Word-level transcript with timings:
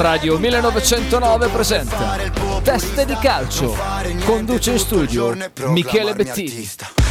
Radio 0.00 0.38
1909 0.38 1.48
presenta 1.48 2.16
Teste 2.62 3.04
di 3.04 3.14
calcio. 3.20 3.76
Conduce 4.24 4.70
in 4.70 4.78
studio 4.78 5.36
Michele 5.66 6.14
Bettini. 6.14 6.66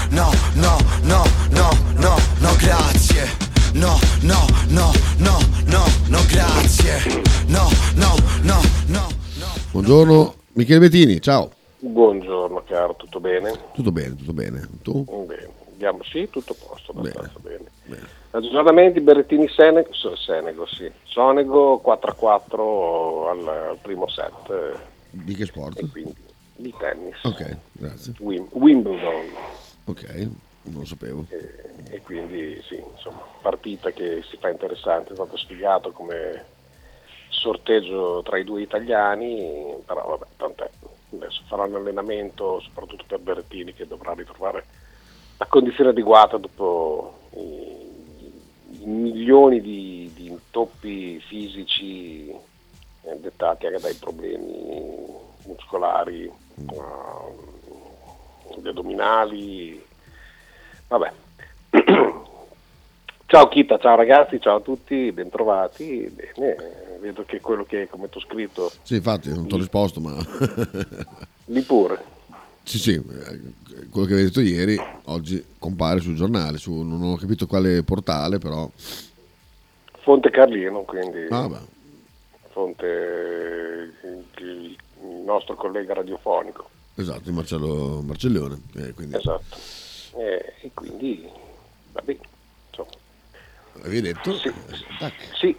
No, 0.09 0.31
no, 0.55 0.75
no, 1.03 1.23
no, 1.51 1.69
no, 1.97 2.15
no, 2.39 2.55
grazie. 2.57 3.27
No, 3.73 3.95
no, 4.21 4.43
no, 4.69 4.91
no, 5.19 5.37
no, 5.67 5.83
no, 6.07 6.19
grazie. 6.27 7.21
No, 7.45 7.69
no, 7.93 8.15
no, 8.41 8.59
no, 8.87 9.07
no. 9.37 9.47
Buongiorno 9.69 10.33
Michele 10.53 10.79
Bettini, 10.79 11.21
ciao. 11.21 11.51
Buongiorno 11.77 12.63
caro, 12.65 12.95
tutto 12.95 13.19
bene? 13.19 13.53
Tutto 13.71 13.91
bene, 13.91 14.15
tutto 14.15 14.33
bene. 14.33 14.67
Tu? 14.81 15.03
Bene, 15.27 15.47
andiamo, 15.73 15.99
sì, 16.05 16.27
tutto 16.31 16.53
a 16.53 16.65
posto, 16.67 16.91
abbastanza 16.91 17.37
bene. 17.39 17.65
Bene. 17.85 18.18
Aggiornamenti 18.31 18.99
Berrettini 19.01 19.47
Senego, 19.49 19.89
Senego 20.15 20.65
sì. 20.67 20.91
Sonego 21.03 21.81
4-4 21.83 23.27
al, 23.29 23.77
primo 23.81 24.07
set 24.07 24.77
Di 25.09 25.33
che 25.33 25.45
sport? 25.45 25.89
quindi 25.91 26.15
di 26.55 26.73
tennis. 26.77 27.23
Ok, 27.23 27.57
grazie. 27.71 28.13
Wim- 28.19 28.49
Wimbledon 28.51 29.25
Ok, 29.85 30.03
non 30.63 30.79
lo 30.81 30.85
sapevo. 30.85 31.25
e, 31.29 31.95
e 31.95 32.01
quindi 32.01 32.61
sì, 32.67 32.75
insomma, 32.75 33.21
partita 33.41 33.89
che 33.91 34.21
si 34.29 34.37
fa 34.37 34.49
interessante, 34.49 35.11
è 35.11 35.15
stato 35.15 35.35
spiegato 35.37 35.91
come 35.91 36.45
sorteggio 37.29 38.21
tra 38.23 38.37
i 38.37 38.43
due 38.43 38.61
italiani, 38.61 39.73
però 39.85 40.05
vabbè, 40.05 40.25
tant'è. 40.37 40.69
Adesso 41.15 41.41
farà 41.47 41.63
un 41.63 41.75
allenamento 41.75 42.59
soprattutto 42.59 43.05
per 43.07 43.19
Berrettini 43.19 43.73
che 43.73 43.87
dovrà 43.87 44.13
ritrovare 44.13 44.63
la 45.37 45.45
condizione 45.47 45.89
adeguata 45.89 46.37
dopo 46.37 47.17
i 47.35 47.78
milioni 48.83 49.61
di, 49.61 50.11
di 50.13 50.27
intoppi 50.27 51.19
fisici 51.19 52.29
eh, 52.29 53.19
dettati 53.19 53.65
anche 53.65 53.79
dai 53.79 53.93
problemi 53.95 55.05
muscolari, 55.45 56.23
eh, 56.23 56.31
gli 58.61 58.67
addominali, 58.67 59.85
vabbè. 60.87 61.11
Ciao 63.29 63.47
Kita, 63.47 63.77
ciao 63.77 63.95
ragazzi, 63.95 64.41
ciao 64.41 64.55
a 64.55 64.61
tutti, 64.61 65.11
bentrovati. 65.11 66.11
Bene, 66.11 66.55
vedo 66.99 67.23
che 67.25 67.39
quello 67.39 67.63
che 67.63 67.87
come 67.87 68.09
tu 68.09 68.17
ho 68.17 68.21
scritto, 68.21 68.71
Sì, 68.81 68.95
infatti 68.95 69.29
non 69.29 69.45
ti 69.45 69.53
ho 69.53 69.57
risposto, 69.57 69.99
ma... 69.99 70.17
lì 71.45 71.61
pure. 71.61 72.17
Sì, 72.69 72.77
sì, 72.77 72.93
eh, 72.93 73.89
quello 73.89 74.05
che 74.05 74.13
avevi 74.13 74.27
detto 74.27 74.41
ieri, 74.41 74.79
oggi 75.05 75.43
compare 75.57 76.01
sul 76.01 76.13
giornale, 76.15 76.59
su, 76.59 76.71
non 76.83 77.01
ho 77.01 77.15
capito 77.15 77.47
quale 77.47 77.81
portale, 77.81 78.37
però... 78.37 78.69
Fonte 80.01 80.29
Carlino, 80.29 80.83
quindi 80.83 81.25
Ah, 81.31 81.47
beh, 81.47 81.57
fonte 82.51 83.91
il, 84.43 84.77
nostro 85.25 85.55
collega 85.55 85.95
radiofonico. 85.95 86.69
esatto, 86.95 87.31
Marcello 87.31 88.01
Marcellione. 88.03 88.61
eh, 88.75 88.93
quindi 88.93 89.15
Esatto. 89.15 89.57
E, 90.17 90.53
e 90.61 90.71
quindi 90.73 91.27
va 91.91 92.01
bene, 92.01 92.19
insomma. 92.69 92.89
avevi 93.83 94.01
detto... 94.01 94.31
Sì. 94.37 94.47
eh. 94.47 95.11
Sì, 95.39 95.55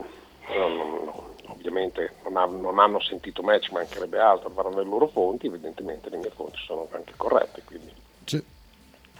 no, 0.57 0.69
no, 0.69 0.85
no, 1.05 1.30
ovviamente 1.75 2.15
non, 2.25 2.37
ha- 2.37 2.45
non 2.47 2.79
hanno 2.79 3.01
sentito 3.01 3.43
me, 3.43 3.61
ci 3.61 3.73
mancherebbe 3.73 4.19
altro, 4.19 4.49
avranno 4.55 4.79
le 4.83 4.85
loro 4.89 5.07
fonti, 5.07 5.47
evidentemente 5.47 6.11
le 6.11 6.17
mie 6.19 6.31
fonti 6.35 6.59
sono 6.67 6.87
anche 6.91 7.13
corrette, 7.17 7.63
quindi 7.65 7.93
Sì. 8.25 8.43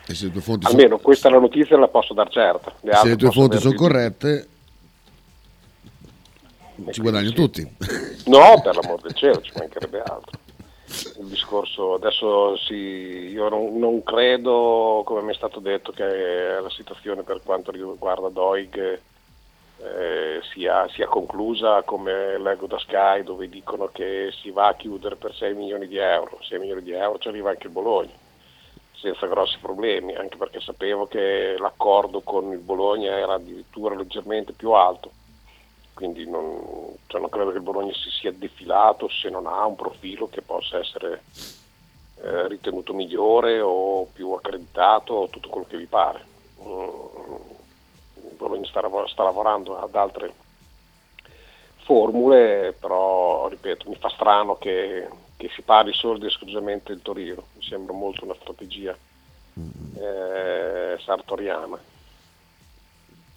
E 0.07 0.15
se 0.15 0.27
le 0.27 0.33
tue 0.33 0.41
fonti 0.41 0.67
sono- 0.67 0.77
almeno 0.77 0.99
questa 0.99 1.29
è 1.29 1.31
la 1.31 1.39
notizia 1.39 1.79
la 1.79 1.89
posso 1.89 2.13
dar 2.15 2.29
certa. 2.29 2.73
Le 2.81 2.95
se 2.97 3.09
le 3.09 3.17
tue 3.17 3.31
fonti 3.31 3.59
sono 3.59 3.71
dubbi. 3.75 3.83
corrette, 3.83 4.49
ci 6.91 7.01
guadagnano 7.01 7.33
tutti. 7.35 7.77
No, 8.27 8.61
per 8.63 8.75
l'amor 8.75 9.01
del 9.03 9.15
cielo, 9.15 9.41
ci 9.41 9.53
mancherebbe 9.57 10.03
altro. 10.03 10.39
Il 11.21 11.27
discorso 11.27 11.95
adesso 11.95 12.57
sì, 12.57 12.75
io 12.75 13.49
non, 13.49 13.79
non 13.79 14.03
credo, 14.03 15.03
come 15.05 15.23
mi 15.23 15.31
è 15.33 15.37
stato 15.37 15.61
detto, 15.61 15.93
che 15.93 16.03
la 16.61 16.71
situazione 16.71 17.23
per 17.23 17.41
quanto 17.45 17.71
riguarda 17.71 18.29
Doig 18.29 19.01
eh, 19.83 20.41
sia, 20.53 20.89
sia 20.89 21.07
conclusa 21.07 21.83
come 21.83 22.39
leggo 22.39 22.67
da 22.67 22.79
Sky 22.79 23.23
dove 23.23 23.49
dicono 23.49 23.89
che 23.89 24.31
si 24.41 24.51
va 24.51 24.69
a 24.69 24.75
chiudere 24.75 25.17
per 25.17 25.35
6 25.35 25.55
milioni 25.55 25.87
di 25.87 25.97
euro. 25.97 26.39
6 26.43 26.59
milioni 26.59 26.83
di 26.83 26.93
euro 26.93 27.19
ci 27.19 27.29
arriva 27.29 27.51
anche 27.51 27.67
il 27.67 27.73
Bologna 27.73 28.29
senza 28.93 29.27
grossi 29.27 29.57
problemi, 29.59 30.15
anche 30.15 30.37
perché 30.37 30.61
sapevo 30.61 31.07
che 31.07 31.57
l'accordo 31.59 32.21
con 32.21 32.53
il 32.53 32.59
Bologna 32.59 33.17
era 33.17 33.35
addirittura 33.35 33.95
leggermente 33.95 34.53
più 34.53 34.73
alto 34.73 35.13
quindi 36.01 36.27
non, 36.27 36.97
cioè 37.09 37.21
non 37.21 37.29
credo 37.29 37.51
che 37.51 37.59
il 37.59 37.63
Bologna 37.63 37.93
si 37.93 38.09
sia 38.09 38.33
defilato 38.33 39.07
se 39.11 39.29
non 39.29 39.47
ha 39.47 39.67
un 39.67 39.77
profilo 39.77 40.31
che 40.31 40.41
possa 40.41 40.79
essere 40.79 41.25
eh, 42.23 42.49
ritenuto 42.49 42.95
migliore 42.95 43.61
o 43.61 44.07
più 44.07 44.31
accreditato 44.31 45.13
o 45.13 45.29
tutto 45.29 45.51
quello 45.51 45.67
che 45.69 45.77
vi 45.77 45.85
pare. 45.85 46.25
Mm, 46.63 47.59
il 48.41 48.49
Bologna 48.49 48.67
sta, 48.67 49.09
sta 49.09 49.23
lavorando 49.23 49.79
ad 49.79 49.95
altre 49.95 50.33
formule, 51.85 52.75
però 52.79 53.49
ripeto, 53.49 53.89
mi 53.89 53.97
fa 53.97 54.09
strano 54.09 54.57
che, 54.57 55.09
che 55.37 55.51
si 55.55 55.63
parli 55.63 55.93
solo 55.93 56.17
ed 56.17 56.25
esclusivamente 56.25 56.93
del 56.93 57.03
Torino, 57.03 57.47
mi 57.57 57.63
sembra 57.63 57.93
molto 57.93 58.25
una 58.25 58.37
strategia 58.41 58.97
eh, 59.95 60.99
sartoriana. 61.05 61.79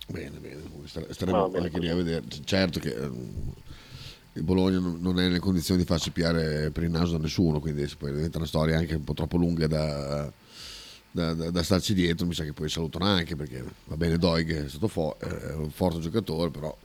Bene, 0.07 0.37
bene, 0.37 0.61
Star- 0.85 1.11
staremo 1.11 1.49
bene 1.49 1.65
anche 1.65 1.79
lì 1.79 1.89
a 1.89 1.95
vedere. 1.95 2.23
Certo 2.43 2.79
che 2.79 2.93
ehm, 2.93 3.53
il 4.33 4.43
Bologna 4.43 4.79
non 4.79 5.19
è 5.19 5.23
nelle 5.23 5.39
condizioni 5.39 5.79
di 5.79 5.87
farsi 5.87 6.11
piare 6.11 6.71
per 6.71 6.83
il 6.83 6.91
naso 6.91 7.13
da 7.13 7.23
nessuno, 7.23 7.59
quindi 7.59 7.87
poi 7.97 8.11
diventa 8.11 8.37
una 8.37 8.47
storia 8.47 8.77
anche 8.77 8.95
un 8.95 9.03
po' 9.03 9.13
troppo 9.13 9.37
lunga 9.37 9.67
da, 9.67 10.31
da, 11.13 11.33
da- 11.33 11.51
da 11.51 11.63
starci 11.63 11.93
dietro, 11.93 12.25
mi 12.25 12.33
sa 12.33 12.43
che 12.43 12.53
poi 12.53 12.69
salutano 12.69 13.05
anche 13.05 13.35
perché 13.35 13.63
va 13.85 13.95
bene 13.95 14.17
Doig 14.17 14.65
è 14.65 14.67
stato 14.69 14.87
fo- 14.87 15.15
è 15.19 15.53
un 15.53 15.69
forte 15.69 15.99
giocatore, 15.99 16.49
però 16.49 16.75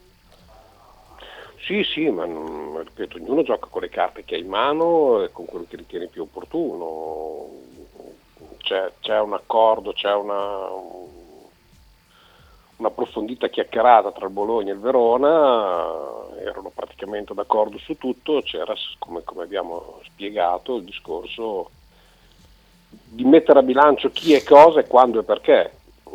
Sì, 1.66 1.82
sì, 1.84 2.08
ma 2.10 2.24
non- 2.26 2.82
ripeto, 2.82 3.16
ognuno 3.16 3.42
gioca 3.42 3.66
con 3.68 3.82
le 3.82 3.88
carte 3.88 4.24
che 4.24 4.34
ha 4.36 4.38
in 4.38 4.48
mano 4.48 5.22
e 5.22 5.30
con 5.32 5.44
quello 5.44 5.66
che 5.68 5.76
ritiene 5.76 6.06
più 6.08 6.22
opportuno. 6.22 7.46
C'è, 8.58 8.92
c'è 9.00 9.18
un 9.20 9.32
accordo, 9.34 9.92
c'è 9.92 10.12
una, 10.14 10.68
un'approfondita 12.76 13.48
chiacchierata 13.48 14.12
tra 14.12 14.26
il 14.26 14.32
Bologna 14.32 14.70
e 14.70 14.74
il 14.74 14.80
Verona, 14.80 15.84
erano 16.38 16.70
praticamente 16.74 17.34
d'accordo 17.34 17.78
su 17.78 17.96
tutto, 17.96 18.40
c'era, 18.42 18.74
come, 18.98 19.22
come 19.24 19.42
abbiamo 19.42 20.00
spiegato, 20.04 20.76
il 20.76 20.84
discorso 20.84 21.70
di 22.88 23.24
mettere 23.24 23.58
a 23.58 23.62
bilancio 23.62 24.10
chi 24.10 24.34
è 24.34 24.42
cosa 24.42 24.80
e 24.80 24.86
quando 24.86 25.20
e 25.20 25.24
perché. 25.24 25.72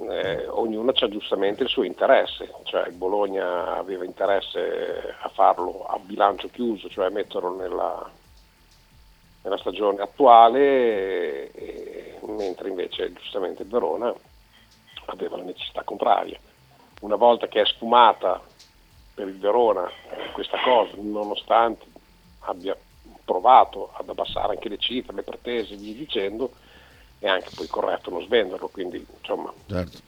Eh, 0.10 0.48
ognuno 0.48 0.92
ha 0.92 1.08
giustamente 1.08 1.64
il 1.64 1.70
suo 1.70 1.84
interesse, 1.84 2.52
cioè 2.64 2.88
il 2.88 2.96
Bologna 2.96 3.78
aveva 3.78 4.04
interesse 4.04 5.16
a 5.22 5.30
farlo 5.30 5.86
a 5.86 5.98
bilancio 6.00 6.50
chiuso, 6.50 6.90
cioè 6.90 7.10
metterlo 7.10 7.56
nella, 7.56 8.10
nella 9.44 9.58
stagione 9.58 10.02
attuale, 10.02 11.52
e- 11.52 12.20
mentre 12.28 12.70
invece 12.70 13.14
giustamente 13.14 13.64
Verona 13.64 14.14
aveva 15.06 15.38
la 15.38 15.44
necessità 15.44 15.84
contraria. 15.84 16.40
Una 17.02 17.16
volta 17.16 17.48
che 17.48 17.62
è 17.62 17.66
sfumata 17.66 18.42
per 19.14 19.28
il 19.28 19.38
Verona 19.38 19.88
eh, 19.88 20.32
questa 20.32 20.58
cosa, 20.64 20.92
nonostante 20.98 21.86
abbia 22.40 22.76
provato 23.24 23.92
ad 23.94 24.10
abbassare 24.10 24.54
anche 24.54 24.70
le 24.70 24.78
cifre, 24.78 25.16
le 25.16 25.24
pretese 25.24 25.76
via 25.76 25.94
dicendo, 25.94 26.54
è 27.20 27.28
anche 27.28 27.50
poi 27.56 27.68
corretto 27.68 28.10
non 28.10 28.24
svenderlo, 28.24 28.68
quindi 28.68 29.06
insomma 29.20 29.54
certo. 29.68 30.00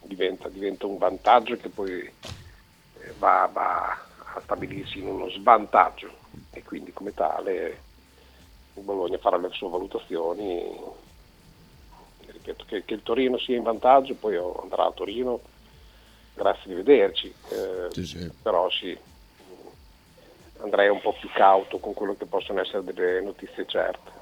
diventa, 0.00 0.48
diventa 0.48 0.86
un 0.86 0.98
vantaggio 0.98 1.56
che 1.56 1.68
poi 1.68 2.00
eh, 2.00 3.14
va, 3.18 3.48
va 3.52 4.06
a 4.34 4.40
stabilirsi 4.42 4.98
in 4.98 5.08
uno 5.08 5.28
svantaggio 5.28 6.10
e 6.50 6.62
quindi 6.62 6.92
come 6.92 7.12
tale 7.12 7.82
il 8.74 8.82
Bologna 8.82 9.18
farà 9.18 9.36
le 9.36 9.50
sue 9.52 9.68
valutazioni. 9.68 11.00
Ripeto 12.24 12.64
che, 12.66 12.84
che 12.84 12.94
il 12.94 13.02
Torino 13.02 13.36
sia 13.36 13.56
in 13.56 13.62
vantaggio, 13.62 14.14
poi 14.14 14.36
andrà 14.36 14.86
a 14.86 14.92
Torino, 14.92 15.40
grazie 16.34 16.70
di 16.70 16.74
vederci, 16.74 17.34
eh, 17.50 17.88
Sì, 17.90 18.06
sì. 18.06 18.30
però 18.40 18.70
sì, 18.70 18.98
andrei 20.62 20.88
un 20.88 21.00
po' 21.00 21.14
più 21.18 21.28
cauto 21.32 21.78
con 21.78 21.94
quello 21.94 22.14
che 22.16 22.26
possono 22.26 22.60
essere 22.60 22.82
delle 22.84 23.20
notizie 23.20 23.66
certe. 23.66 24.20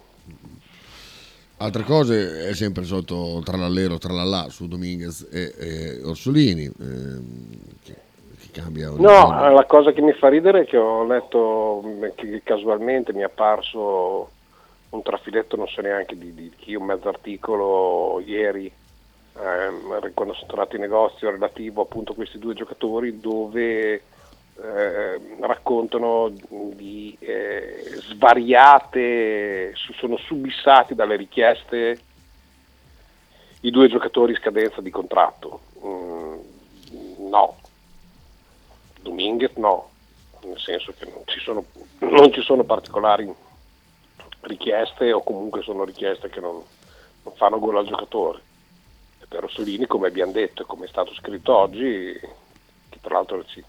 Altre 1.59 1.83
cose 1.83 2.49
è 2.49 2.55
sempre 2.55 2.85
sotto 2.85 3.43
trallallero 3.45 3.99
trallallà 3.99 4.49
su 4.49 4.67
Dominguez 4.67 5.29
e, 5.31 5.55
e 5.59 6.03
Orsolini, 6.03 6.65
ehm, 6.65 7.59
che, 7.85 7.95
che 8.39 8.49
cambia 8.51 8.89
No, 8.89 8.97
giorno. 8.97 9.53
la 9.53 9.65
cosa 9.67 9.93
che 9.93 10.01
mi 10.01 10.15
fa 10.15 10.29
ridere 10.29 10.63
è 10.63 10.65
che 10.65 10.79
ho 10.79 11.05
letto 11.05 11.85
che 12.15 12.41
casualmente 12.43 13.13
mi 13.13 13.21
è 13.21 13.25
apparso 13.25 14.31
un 14.89 15.03
trafiletto, 15.03 15.57
non 15.57 15.69
so 15.69 15.83
neanche 15.83 16.17
di, 16.17 16.33
di 16.33 16.51
chi, 16.57 16.75
un 16.75 16.87
mezzo 16.87 17.09
articolo 17.09 18.21
ieri, 18.25 18.73
ehm, 19.37 20.13
quando 20.15 20.33
sono 20.33 20.47
tornato 20.47 20.77
in 20.77 20.81
negozio 20.81 21.31
relativo 21.31 21.83
appunto 21.83 22.13
a 22.13 22.15
questi 22.15 22.39
due 22.39 22.55
giocatori, 22.55 23.21
dove 23.21 24.03
eh, 24.63 25.21
raccontano 25.41 26.31
di 26.75 27.17
eh, 27.19 27.83
svariate, 28.09 29.73
sono 29.99 30.17
subissati 30.19 30.95
dalle 30.95 31.17
richieste 31.17 32.01
i 33.63 33.71
due 33.71 33.89
giocatori 33.89 34.35
scadenza 34.35 34.81
di 34.81 34.91
contratto. 34.91 35.61
Mm, 35.85 36.39
no, 37.29 37.57
Dominguez 39.01 39.53
no, 39.57 39.91
nel 40.43 40.59
senso 40.59 40.93
che 40.99 41.07
non 41.07 41.23
ci, 41.27 41.41
sono, 41.41 41.65
non 41.99 42.33
ci 42.33 42.43
sono 42.43 42.65
particolari 42.65 43.33
richieste 44.43 45.13
o 45.13 45.23
comunque 45.23 45.63
sono 45.63 45.85
richieste 45.85 46.29
che 46.29 46.41
non, 46.41 46.63
non 47.23 47.35
fanno 47.35 47.59
gol 47.59 47.77
al 47.77 47.87
giocatore. 47.87 48.41
E 49.21 49.27
per 49.27 49.41
Rossolini, 49.41 49.87
come 49.87 50.09
abbiamo 50.09 50.33
detto 50.33 50.63
e 50.63 50.67
come 50.67 50.87
è 50.87 50.89
stato 50.89 51.13
scritto 51.15 51.57
oggi, 51.57 52.19
che 52.89 52.99
tra 53.01 53.15
l'altro 53.15 53.45
ci, 53.45 53.63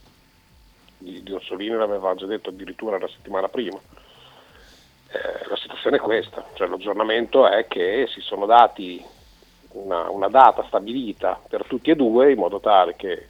di, 1.02 1.22
di 1.24 1.34
Orsolini 1.34 1.76
l'aveva 1.76 2.16
già 2.16 2.26
detto 2.26 2.50
addirittura 2.50 2.98
la 2.98 3.08
settimana 3.08 3.50
prima, 3.50 3.78
eh, 3.78 5.48
la 5.50 5.58
situazione 5.58 5.98
è 5.98 6.00
questa, 6.00 6.46
cioè 6.54 6.68
l'aggiornamento 6.68 7.48
è 7.48 7.68
che 7.68 8.08
si 8.08 8.22
sono 8.22 8.46
dati 8.46 9.04
una, 9.74 10.10
una 10.10 10.28
data 10.28 10.64
stabilita 10.68 11.40
per 11.48 11.66
tutti 11.66 11.92
e 11.92 11.96
due 11.96 12.32
in 12.32 12.38
modo 12.38 12.60
tale 12.60 12.96
che 12.96 13.28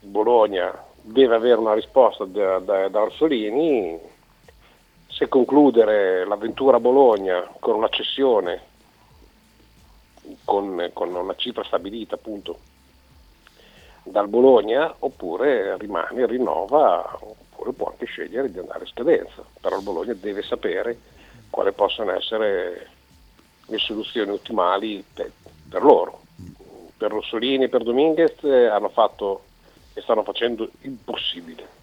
Bologna 0.00 0.84
deve 1.00 1.34
avere 1.34 1.58
una 1.60 1.74
risposta 1.74 2.24
da, 2.24 2.58
da, 2.58 2.88
da 2.88 3.02
Orsolini. 3.02 3.98
Se 5.08 5.28
concludere 5.28 6.26
l'avventura 6.26 6.80
Bologna 6.80 7.48
con 7.58 7.76
una 7.76 7.88
cessione 7.88 8.74
con, 10.44 10.90
con, 10.92 11.14
una 11.14 11.34
cifra 11.36 11.62
stabilita 11.62 12.16
appunto 12.16 12.58
dal 14.06 14.28
Bologna 14.28 14.94
oppure 15.00 15.76
rimane, 15.78 16.26
rinnova 16.26 17.18
oppure 17.20 17.72
può 17.72 17.88
anche 17.90 18.06
scegliere 18.06 18.50
di 18.50 18.58
andare 18.58 18.84
a 18.84 18.88
scadenza 18.88 19.44
però 19.60 19.76
il 19.76 19.82
Bologna 19.82 20.14
deve 20.14 20.42
sapere 20.42 20.98
quali 21.50 21.72
possono 21.72 22.12
essere 22.12 22.88
le 23.66 23.78
soluzioni 23.78 24.30
ottimali 24.30 25.04
per, 25.12 25.30
per 25.68 25.82
loro 25.82 26.20
per 26.96 27.10
Rossolini 27.10 27.64
e 27.64 27.68
per 27.68 27.82
Dominguez 27.82 28.42
eh, 28.42 28.66
hanno 28.66 28.88
fatto 28.88 29.42
e 29.92 30.00
stanno 30.02 30.22
facendo 30.22 30.68
il 30.80 30.98
possibile. 31.02 31.74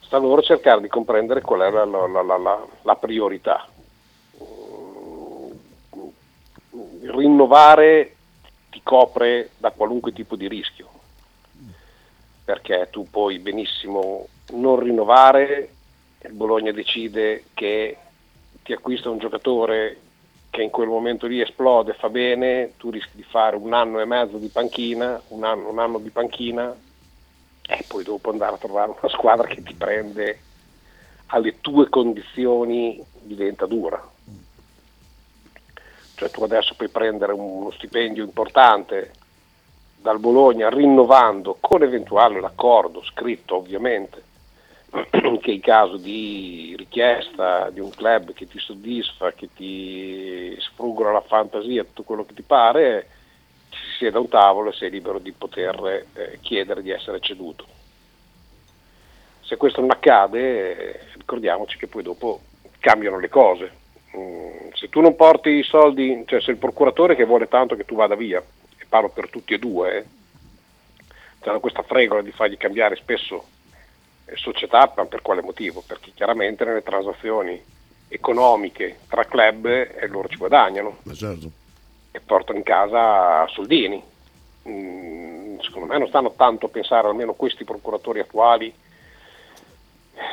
Sta 0.00 0.18
loro 0.18 0.42
cercare 0.42 0.80
di 0.80 0.88
comprendere 0.88 1.40
qual 1.40 1.60
è 1.60 1.70
la, 1.70 1.84
la, 1.84 2.22
la, 2.22 2.66
la 2.82 2.96
priorità. 2.96 3.66
Mm, 5.96 7.10
rinnovare 7.10 8.16
ti 8.74 8.80
copre 8.82 9.50
da 9.56 9.70
qualunque 9.70 10.12
tipo 10.12 10.34
di 10.34 10.48
rischio, 10.48 10.88
perché 12.42 12.88
tu 12.90 13.08
puoi 13.08 13.38
benissimo 13.38 14.26
non 14.48 14.80
rinnovare, 14.80 15.74
il 16.18 16.32
Bologna 16.32 16.72
decide 16.72 17.44
che 17.54 17.96
ti 18.64 18.72
acquista 18.72 19.10
un 19.10 19.18
giocatore 19.18 20.00
che 20.50 20.62
in 20.62 20.70
quel 20.70 20.88
momento 20.88 21.28
lì 21.28 21.40
esplode, 21.40 21.94
fa 21.94 22.08
bene, 22.08 22.72
tu 22.76 22.90
rischi 22.90 23.14
di 23.14 23.22
fare 23.22 23.54
un 23.54 23.72
anno 23.72 24.00
e 24.00 24.06
mezzo 24.06 24.38
di 24.38 24.48
panchina, 24.48 25.22
un 25.28 25.44
anno, 25.44 25.68
un 25.68 25.78
anno 25.78 25.98
di 25.98 26.10
panchina 26.10 26.74
e 27.66 27.84
poi 27.86 28.02
dopo 28.02 28.30
andare 28.30 28.56
a 28.56 28.58
trovare 28.58 28.90
una 28.90 29.12
squadra 29.12 29.46
che 29.46 29.62
ti 29.62 29.74
prende 29.74 30.40
alle 31.26 31.60
tue 31.60 31.88
condizioni 31.88 33.00
diventa 33.20 33.66
dura. 33.66 34.13
Cioè 36.14 36.30
tu 36.30 36.42
adesso 36.42 36.74
puoi 36.74 36.88
prendere 36.88 37.32
uno 37.32 37.70
stipendio 37.72 38.22
importante 38.22 39.12
dal 39.96 40.18
Bologna 40.18 40.68
rinnovando 40.68 41.56
con 41.60 41.82
eventuale 41.82 42.40
l'accordo 42.40 43.02
scritto 43.02 43.56
ovviamente 43.56 44.22
che 45.40 45.50
in 45.50 45.60
caso 45.60 45.96
di 45.96 46.74
richiesta 46.76 47.70
di 47.70 47.80
un 47.80 47.90
club 47.90 48.32
che 48.32 48.46
ti 48.46 48.58
soddisfa, 48.58 49.32
che 49.32 49.48
ti 49.54 50.56
sfruggola 50.60 51.10
la 51.10 51.20
fantasia, 51.22 51.82
tutto 51.82 52.04
quello 52.04 52.24
che 52.24 52.34
ti 52.34 52.42
pare, 52.42 53.08
si 53.70 53.96
siede 53.98 54.16
a 54.16 54.20
un 54.20 54.28
tavolo 54.28 54.70
e 54.70 54.74
sei 54.74 54.90
libero 54.90 55.18
di 55.18 55.32
poter 55.32 56.06
eh, 56.12 56.38
chiedere 56.40 56.82
di 56.82 56.90
essere 56.90 57.18
ceduto. 57.18 57.66
Se 59.40 59.56
questo 59.56 59.80
non 59.80 59.90
accade, 59.90 61.08
ricordiamoci 61.16 61.76
che 61.76 61.88
poi 61.88 62.02
dopo 62.02 62.40
cambiano 62.78 63.18
le 63.18 63.28
cose. 63.28 63.82
Mm, 64.16 64.68
se 64.72 64.88
tu 64.88 65.00
non 65.00 65.16
porti 65.16 65.50
i 65.50 65.62
soldi, 65.62 66.22
cioè 66.26 66.40
se 66.40 66.50
il 66.50 66.56
procuratore 66.56 67.16
che 67.16 67.24
vuole 67.24 67.48
tanto 67.48 67.74
che 67.74 67.84
tu 67.84 67.94
vada 67.94 68.14
via, 68.14 68.42
e 68.76 68.84
parlo 68.88 69.08
per 69.08 69.28
tutti 69.28 69.54
e 69.54 69.58
due, 69.58 69.96
eh, 69.96 71.48
hanno 71.48 71.60
questa 71.60 71.82
fregola 71.82 72.22
di 72.22 72.30
fargli 72.30 72.56
cambiare 72.56 72.96
spesso 72.96 73.44
società, 74.34 74.92
ma 74.96 75.04
per 75.04 75.22
quale 75.22 75.42
motivo? 75.42 75.82
Perché 75.86 76.12
chiaramente 76.14 76.64
nelle 76.64 76.82
transazioni 76.82 77.62
economiche 78.08 79.00
tra 79.08 79.24
club 79.24 79.66
eh, 79.66 80.06
loro 80.08 80.28
ci 80.28 80.36
guadagnano 80.36 80.98
certo. 81.14 81.50
e 82.10 82.20
portano 82.20 82.58
in 82.58 82.64
casa 82.64 83.46
soldini. 83.48 84.02
Mm, 84.68 85.58
secondo 85.58 85.86
me 85.86 85.98
non 85.98 86.08
stanno 86.08 86.32
tanto 86.36 86.66
a 86.66 86.70
pensare, 86.70 87.08
almeno 87.08 87.34
questi 87.34 87.64
procuratori 87.64 88.20
attuali, 88.20 88.72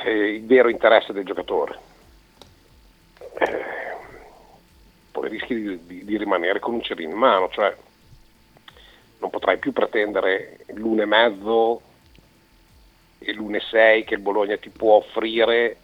eh, 0.05 0.11
il 0.11 0.45
vero 0.45 0.69
interesse 0.69 1.13
del 1.13 1.25
giocatore. 1.25 1.89
Eh, 3.39 3.65
poi 5.11 5.29
rischi 5.29 5.55
di, 5.55 5.85
di, 5.85 6.05
di, 6.05 6.17
rimanere 6.17 6.59
con 6.59 6.73
un 6.73 6.81
cerino 6.81 7.11
in 7.11 7.17
mano, 7.17 7.49
cioè 7.49 7.75
non 9.19 9.29
potrai 9.29 9.57
più 9.57 9.71
pretendere 9.71 10.59
l'uno 10.73 11.01
e 11.01 11.05
mezzo 11.05 11.81
e 13.19 13.33
l'1,6 13.33 14.03
che 14.03 14.15
il 14.15 14.21
Bologna 14.21 14.57
ti 14.57 14.69
può 14.69 14.95
offrire 14.95 15.77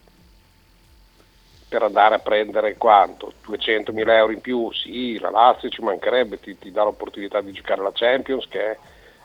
per 1.70 1.84
andare 1.84 2.16
a 2.16 2.20
prendere 2.20 2.78
quanto? 2.78 3.34
200.000 3.46 4.10
euro 4.10 4.32
in 4.32 4.42
più? 4.42 4.72
Sì, 4.72 5.20
la 5.20 5.30
Lazio 5.30 5.70
ci 5.70 5.82
mancherebbe, 5.82 6.40
ti, 6.40 6.58
ti 6.58 6.72
dà 6.72 6.84
l'opportunità 6.84 7.42
di 7.42 7.52
giocare 7.52 7.82
la 7.82 7.92
Champions 7.94 8.48
che 8.48 8.72
è 8.72 8.78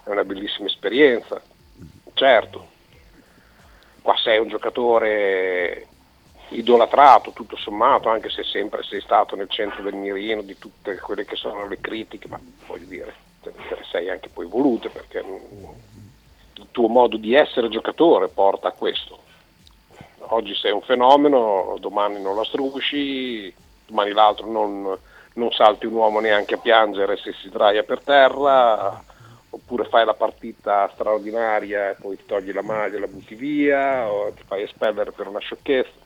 una 0.05 0.25
bellissima 0.25 0.67
esperienza, 0.67 1.41
certo. 2.15 2.71
Qua 4.03 4.17
sei 4.17 4.39
un 4.39 4.49
giocatore 4.49 5.87
idolatrato 6.53 7.33
tutto 7.33 7.57
sommato, 7.57 8.09
anche 8.09 8.31
se 8.31 8.43
sempre 8.45 8.83
sei 8.83 9.01
stato 9.01 9.37
nel 9.37 9.49
centro 9.49 9.83
del 9.83 9.95
mirino 9.95 10.43
di 10.43 10.59
tutte 10.59 10.99
quelle 10.99 11.25
che 11.25 11.37
sono 11.37 11.67
le 11.67 11.81
critiche, 11.81 12.29
ma 12.29 12.41
voglio 12.67 12.87
dire, 12.87 13.15
te 13.43 13.53
ne 13.57 13.85
sei 13.91 14.11
anche 14.11 14.29
poi 14.29 14.47
volute 14.47 14.89
perché 14.89 15.19
il 15.19 16.67
tuo 16.71 16.89
modo 16.89 17.17
di 17.17 17.35
essere 17.35 17.69
giocatore 17.69 18.29
porta 18.29 18.69
a 18.69 18.73
questo. 18.73 19.19
Oggi 20.19 20.55
sei 20.55 20.73
un 20.73 20.83
fenomeno, 20.83 21.77
domani 21.79 22.21
non 22.21 22.37
la 22.37 22.45
strusci, 22.45 23.53
domani 23.87 24.13
l'altro 24.13 24.51
non, 24.51 24.97
non 25.35 25.53
salti 25.53 25.87
un 25.87 25.95
uomo 25.95 26.21
neanche 26.21 26.55
a 26.55 26.59
piangere 26.59 27.17
se 27.17 27.33
si 27.33 27.49
sdraia 27.49 27.83
per 27.83 28.01
terra, 28.01 29.03
oppure 29.51 29.85
fai 29.85 30.05
la 30.05 30.15
partita 30.15 30.89
straordinaria 30.95 31.91
e 31.91 31.97
poi 32.01 32.17
ti 32.17 32.25
togli 32.25 32.53
la 32.53 32.63
maglia 32.63 32.97
e 32.97 33.01
la 33.01 33.07
butti 33.07 33.35
via, 33.35 34.11
o 34.11 34.33
ti 34.33 34.43
fai 34.47 34.63
espellere 34.63 35.13
per 35.13 35.27
una 35.27 35.41
sciocchezza. 35.41 36.02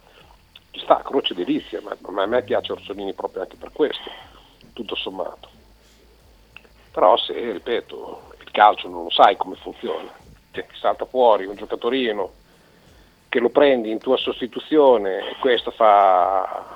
Ci 0.77 0.83
sta, 0.83 1.01
croce 1.03 1.33
delizia, 1.33 1.81
ma 1.81 1.97
a 2.23 2.27
me 2.27 2.43
piace 2.43 2.73
Orsolini 2.73 3.15
proprio 3.15 3.41
anche 3.41 3.57
per 3.57 3.73
questo, 3.73 4.11
tutto 4.75 4.95
sommato. 4.95 5.49
Però 6.93 7.17
se, 7.17 7.33
ripeto, 7.33 8.35
il 8.41 8.51
calcio 8.51 8.87
non 8.87 9.05
lo 9.05 9.11
sai 9.11 9.39
come 9.39 9.57
funziona, 9.57 10.13
ti 10.51 10.63
salta 10.79 11.07
fuori 11.07 11.47
un 11.47 11.57
giocatorino 11.57 12.31
che 13.31 13.41
lo 13.41 13.49
prendi 13.49 13.91
in 13.91 13.99
tua 13.99 14.19
sostituzione 14.19 15.31
e 15.31 15.37
questo 15.41 15.71
fa 15.71 16.75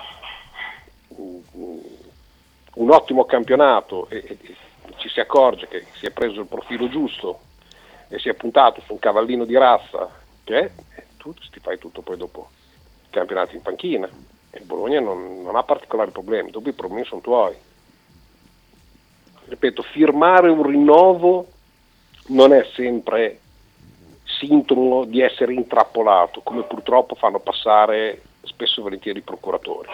un 1.16 2.90
ottimo 2.90 3.26
campionato 3.26 4.08
e, 4.08 4.38
e, 4.40 4.56
ci 4.96 5.10
si 5.10 5.20
accorge 5.20 5.68
che 5.68 5.86
si 5.92 6.06
è 6.06 6.10
preso 6.10 6.40
il 6.40 6.46
profilo 6.46 6.88
giusto 6.88 7.40
e 8.08 8.18
si 8.18 8.30
è 8.30 8.34
puntato 8.34 8.80
su 8.80 8.92
un 8.92 8.98
cavallino 8.98 9.44
di 9.44 9.56
razza 9.58 10.08
che 10.42 10.58
è, 10.58 10.70
tu 11.18 11.34
ti 11.34 11.60
fai 11.60 11.78
tutto 11.78 12.00
poi 12.00 12.16
dopo 12.16 12.48
campionato 13.10 13.54
in 13.54 13.62
panchina 13.62 14.08
e 14.50 14.60
Bologna 14.60 15.00
non, 15.00 15.42
non 15.42 15.56
ha 15.56 15.62
particolari 15.62 16.10
problemi, 16.10 16.50
dopo 16.50 16.68
i 16.68 16.72
problemi 16.72 17.04
sono 17.04 17.20
tuoi. 17.20 17.54
Ripeto, 19.46 19.82
firmare 19.82 20.48
un 20.48 20.62
rinnovo 20.62 21.46
non 22.28 22.52
è 22.52 22.64
sempre 22.74 23.40
sintomo 24.24 25.04
di 25.04 25.20
essere 25.20 25.52
intrappolato, 25.52 26.40
come 26.40 26.62
purtroppo 26.62 27.14
fanno 27.14 27.40
passare 27.40 28.22
spesso 28.42 28.80
e 28.80 28.82
volentieri 28.82 29.18
i 29.18 29.22
procuratori. 29.22 29.88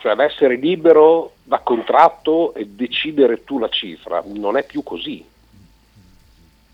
Cioè 0.00 0.14
l'essere 0.14 0.56
libero 0.56 1.32
da 1.42 1.60
contratto 1.60 2.54
e 2.54 2.66
decidere 2.66 3.44
tu 3.44 3.58
la 3.58 3.68
cifra 3.68 4.22
non 4.26 4.56
è 4.56 4.64
più 4.64 4.82
così. 4.82 5.24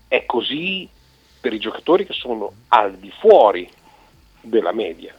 È 0.07 0.25
così 0.25 0.87
per 1.39 1.53
i 1.53 1.59
giocatori 1.59 2.05
che 2.05 2.13
sono 2.13 2.51
al 2.69 2.95
di 2.95 3.11
fuori 3.11 3.69
della 4.43 4.71
media. 4.71 5.15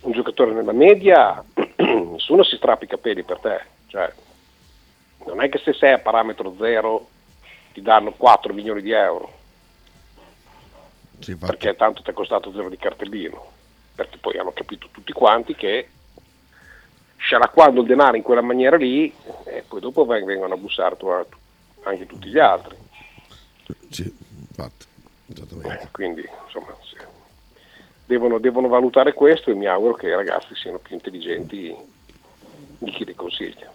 Un 0.00 0.12
giocatore 0.12 0.52
nella 0.52 0.72
media, 0.72 1.42
nessuno 1.76 2.42
si 2.44 2.56
strappa 2.56 2.84
i 2.84 2.88
capelli 2.88 3.22
per 3.24 3.38
te. 3.38 3.60
Cioè, 3.88 4.12
non 5.26 5.42
è 5.42 5.48
che 5.48 5.58
se 5.58 5.72
sei 5.72 5.92
a 5.92 5.98
parametro 5.98 6.54
zero 6.58 7.08
ti 7.72 7.82
danno 7.82 8.12
4 8.12 8.54
milioni 8.54 8.80
di 8.80 8.92
euro 8.92 9.32
Sì, 11.18 11.36
perché 11.36 11.74
tanto 11.76 12.02
ti 12.02 12.10
è 12.10 12.12
costato 12.12 12.52
zero 12.52 12.68
di 12.68 12.76
cartellino, 12.76 13.52
perché 13.94 14.18
poi 14.18 14.38
hanno 14.38 14.52
capito 14.52 14.88
tutti 14.90 15.12
quanti 15.12 15.54
che 15.54 15.88
scialacquando 17.16 17.80
il 17.80 17.86
denaro 17.86 18.16
in 18.16 18.22
quella 18.22 18.40
maniera 18.40 18.76
lì, 18.76 19.12
e 19.44 19.64
poi 19.66 19.80
dopo 19.80 20.06
veng- 20.06 20.24
vengono 20.24 20.54
a 20.54 20.56
bussare 20.56 20.96
anche 21.82 22.06
tutti 22.06 22.28
gli 22.28 22.38
altri. 22.38 22.76
Sì, 23.90 24.16
infatti. 24.48 24.86
Esattamente. 25.30 25.82
Eh, 25.82 25.88
quindi 25.90 26.28
insomma 26.44 26.74
sì. 26.82 26.96
Devono, 28.08 28.38
devono 28.38 28.68
valutare 28.68 29.12
questo 29.12 29.50
e 29.50 29.54
mi 29.54 29.66
auguro 29.66 29.92
che 29.94 30.06
i 30.06 30.14
ragazzi 30.14 30.54
siano 30.54 30.78
più 30.78 30.94
intelligenti 30.94 31.74
di 32.78 32.90
chi 32.90 33.04
li 33.04 33.14
consiglia. 33.14 33.70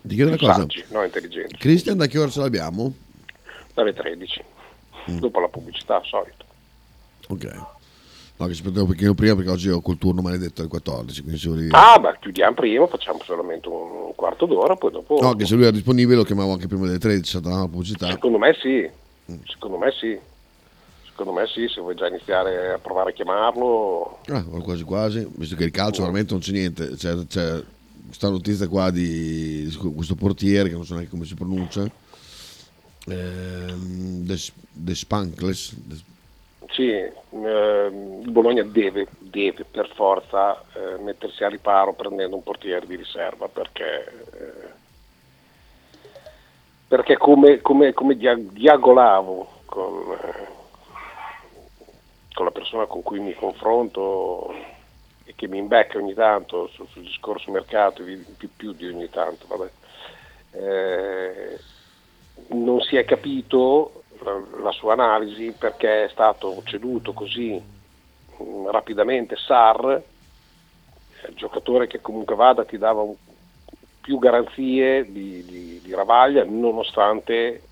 Ti 0.00 0.14
chiedo 0.14 0.28
una 0.30 0.36
Più 0.36 0.46
cosa. 0.46 0.58
saggi, 0.60 0.84
no 0.88 1.04
intelligenti. 1.04 1.56
Christian, 1.56 1.98
da 1.98 2.06
che 2.06 2.18
ora 2.18 2.30
ce 2.30 2.40
l'abbiamo? 2.40 2.92
Dalle 3.74 3.92
13, 3.92 4.42
dopo 5.20 5.40
la 5.40 5.48
pubblicità, 5.48 5.96
al 5.96 6.04
solito. 6.04 6.44
Ok. 7.28 7.44
No, 8.38 8.46
che 8.46 8.52
aspettavo 8.52 8.82
un 8.82 8.86
pochino 8.92 9.14
prima 9.14 9.34
perché 9.34 9.50
oggi 9.50 9.68
ho 9.68 9.80
col 9.80 9.98
turno 9.98 10.22
maledetto 10.22 10.60
alle 10.60 10.70
14. 10.70 11.22
Quindi 11.22 11.40
se 11.40 11.48
volevi... 11.48 11.68
Ah, 11.72 11.98
beh, 11.98 12.18
chiudiamo 12.20 12.54
prima, 12.54 12.86
facciamo 12.86 13.18
solamente 13.24 13.68
un 13.68 14.12
quarto 14.14 14.46
d'ora, 14.46 14.76
poi 14.76 14.92
dopo... 14.92 15.18
No, 15.20 15.34
che 15.34 15.44
se 15.44 15.54
lui 15.54 15.64
era 15.64 15.72
disponibile 15.72 16.16
lo 16.16 16.22
chiamavo 16.22 16.52
anche 16.52 16.68
prima 16.68 16.86
delle 16.86 16.98
13, 16.98 17.20
c'è 17.22 17.40
stata 17.40 17.56
la 17.58 17.68
pubblicità. 17.68 18.06
Secondo 18.08 18.38
me 18.38 18.56
sì, 18.60 18.88
secondo 19.46 19.76
me 19.76 19.90
sì. 19.92 20.18
Secondo 21.18 21.40
me 21.40 21.48
sì, 21.48 21.66
se 21.66 21.80
vuoi 21.80 21.96
già 21.96 22.06
iniziare 22.06 22.74
a 22.74 22.78
provare 22.78 23.10
a 23.10 23.12
chiamarlo, 23.12 24.20
Ah, 24.28 24.44
quasi 24.62 24.84
quasi, 24.84 25.28
visto 25.34 25.56
che 25.56 25.64
il 25.64 25.72
calcio 25.72 26.02
veramente 26.02 26.30
non 26.32 26.40
c'è 26.40 26.52
niente. 26.52 26.90
C'è, 26.94 27.26
c'è 27.26 27.60
questa 28.06 28.28
notizia 28.28 28.68
qua 28.68 28.92
di, 28.92 29.64
di 29.66 29.74
questo 29.96 30.14
portiere 30.14 30.68
che 30.68 30.76
non 30.76 30.84
so 30.84 30.94
neanche 30.94 31.10
come 31.10 31.24
si 31.24 31.34
pronuncia. 31.34 31.90
Des, 33.04 34.52
Despankles. 34.70 35.74
Des- 35.74 36.04
sì, 36.70 36.84
il 36.84 38.30
Bologna 38.30 38.62
deve, 38.62 39.08
deve 39.18 39.64
per 39.68 39.90
forza 39.96 40.62
eh, 40.74 41.02
mettersi 41.02 41.42
a 41.42 41.48
riparo 41.48 41.94
prendendo 41.94 42.36
un 42.36 42.44
portiere 42.44 42.86
di 42.86 42.94
riserva 42.94 43.48
perché, 43.48 44.04
eh, 44.34 44.68
perché 46.86 47.16
come, 47.16 47.60
come, 47.60 47.92
come 47.92 48.16
dia- 48.16 48.38
diagolavo 48.38 49.62
con, 49.64 50.12
eh, 50.12 50.56
con 52.34 52.44
la 52.44 52.50
persona 52.52 52.86
con 52.86 53.02
cui 53.02 53.20
mi 53.20 53.34
confronto 53.34 54.52
e 55.24 55.34
che 55.34 55.48
mi 55.48 55.58
imbecca 55.58 55.98
ogni 55.98 56.14
tanto 56.14 56.68
sul, 56.68 56.88
sul 56.88 57.02
discorso 57.02 57.50
mercato, 57.50 58.02
più, 58.02 58.50
più 58.56 58.72
di 58.72 58.86
ogni 58.86 59.08
tanto. 59.10 59.46
Eh, 60.50 61.64
non 62.50 62.80
si 62.80 62.96
è 62.96 63.04
capito 63.04 64.04
la, 64.22 64.42
la 64.62 64.70
sua 64.72 64.92
analisi 64.94 65.52
perché 65.52 66.04
è 66.04 66.08
stato 66.08 66.62
ceduto 66.64 67.12
così 67.12 67.52
mh, 68.38 68.70
rapidamente 68.70 69.36
Sar, 69.36 70.02
eh, 71.22 71.34
giocatore 71.34 71.86
che 71.86 72.00
comunque 72.00 72.34
vada 72.34 72.64
ti 72.64 72.78
dava 72.78 73.02
un- 73.02 73.16
più 74.00 74.18
garanzie 74.18 75.10
di, 75.10 75.44
di- 75.44 75.80
di 75.80 75.94
Ravaglia 75.94 76.44
nonostante 76.44 77.62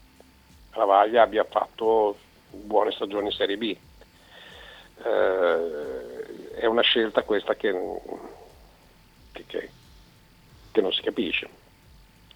Ravaglia 0.71 1.23
abbia 1.23 1.45
fatto 1.45 2.19
buone 2.51 2.91
stagioni 2.93 3.27
in 3.27 3.33
Serie 3.33 3.57
B. 3.57 3.77
Eh, 5.05 6.55
è 6.57 6.67
una 6.67 6.83
scelta 6.83 7.23
questa 7.23 7.55
che, 7.55 7.73
che- 9.33 9.45
che- 9.47 10.81
non 10.81 10.93
si 10.93 11.03
capisce. 11.03 11.49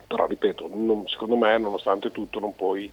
Però 0.07 0.27
ripeto, 0.27 0.69
non- 0.73 1.07
secondo 1.09 1.37
me 1.37 1.57
nonostante 1.59 2.11
tutto 2.11 2.39
non 2.41 2.55
puoi 2.55 2.91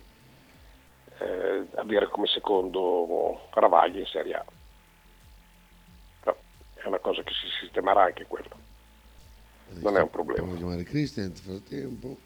eh, 1.20 1.66
avere 1.76 2.08
come 2.10 2.28
secondo 2.28 3.48
Ravaglia 3.54 4.00
in 4.00 4.06
Serie 4.06 4.34
A. 4.36 4.46
Però 6.20 6.38
è 6.76 6.86
una 6.86 7.00
cosa 7.00 7.24
che 7.24 7.34
si 7.34 7.48
sistemerà 7.62 8.04
anche 8.04 8.26
quello. 8.28 8.50
Non 9.80 9.98
è 9.98 10.02
un 10.02 10.10
problema. 10.12 10.52
A 10.52 10.56
chiamare 10.56 10.84
Christian 10.84 11.28
nel 11.28 11.38
frattempo. 11.38 12.18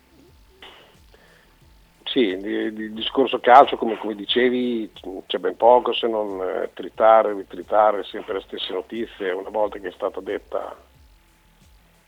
Sì, 2.11 2.37
di 2.41 2.91
discorso 2.91 3.39
calcio, 3.39 3.77
come, 3.77 3.97
come 3.97 4.15
dicevi, 4.15 4.91
c'è 5.27 5.37
ben 5.37 5.55
poco 5.55 5.93
se 5.93 6.09
non 6.09 6.41
eh, 6.41 6.69
tritare, 6.73 7.33
ritritare 7.33 8.03
sempre 8.03 8.33
le 8.33 8.41
stesse 8.41 8.73
notizie. 8.73 9.31
Una 9.31 9.49
volta 9.49 9.79
che 9.79 9.87
è 9.87 9.91
stata 9.93 10.19
detta 10.19 10.75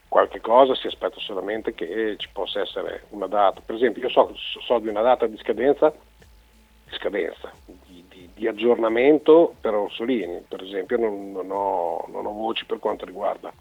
qualche 0.10 0.42
cosa 0.42 0.76
si 0.76 0.88
aspetta 0.88 1.22
solamente 1.22 1.74
che 1.74 2.16
ci 2.18 2.28
possa 2.34 2.60
essere 2.60 3.06
una 3.12 3.28
data. 3.28 3.62
Per 3.66 3.76
esempio, 3.76 4.02
io 4.02 4.10
so, 4.10 4.34
so 4.36 4.78
di 4.80 4.90
una 4.90 5.02
data 5.02 5.26
di 5.26 5.38
scadenza, 5.38 5.90
di, 5.90 6.96
scadenza 6.96 7.50
di, 7.66 8.04
di- 8.10 8.30
di 8.34 8.46
aggiornamento 8.46 9.56
per 9.62 9.74
Orsolini. 9.74 10.44
Per 10.46 10.62
esempio, 10.62 10.98
non, 10.98 11.32
non 11.32 11.50
ho, 11.50 12.04
non 12.10 12.26
ho 12.26 12.34
voci 12.34 12.66
per 12.66 12.80
quanto 12.80 13.06
riguarda 13.06 13.54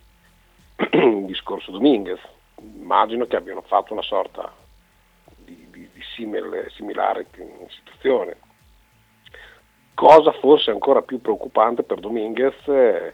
il 0.90 1.24
discorso 1.24 1.70
Dominguez. 1.70 2.18
Immagino 2.56 3.26
che 3.26 3.36
abbiano 3.36 3.62
fatto 3.62 3.92
una 3.92 4.02
sorta 4.02 4.61
simile- 6.22 6.70
similare 6.70 7.26
situazione. 7.68 8.36
Cosa 9.94 10.32
forse 10.32 10.70
ancora 10.70 11.02
più 11.02 11.20
preoccupante 11.20 11.82
per 11.82 12.00
Dominguez 12.00 12.64
è 12.66 13.12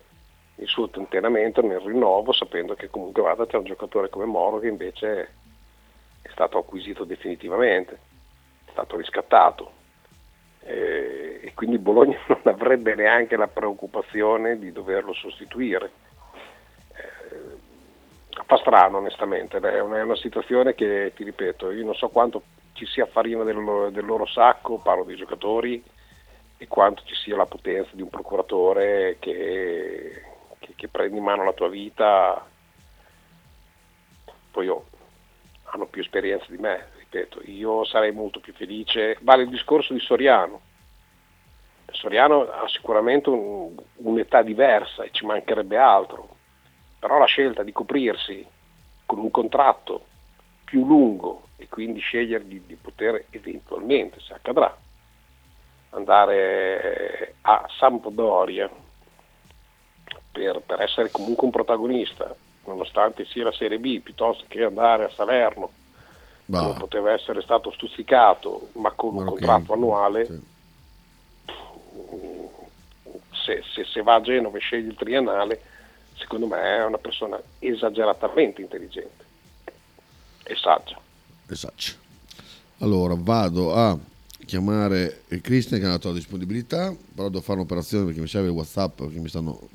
il 0.56 0.66
suo 0.66 0.88
tentennamento 0.88 1.62
nel 1.62 1.80
rinnovo, 1.80 2.32
sapendo 2.32 2.74
che 2.74 2.88
comunque 2.90 3.22
vada 3.22 3.46
c'è 3.46 3.56
un 3.56 3.64
giocatore 3.64 4.08
come 4.08 4.24
Moro 4.24 4.58
che 4.58 4.68
invece 4.68 5.20
è 6.22 6.28
stato 6.30 6.58
acquisito 6.58 7.04
definitivamente, 7.04 7.94
è 8.64 8.70
stato 8.70 8.96
riscattato. 8.96 9.72
Eh, 10.60 11.40
e 11.42 11.54
quindi 11.54 11.78
Bologna 11.78 12.18
non 12.28 12.40
avrebbe 12.44 12.94
neanche 12.94 13.36
la 13.36 13.48
preoccupazione 13.48 14.58
di 14.58 14.72
doverlo 14.72 15.12
sostituire. 15.12 15.90
Eh, 16.94 17.56
fa 18.44 18.56
strano 18.56 18.98
onestamente, 18.98 19.58
è 19.58 19.80
una 19.80 20.16
situazione 20.16 20.74
che 20.74 21.12
ti 21.14 21.24
ripeto, 21.24 21.70
io 21.70 21.84
non 21.84 21.94
so 21.94 22.08
quanto 22.08 22.42
ci 22.78 22.86
sia 22.86 23.06
farina 23.06 23.42
del, 23.42 23.56
lo- 23.56 23.90
del 23.90 24.04
loro 24.04 24.24
sacco, 24.24 24.78
parlo 24.78 25.02
dei 25.02 25.16
giocatori, 25.16 25.82
e 26.56 26.66
quanto 26.68 27.02
ci 27.04 27.14
sia 27.16 27.36
la 27.36 27.46
potenza 27.46 27.90
di 27.92 28.02
un 28.02 28.08
procuratore 28.08 29.16
che, 29.18 30.22
che- 30.60 30.72
che 30.76 30.88
prende 30.88 31.16
in 31.16 31.24
mano 31.24 31.44
la 31.44 31.52
tua 31.52 31.68
vita, 31.68 32.46
poi 34.52 34.68
oh, 34.68 34.84
hanno 35.64 35.86
più 35.86 36.02
esperienza 36.02 36.46
di 36.48 36.56
me, 36.58 36.86
ripeto, 36.98 37.40
io 37.44 37.84
sarei 37.84 38.12
molto 38.12 38.38
più 38.40 38.52
felice, 38.54 39.18
vale 39.22 39.42
il 39.42 39.48
discorso 39.50 39.92
di 39.92 40.00
Soriano, 40.00 40.60
Soriano 41.90 42.42
ha 42.48 42.68
sicuramente 42.68 43.28
un- 43.28 43.74
un'età 43.96 44.42
diversa 44.42 45.02
e 45.02 45.10
ci 45.10 45.24
mancherebbe 45.26 45.76
altro, 45.76 46.36
però 46.98 47.18
la 47.18 47.24
scelta 47.24 47.62
di 47.62 47.72
coprirsi 47.72 48.46
con 49.06 49.18
un 49.18 49.30
contratto 49.30 50.04
più 50.64 50.84
lungo 50.86 51.47
e 51.60 51.68
quindi 51.68 51.98
scegliere 51.98 52.46
di, 52.46 52.64
di 52.64 52.76
poter 52.76 53.24
eventualmente, 53.30 54.20
se 54.20 54.32
accadrà, 54.32 54.74
andare 55.90 57.34
a 57.40 57.68
Sampdoria 57.78 58.70
per, 60.30 60.60
per 60.60 60.80
essere 60.82 61.10
comunque 61.10 61.46
un 61.46 61.50
protagonista, 61.50 62.32
nonostante 62.64 63.24
sia 63.24 63.42
la 63.42 63.52
Serie 63.52 63.80
B, 63.80 64.00
piuttosto 64.00 64.44
che 64.46 64.62
andare 64.62 65.04
a 65.04 65.10
Salerno, 65.10 65.72
Bah, 66.44 66.60
dove 66.60 66.78
poteva 66.78 67.12
essere 67.12 67.42
stato 67.42 67.72
stuzzicato, 67.72 68.70
ma 68.74 68.92
con 68.92 69.10
un 69.10 69.24
Marocchini, 69.24 69.46
contratto 69.46 69.72
annuale, 69.72 70.26
sì. 70.26 70.40
se, 73.32 73.62
se- 73.74 73.84
se 73.84 74.02
va 74.02 74.14
a 74.14 74.20
Genova 74.20 74.56
e 74.56 74.60
sceglie 74.60 74.90
il 74.90 74.96
triennale, 74.96 75.60
secondo 76.14 76.46
me 76.46 76.62
è 76.76 76.84
una 76.84 76.98
persona 76.98 77.42
esageratamente 77.58 78.60
intelligente 78.60 79.26
e 80.44 80.54
saggia. 80.54 80.98
Esatto. 81.48 82.06
Allora 82.78 83.14
vado 83.16 83.74
a 83.74 83.98
chiamare 84.44 85.22
il 85.28 85.40
Christian 85.40 85.80
che 85.80 85.86
ha 85.86 85.90
dato 85.90 86.08
la 86.08 86.14
disponibilità, 86.14 86.94
però 87.14 87.28
devo 87.28 87.42
fare 87.42 87.58
un'operazione 87.58 88.04
perché 88.04 88.20
mi 88.20 88.28
serve 88.28 88.48
WhatsApp 88.48 89.02
perché 89.02 89.18
mi 89.18 89.28
stanno 89.28 89.68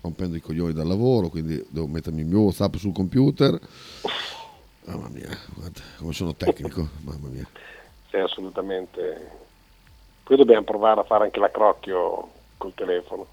rompendo 0.00 0.36
i 0.36 0.40
coglioni 0.40 0.72
dal 0.72 0.86
lavoro, 0.86 1.28
quindi 1.28 1.64
devo 1.68 1.86
mettermi 1.86 2.20
il 2.20 2.26
mio 2.26 2.40
WhatsApp 2.40 2.74
sul 2.76 2.92
computer. 2.92 3.58
Mamma 4.84 5.08
mia, 5.08 5.30
guarda 5.54 5.80
come 5.96 6.12
sono 6.12 6.34
tecnico, 6.34 6.88
mamma 7.00 7.28
mia. 7.28 7.48
Sei 8.10 8.20
assolutamente. 8.20 9.30
Poi 10.24 10.36
dobbiamo 10.36 10.64
provare 10.64 11.00
a 11.00 11.04
fare 11.04 11.24
anche 11.24 11.38
l'accrocchio 11.40 12.30
col 12.56 12.74
telefono 12.74 13.26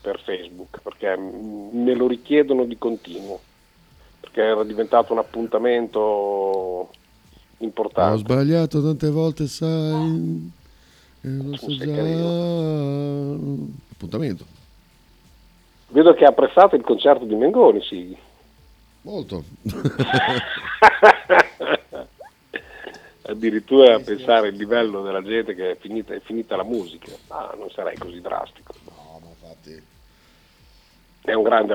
per 0.00 0.20
Facebook, 0.22 0.80
perché 0.82 1.16
me 1.16 1.94
lo 1.94 2.06
richiedono 2.06 2.64
di 2.64 2.78
continuo, 2.78 3.40
perché 4.20 4.42
era 4.42 4.64
diventato 4.64 5.12
un 5.12 5.18
appuntamento 5.18 6.90
Ho 7.58 7.64
importante. 7.64 8.18
sbagliato 8.18 8.82
tante 8.82 9.10
volte, 9.10 9.46
sai. 9.46 10.50
E 11.20 11.28
lo 11.28 11.56
so 11.56 11.74
già. 11.76 11.92
Appuntamento. 13.92 14.44
Vedo 15.88 16.14
che 16.14 16.24
ha 16.24 16.28
apprezzato 16.28 16.76
il 16.76 16.82
concerto 16.82 17.24
di 17.24 17.34
Mengoni, 17.34 17.82
sì. 17.82 18.16
Molto. 19.02 19.42
addirittura 23.28 23.94
a 23.96 24.00
pensare 24.00 24.48
il 24.48 24.56
livello 24.56 25.02
della 25.02 25.22
gente 25.22 25.54
che 25.54 25.72
è 25.72 25.76
finita, 25.76 26.14
è 26.14 26.20
finita 26.20 26.56
la 26.56 26.64
musica, 26.64 27.12
ah, 27.28 27.54
non 27.58 27.70
sarei 27.70 27.96
così 27.96 28.20
drastico. 28.20 28.72
No, 28.84 29.20
ma 29.22 29.28
infatti. 29.28 29.82
È 31.20 31.32
un 31.34 31.42
grande 31.42 31.74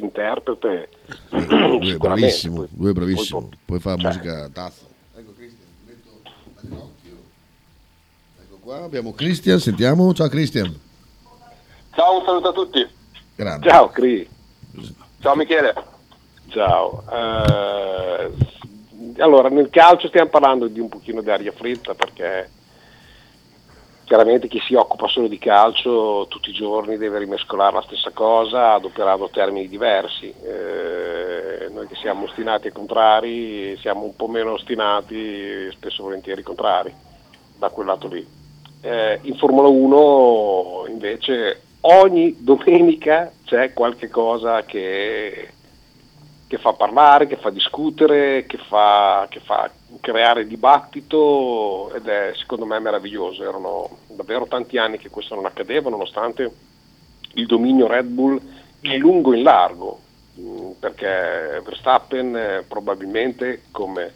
interprete, 0.00 0.88
Lui 1.30 1.90
è 1.92 1.96
bravissimo, 1.98 2.66
lui 2.78 2.90
è 2.90 2.92
bravissimo. 2.92 3.40
poi- 3.40 3.58
Poi 3.66 3.80
fa 3.80 3.96
cioè, 3.96 4.06
musica 4.06 4.48
tazza. 4.48 4.86
Ecco 5.14 5.32
Cristian, 5.34 5.68
ti 5.84 5.92
metto 5.92 6.74
l'occhio. 6.74 7.16
Ecco 8.40 8.53
qua 8.64 8.82
abbiamo 8.82 9.12
Cristian, 9.12 9.60
sentiamo. 9.60 10.14
Ciao 10.14 10.28
Cristian. 10.28 10.74
Ciao, 11.94 12.18
un 12.18 12.24
saluto 12.24 12.48
a 12.48 12.52
tutti. 12.52 12.88
Grande. 13.36 13.68
Ciao 13.68 13.88
Cri, 13.88 14.26
Ciao 15.20 15.36
Michele. 15.36 15.74
ciao. 16.48 17.04
Eh, 17.12 18.32
allora, 19.18 19.48
nel 19.50 19.68
calcio 19.68 20.08
stiamo 20.08 20.30
parlando 20.30 20.66
di 20.66 20.80
un 20.80 20.88
pochino 20.88 21.20
di 21.20 21.30
aria 21.30 21.52
fritta 21.52 21.94
perché 21.94 22.50
chiaramente 24.04 24.48
chi 24.48 24.60
si 24.66 24.74
occupa 24.74 25.08
solo 25.08 25.28
di 25.28 25.38
calcio 25.38 26.26
tutti 26.28 26.50
i 26.50 26.54
giorni 26.54 26.96
deve 26.96 27.18
rimescolare 27.18 27.74
la 27.74 27.82
stessa 27.82 28.10
cosa 28.10 28.72
adoperando 28.72 29.28
termini 29.28 29.68
diversi. 29.68 30.32
Eh, 30.42 31.68
noi 31.70 31.86
che 31.86 31.96
siamo 31.96 32.24
ostinati 32.24 32.68
e 32.68 32.72
contrari 32.72 33.76
siamo 33.76 34.04
un 34.04 34.16
po' 34.16 34.28
meno 34.28 34.52
ostinati, 34.52 35.70
spesso 35.72 36.02
volentieri 36.02 36.42
contrari, 36.42 36.94
da 37.58 37.68
quel 37.68 37.86
lato 37.86 38.08
lì. 38.08 38.42
Eh, 38.84 39.18
in 39.22 39.34
Formula 39.36 39.66
1 39.66 40.84
invece 40.88 41.62
ogni 41.80 42.36
domenica 42.38 43.32
c'è 43.46 43.72
qualche 43.72 44.10
cosa 44.10 44.62
che, 44.64 45.48
che 46.46 46.58
fa 46.58 46.74
parlare, 46.74 47.26
che 47.26 47.36
fa 47.36 47.48
discutere, 47.48 48.44
che 48.44 48.58
fa, 48.58 49.26
che 49.30 49.40
fa 49.40 49.70
creare 50.02 50.46
dibattito 50.46 51.94
ed 51.94 52.06
è 52.06 52.32
secondo 52.36 52.66
me 52.66 52.78
meraviglioso. 52.78 53.42
Erano 53.42 53.88
davvero 54.08 54.44
tanti 54.44 54.76
anni 54.76 54.98
che 54.98 55.08
questo 55.08 55.34
non 55.34 55.46
accadeva 55.46 55.88
nonostante 55.88 56.52
il 57.36 57.46
dominio 57.46 57.86
Red 57.86 58.08
Bull 58.08 58.38
in 58.80 58.98
lungo 58.98 59.32
e 59.32 59.38
in 59.38 59.44
largo, 59.44 59.98
mh, 60.34 60.70
perché 60.78 61.58
Verstappen 61.64 62.36
eh, 62.36 62.64
probabilmente 62.68 63.62
come 63.70 64.12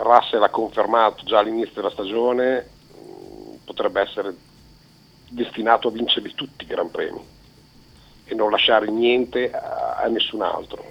Russell 0.00 0.42
ha 0.42 0.50
confermato 0.50 1.24
già 1.24 1.38
all'inizio 1.38 1.72
della 1.76 1.90
stagione 1.90 2.71
potrebbe 3.64 4.00
essere 4.00 4.34
destinato 5.28 5.88
a 5.88 5.92
vincerli 5.92 6.34
tutti 6.34 6.64
i 6.64 6.66
Gran 6.66 6.90
Premi 6.90 7.20
e 8.24 8.34
non 8.34 8.50
lasciare 8.50 8.90
niente 8.90 9.50
a, 9.50 9.96
a 9.96 10.06
nessun 10.08 10.42
altro. 10.42 10.84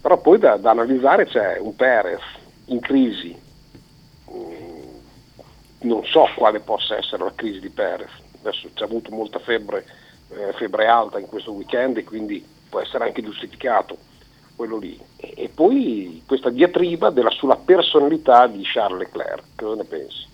Però 0.00 0.18
poi 0.18 0.38
da, 0.38 0.56
da 0.56 0.70
analizzare 0.70 1.26
c'è 1.26 1.58
un 1.58 1.74
Perez 1.74 2.22
in 2.66 2.80
crisi, 2.80 3.44
Mm, 4.32 4.98
non 5.82 6.04
so 6.04 6.28
quale 6.36 6.60
possa 6.60 6.96
essere 6.96 7.22
la 7.22 7.32
crisi 7.34 7.60
di 7.60 7.70
Perez, 7.70 8.10
adesso 8.40 8.68
c'è 8.74 8.84
avuto 8.84 9.10
molta 9.12 9.38
febbre, 9.38 9.86
eh, 10.30 10.52
febbre 10.54 10.86
alta 10.88 11.18
in 11.18 11.26
questo 11.26 11.52
weekend 11.52 11.96
e 11.98 12.04
quindi 12.04 12.44
può 12.68 12.80
essere 12.80 13.04
anche 13.04 13.22
giustificato 13.22 13.96
quello 14.56 14.78
lì. 14.78 14.98
E, 15.16 15.34
e 15.36 15.48
poi 15.48 16.22
questa 16.26 16.50
diatriba 16.50 17.10
della 17.10 17.30
sulla 17.30 17.56
personalità 17.56 18.46
di 18.48 18.62
Charles 18.64 18.98
Leclerc, 18.98 19.44
cosa 19.54 19.76
ne 19.76 19.84
pensi? 19.84 20.26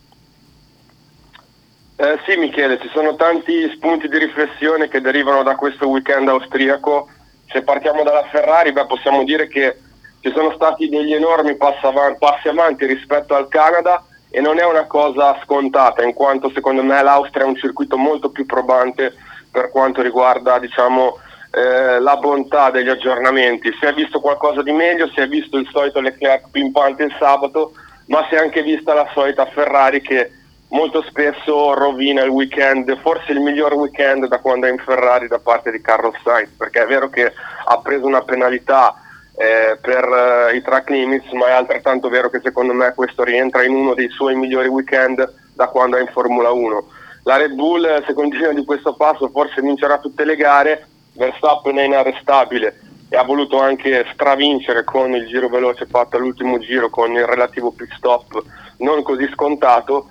Eh, 1.96 2.18
sì 2.26 2.36
Michele, 2.36 2.80
ci 2.80 2.88
sono 2.92 3.14
tanti 3.16 3.70
spunti 3.74 4.08
di 4.08 4.18
riflessione 4.18 4.88
che 4.88 5.00
derivano 5.00 5.42
da 5.42 5.54
questo 5.54 5.88
weekend 5.88 6.28
austriaco. 6.28 7.08
Se 7.46 7.62
partiamo 7.62 8.02
dalla 8.02 8.24
Ferrari, 8.30 8.72
beh, 8.72 8.86
possiamo 8.86 9.24
dire 9.24 9.46
che 9.46 9.76
ci 10.20 10.32
sono 10.32 10.52
stati 10.52 10.88
degli 10.88 11.12
enormi 11.12 11.56
passi 11.56 12.48
avanti, 12.48 12.86
rispetto 12.86 13.34
al 13.34 13.48
Canada 13.48 14.02
e 14.30 14.40
non 14.40 14.58
è 14.58 14.64
una 14.64 14.86
cosa 14.86 15.38
scontata, 15.44 16.02
in 16.02 16.14
quanto 16.14 16.50
secondo 16.50 16.82
me 16.82 17.02
l'Austria 17.02 17.44
è 17.44 17.48
un 17.48 17.56
circuito 17.56 17.98
molto 17.98 18.30
più 18.30 18.46
probante 18.46 19.14
per 19.50 19.70
quanto 19.70 20.00
riguarda 20.00 20.58
diciamo, 20.58 21.18
eh, 21.50 22.00
la 22.00 22.16
bontà 22.16 22.70
degli 22.70 22.88
aggiornamenti. 22.88 23.70
Si 23.78 23.84
è 23.84 23.92
visto 23.92 24.20
qualcosa 24.20 24.62
di 24.62 24.72
meglio, 24.72 25.08
si 25.08 25.20
è 25.20 25.28
visto 25.28 25.58
il 25.58 25.68
solito 25.70 26.00
Leclerc 26.00 26.48
pimpante 26.50 27.02
il 27.02 27.14
sabato, 27.18 27.74
ma 28.06 28.24
si 28.28 28.34
è 28.34 28.38
anche 28.38 28.62
vista 28.62 28.94
la 28.94 29.08
solita 29.12 29.44
Ferrari 29.46 30.00
che 30.00 30.30
molto 30.72 31.02
spesso 31.02 31.74
rovina 31.74 32.22
il 32.22 32.30
weekend, 32.30 32.98
forse 33.00 33.32
il 33.32 33.40
miglior 33.40 33.74
weekend 33.74 34.26
da 34.26 34.38
quando 34.38 34.66
è 34.66 34.70
in 34.70 34.78
Ferrari 34.78 35.28
da 35.28 35.38
parte 35.38 35.70
di 35.70 35.80
Carlos 35.80 36.14
Sainz, 36.22 36.50
perché 36.56 36.82
è 36.82 36.86
vero 36.86 37.08
che 37.08 37.32
ha 37.64 37.78
preso 37.78 38.06
una 38.06 38.22
penalità 38.22 38.94
eh, 39.36 39.78
per 39.80 40.48
eh, 40.50 40.56
i 40.56 40.62
track 40.62 40.90
limits, 40.90 41.30
ma 41.32 41.48
è 41.48 41.52
altrettanto 41.52 42.08
vero 42.08 42.30
che 42.30 42.40
secondo 42.42 42.72
me 42.72 42.92
questo 42.94 43.22
rientra 43.22 43.64
in 43.64 43.74
uno 43.74 43.94
dei 43.94 44.08
suoi 44.08 44.34
migliori 44.34 44.68
weekend 44.68 45.32
da 45.54 45.68
quando 45.68 45.96
è 45.96 46.00
in 46.00 46.08
Formula 46.08 46.50
1. 46.50 46.88
La 47.24 47.36
Red 47.36 47.52
Bull, 47.52 47.84
eh, 47.84 48.02
se 48.06 48.14
continua 48.14 48.52
di 48.52 48.64
questo 48.64 48.94
passo, 48.94 49.28
forse 49.28 49.60
vincerà 49.60 49.98
tutte 49.98 50.24
le 50.24 50.36
gare, 50.36 50.86
Verstappen 51.14 51.76
è 51.76 51.84
inarrestabile 51.84 52.80
e 53.10 53.16
ha 53.16 53.22
voluto 53.24 53.60
anche 53.60 54.06
stravincere 54.14 54.84
con 54.84 55.14
il 55.14 55.26
giro 55.26 55.50
veloce 55.50 55.84
fatto 55.84 56.16
all'ultimo 56.16 56.58
giro 56.58 56.88
con 56.88 57.12
il 57.12 57.26
relativo 57.26 57.70
pit 57.70 57.92
stop 57.94 58.42
non 58.78 59.02
così 59.02 59.28
scontato 59.34 60.08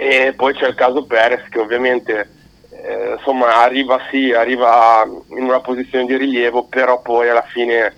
e 0.00 0.32
poi 0.36 0.54
c'è 0.54 0.68
il 0.68 0.76
caso 0.76 1.04
Perez 1.06 1.48
che 1.48 1.58
ovviamente 1.58 2.30
eh, 2.70 3.14
insomma 3.16 3.56
arriva 3.56 3.98
sì, 4.10 4.32
arriva 4.32 5.04
in 5.30 5.42
una 5.42 5.58
posizione 5.58 6.06
di 6.06 6.16
rilievo, 6.16 6.62
però 6.62 7.02
poi 7.02 7.28
alla 7.28 7.42
fine 7.42 7.92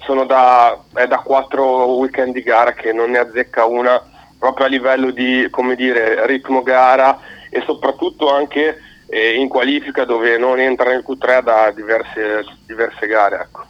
sono 0.00 0.26
da, 0.26 0.78
è 0.92 1.06
da 1.06 1.20
quattro 1.20 1.86
weekend 1.94 2.34
di 2.34 2.42
gara 2.42 2.74
che 2.74 2.92
non 2.92 3.10
ne 3.10 3.18
azzecca 3.18 3.64
una 3.64 4.02
proprio 4.38 4.66
a 4.66 4.68
livello 4.68 5.10
di 5.10 5.48
dire, 5.74 6.26
ritmo 6.26 6.62
gara 6.62 7.18
e 7.48 7.62
soprattutto 7.64 8.30
anche 8.30 8.78
eh, 9.06 9.32
in 9.40 9.48
qualifica 9.48 10.04
dove 10.04 10.36
non 10.36 10.60
entra 10.60 10.90
nel 10.90 11.04
Q3 11.08 11.42
da 11.42 11.70
diverse, 11.70 12.44
diverse 12.66 13.06
gare. 13.06 13.40
Ecco. 13.40 13.64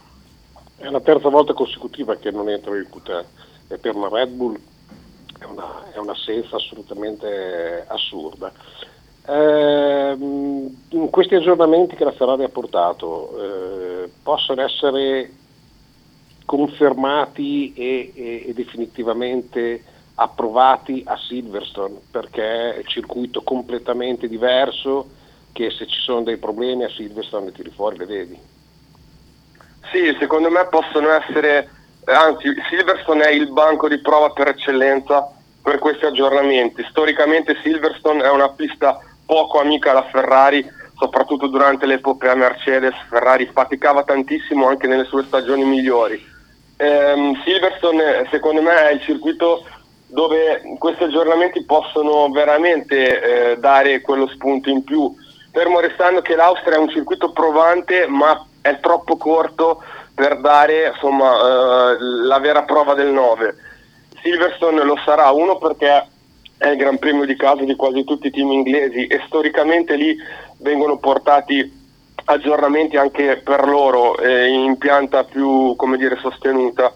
È 0.75 0.89
la 0.89 0.99
terza 0.99 1.29
volta 1.29 1.53
consecutiva 1.53 2.17
che 2.17 2.31
non 2.31 2.49
entra 2.49 2.75
il 2.75 2.89
Q3 2.93 3.23
e 3.69 3.77
per 3.77 3.95
una 3.95 4.09
Red 4.09 4.29
Bull 4.29 4.59
è, 5.37 5.43
una, 5.45 5.91
è 5.91 5.97
un'assenza 5.97 6.55
assolutamente 6.55 7.85
assurda. 7.87 8.51
In 9.29 11.09
questi 11.11 11.35
aggiornamenti 11.35 11.95
che 11.95 12.05
la 12.05 12.13
Ferrari 12.13 12.43
ha 12.43 12.49
portato 12.49 14.03
eh, 14.05 14.09
possono 14.23 14.61
essere 14.61 15.33
confermati 16.45 17.73
e, 17.73 18.13
e- 18.15 18.43
e 18.47 18.53
definitivamente 18.53 19.83
approvati 20.15 21.03
a 21.05 21.17
Silverstone 21.17 21.99
perché 22.09 22.75
è 22.75 22.77
un 22.77 22.85
circuito 22.85 23.43
completamente 23.43 24.27
diverso 24.29 25.11
che 25.51 25.71
se 25.71 25.85
ci 25.87 25.99
sono 25.99 26.23
dei 26.23 26.37
problemi 26.37 26.85
a 26.85 26.89
Silverstone 26.89 27.47
li 27.47 27.51
tiri 27.51 27.71
fuori, 27.71 27.97
le 27.97 28.05
vedi. 28.05 28.39
Sì, 29.91 30.15
secondo 30.19 30.49
me 30.49 30.67
possono 30.69 31.09
essere, 31.09 31.63
eh, 31.65 31.69
anzi 32.13 32.53
Silverstone 32.69 33.25
è 33.25 33.31
il 33.31 33.51
banco 33.51 33.87
di 33.87 33.99
prova 33.99 34.29
per 34.29 34.47
eccellenza 34.49 35.29
per 35.61 35.79
questi 35.79 36.05
aggiornamenti. 36.05 36.85
Storicamente 36.89 37.57
Silverstone 37.61 38.23
è 38.23 38.29
una 38.29 38.49
pista 38.49 38.99
poco 39.25 39.59
amica 39.59 39.91
alla 39.91 40.07
Ferrari, 40.09 40.65
soprattutto 40.97 41.47
durante 41.47 41.85
l'epopea 41.85 42.35
Mercedes. 42.35 42.93
Ferrari 43.09 43.49
faticava 43.51 44.03
tantissimo 44.03 44.67
anche 44.67 44.87
nelle 44.87 45.03
sue 45.03 45.23
stagioni 45.23 45.65
migliori. 45.65 46.35
Ehm, 46.77 47.41
Silverstone 47.43 48.27
secondo 48.31 48.61
me 48.61 48.89
è 48.89 48.93
il 48.93 49.01
circuito 49.01 49.65
dove 50.07 50.61
questi 50.77 51.03
aggiornamenti 51.03 51.65
possono 51.65 52.29
veramente 52.29 53.51
eh, 53.51 53.57
dare 53.57 53.99
quello 54.01 54.27
spunto 54.27 54.69
in 54.69 54.83
più, 54.83 55.13
fermo 55.51 55.81
restando 55.81 56.21
che 56.21 56.35
l'Austria 56.35 56.75
è 56.75 56.79
un 56.79 56.89
circuito 56.89 57.31
provante 57.31 58.07
ma 58.07 58.45
è 58.61 58.79
troppo 58.79 59.17
corto 59.17 59.83
per 60.17 60.39
dare 60.39 60.87
insomma, 60.87 61.91
eh, 61.91 61.97
la 62.25 62.39
vera 62.39 62.63
prova 62.63 62.95
del 62.95 63.09
9. 63.09 63.55
Silverstone 64.23 64.83
lo 64.83 64.97
sarà, 65.05 65.29
uno 65.29 65.59
perché 65.59 66.07
è 66.57 66.69
il 66.69 66.75
Gran 66.75 66.97
Premio 66.97 67.23
di 67.23 67.35
casa 67.35 67.63
di 67.63 67.75
quasi 67.75 68.03
tutti 68.03 68.25
i 68.25 68.31
team 68.31 68.51
inglesi 68.51 69.05
e 69.05 69.21
storicamente 69.27 69.95
lì 69.95 70.17
vengono 70.57 70.97
portati 70.97 71.71
aggiornamenti 72.25 72.97
anche 72.97 73.41
per 73.43 73.67
loro 73.67 74.17
eh, 74.17 74.47
in 74.47 74.79
pianta 74.79 75.23
più 75.23 75.75
dire, 75.95 76.17
sostenuta 76.19 76.91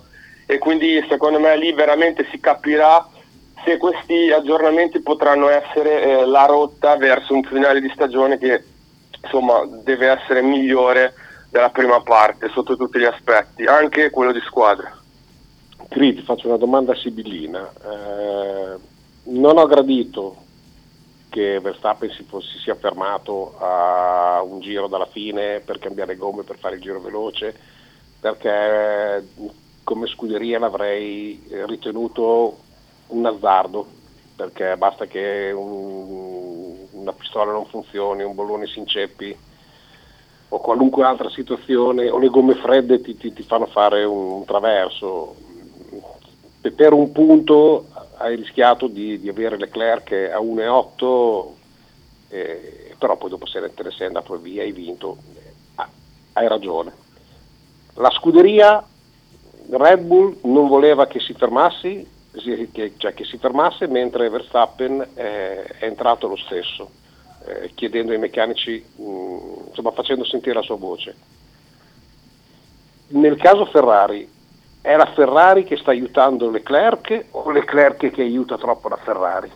e 0.48 0.58
quindi 0.58 1.06
secondo 1.08 1.40
me 1.40 1.56
lì 1.58 1.74
veramente 1.74 2.26
si 2.32 2.40
capirà 2.40 3.08
se 3.64 3.78
questi 3.78 4.32
aggiornamenti 4.32 5.00
potranno 5.02 5.48
essere 5.48 6.02
eh, 6.02 6.26
la 6.26 6.46
rotta 6.46 6.98
verso 6.98 7.36
un 7.36 7.44
finale 7.44 7.82
di 7.82 7.92
stagione 7.94 8.40
che 8.40 8.64
insomma 9.22 9.64
deve 9.84 10.08
essere 10.08 10.42
migliore 10.42 11.14
della 11.52 11.70
prima 11.70 12.02
parte 12.02 12.48
sotto 12.50 12.78
tutti 12.78 12.98
gli 12.98 13.04
aspetti, 13.04 13.66
anche 13.66 14.10
quello 14.10 14.32
di 14.32 14.40
squadra. 14.40 14.98
Cri, 15.90 16.14
faccio 16.22 16.48
una 16.48 16.56
domanda 16.56 16.96
sibillina. 16.96 17.70
Eh, 17.70 18.80
non 19.24 19.58
ho 19.58 19.66
gradito 19.66 20.38
che 21.28 21.60
Verstappen 21.60 22.10
si, 22.12 22.24
fo- 22.24 22.40
si 22.40 22.58
sia 22.58 22.76
fermato 22.76 23.58
a 23.60 24.42
un 24.42 24.62
giro 24.62 24.88
dalla 24.88 25.06
fine 25.08 25.60
per 25.60 25.78
cambiare 25.78 26.16
gomme 26.16 26.44
per 26.44 26.58
fare 26.58 26.76
il 26.76 26.82
giro 26.82 27.02
veloce, 27.02 27.54
perché 28.22 29.28
come 29.84 30.08
scuderia 30.08 30.58
l'avrei 30.58 31.44
ritenuto 31.66 32.60
un 33.08 33.26
azzardo, 33.26 33.86
perché 34.38 34.78
basta 34.78 35.06
che 35.06 35.52
un, 35.54 36.78
una 36.92 37.12
pistola 37.12 37.52
non 37.52 37.66
funzioni, 37.66 38.24
un 38.24 38.36
bollone 38.36 38.68
si 38.68 38.80
inceppi 38.80 39.50
o 40.54 40.60
qualunque 40.60 41.06
altra 41.06 41.30
situazione, 41.30 42.10
o 42.10 42.18
le 42.18 42.28
gomme 42.28 42.56
fredde 42.56 43.02
ti, 43.02 43.16
ti, 43.16 43.32
ti 43.32 43.44
fanno 43.44 43.68
fare 43.68 44.04
un, 44.04 44.44
traverso. 44.44 45.36
Per 46.62 46.94
un 46.94 47.12
punto 47.14 47.88
hai 48.18 48.36
rischiato 48.36 48.88
di, 48.88 49.20
di 49.20 49.30
avere 49.30 49.58
Leclerc 49.58 50.12
a 50.12 50.40
1,8, 50.40 51.46
eh, 52.30 52.96
però 52.98 53.16
poi 53.16 53.30
dopo 53.30 53.46
se 53.46 53.62
te 53.74 53.84
ne 53.84 53.92
sei 53.92 54.08
andato 54.08 54.36
via, 54.38 54.64
hai 54.64 54.74
vinto, 54.74 55.18
ah, 55.76 55.90
hai 56.34 56.48
ragione. 56.50 56.92
La 57.96 58.10
scuderia 58.12 58.86
Red 59.70 60.02
Bull 60.02 60.38
non 60.44 60.68
voleva 60.68 61.08
che 61.08 61.22
si 61.22 61.34
fermassi, 61.34 62.06
che, 62.74 62.94
cioè 62.98 63.14
che 63.14 63.24
si 63.24 63.38
fermasse 63.38 63.88
mentre 63.88 64.30
Verstappen 64.30 65.02
eh, 65.14 65.64
è 65.64 65.86
entrato 65.86 66.28
lo 66.28 66.36
stesso, 66.36 66.90
eh, 67.46 67.72
chiedendo 67.76 68.12
ai 68.12 68.20
meccanici, 68.20 68.84
mh, 68.96 69.04
mm, 69.04 69.68
insomma 69.68 69.92
facendo 69.92 70.24
sentire 70.24 70.56
la 70.56 70.62
sua 70.62 70.78
voce. 70.78 71.16
Nel 73.10 73.38
caso 73.38 73.66
Ferrari, 73.66 74.30
è 74.82 74.96
la 74.96 75.12
Ferrari 75.14 75.64
che 75.64 75.78
sta 75.78 75.92
aiutando 75.92 76.50
Leclerc 76.50 77.26
o 77.32 77.52
Leclerc 77.52 78.10
che 78.10 78.22
aiuta 78.22 78.58
troppo 78.58 78.88
la 78.88 78.98
Ferrari? 78.98 79.52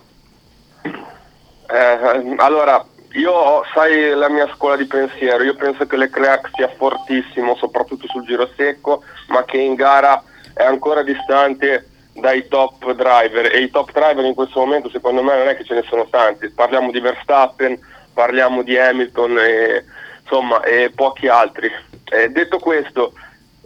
Eh, 1.68 2.36
allora, 2.38 2.86
io 3.14 3.64
sai 3.74 4.14
la 4.14 4.30
mia 4.30 4.48
scuola 4.54 4.76
di 4.76 4.86
pensiero, 4.86 5.44
io 5.44 5.56
penso 5.56 5.88
che 5.88 5.98
Leclerc 5.98 6.50
sia 6.54 6.68
fortissimo, 6.68 7.56
soprattutto 7.56 8.08
sul 8.08 8.26
giro 8.26 8.50
secco, 8.56 9.04
ma 9.30 9.44
che 9.46 9.58
in 9.58 9.74
gara 9.74 10.22
è 10.54 10.64
ancora 10.64 11.02
distante 11.02 11.90
dai 12.16 12.48
top 12.48 12.94
driver 12.94 13.54
e 13.54 13.60
i 13.60 13.70
top 13.70 13.92
driver 13.92 14.24
in 14.24 14.34
questo 14.34 14.60
momento 14.60 14.90
secondo 14.90 15.22
me 15.22 15.36
non 15.38 15.50
è 15.50 15.56
che 15.56 15.66
ce 15.66 15.74
ne 15.74 15.84
sono 15.88 16.08
tanti, 16.10 16.50
parliamo 16.50 16.92
di 16.92 17.00
Verstappen, 17.02 17.78
parliamo 18.14 18.64
di 18.64 18.78
Hamilton 18.78 19.38
e, 19.38 19.86
insomma, 20.22 20.64
e 20.64 20.92
pochi 20.96 21.28
altri. 21.28 21.70
Eh, 22.06 22.30
detto 22.30 22.60
questo, 22.60 23.14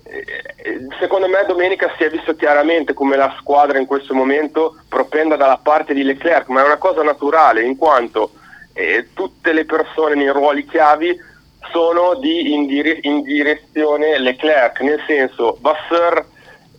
eh, 0.03 0.87
secondo 0.99 1.27
me 1.27 1.45
domenica 1.47 1.93
si 1.95 2.03
è 2.03 2.09
visto 2.09 2.35
chiaramente 2.35 2.93
come 2.93 3.15
la 3.15 3.35
squadra 3.39 3.77
in 3.77 3.85
questo 3.85 4.15
momento 4.15 4.81
propenda 4.89 5.35
dalla 5.35 5.59
parte 5.61 5.93
di 5.93 6.03
Leclerc, 6.03 6.47
ma 6.47 6.63
è 6.63 6.65
una 6.65 6.77
cosa 6.77 7.03
naturale 7.03 7.61
in 7.61 7.77
quanto 7.77 8.31
eh, 8.73 9.09
tutte 9.13 9.53
le 9.53 9.65
persone 9.65 10.15
nei 10.15 10.29
ruoli 10.29 10.65
chiavi 10.65 11.27
sono 11.71 12.15
di 12.15 12.53
in, 12.53 12.67
in 13.01 13.21
direzione 13.21 14.17
Leclerc, 14.17 14.79
nel 14.81 15.03
senso 15.05 15.57
Vasseur 15.61 16.25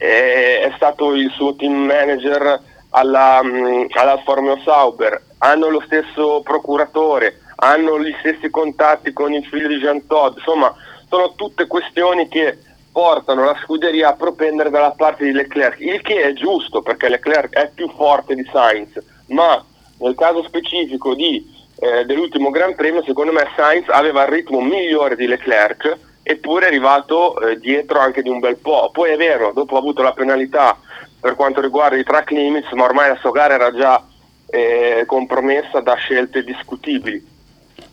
è 0.03 0.73
stato 0.77 1.15
il 1.15 1.31
suo 1.31 1.55
team 1.57 1.75
manager 1.75 2.59
alla, 2.91 3.41
um, 3.43 3.87
alla 3.91 4.23
Romeo 4.25 4.59
Sauber, 4.65 5.23
hanno 5.39 5.69
lo 5.69 5.83
stesso 5.85 6.41
procuratore, 6.43 7.41
hanno 7.57 8.01
gli 8.01 8.15
stessi 8.21 8.49
contatti 8.49 9.13
con 9.13 9.35
il 9.35 9.45
figlio 9.45 9.69
di 9.69 9.77
Jean 9.77 10.07
Todd, 10.07 10.39
insomma 10.39 10.75
sono 11.07 11.35
tutte 11.35 11.67
questioni 11.67 12.29
che 12.29 12.59
portano 12.91 13.45
la 13.45 13.59
scuderia 13.63 14.09
a 14.09 14.17
propendere 14.17 14.71
dalla 14.71 14.93
parte 14.93 15.25
di 15.25 15.33
Leclerc, 15.33 15.81
il 15.81 16.01
che 16.01 16.23
è 16.23 16.33
giusto 16.33 16.81
perché 16.81 17.11
Leclerc 17.11 17.53
è 17.53 17.71
più 17.75 17.91
forte 17.91 18.35
di 18.35 18.49
Sainz, 18.51 18.99
ma 19.27 19.63
nel 19.99 20.15
caso 20.15 20.43
specifico 20.45 21.15
di, 21.15 21.47
eh, 21.79 22.07
dell'ultimo 22.07 22.49
Gran 22.49 22.75
Premio 22.75 23.03
secondo 23.03 23.33
me 23.33 23.47
Sainz 23.55 23.89
aveva 23.91 24.23
il 24.23 24.31
ritmo 24.31 24.63
migliore 24.63 25.15
di 25.15 25.27
Leclerc 25.27 26.09
eppure 26.23 26.65
è 26.65 26.69
arrivato 26.69 27.41
eh, 27.41 27.59
dietro 27.59 27.99
anche 27.99 28.23
di 28.23 28.29
un 28.29 28.39
bel 28.39 28.57
po'. 28.57 28.91
Poi 28.93 29.11
è 29.11 29.17
vero, 29.17 29.53
dopo 29.53 29.77
ha 29.77 29.79
avuto 29.79 30.03
la 30.03 30.13
penalità 30.13 30.79
per 31.21 31.35
quanto 31.35 31.61
riguarda 31.61 31.97
i 31.97 32.05
track 32.05 32.31
limits, 32.31 32.71
ma 32.73 32.85
ormai 32.85 33.09
la 33.09 33.17
sua 33.17 33.31
gara 33.31 33.55
era 33.55 33.75
già 33.75 34.05
eh, 34.49 35.05
compromessa 35.07 35.81
da 35.81 35.95
scelte 35.95 36.43
discutibili 36.43 37.29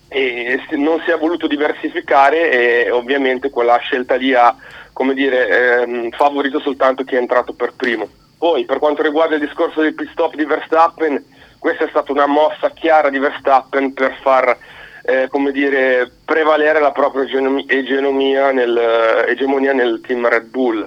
e 0.09 0.61
non 0.71 1.01
si 1.03 1.11
è 1.11 1.17
voluto 1.17 1.47
diversificare 1.47 2.85
e 2.85 2.91
ovviamente 2.91 3.49
quella 3.49 3.77
scelta 3.77 4.15
lì 4.15 4.33
ha 4.33 4.55
dire, 5.13 5.81
ehm, 5.81 6.09
favorito 6.11 6.59
soltanto 6.59 7.03
chi 7.03 7.15
è 7.15 7.19
entrato 7.19 7.53
per 7.53 7.73
primo. 7.75 8.07
Poi 8.37 8.65
per 8.65 8.79
quanto 8.79 9.01
riguarda 9.01 9.35
il 9.35 9.41
discorso 9.41 9.81
del 9.81 9.93
pit 9.93 10.09
stop 10.11 10.35
di 10.35 10.45
Verstappen, 10.45 11.23
questa 11.59 11.85
è 11.85 11.89
stata 11.89 12.11
una 12.11 12.27
mossa 12.27 12.69
chiara 12.71 13.09
di 13.09 13.19
Verstappen 13.19 13.93
per 13.93 14.17
far 14.21 14.57
eh, 15.07 15.29
come 15.29 15.53
dire, 15.53 16.11
prevalere 16.25 16.81
la 16.81 16.91
propria 16.91 17.23
egemonia 17.23 18.51
nel, 18.51 19.23
egemonia 19.25 19.71
nel 19.71 20.01
team 20.05 20.27
Red 20.27 20.47
Bull. 20.47 20.85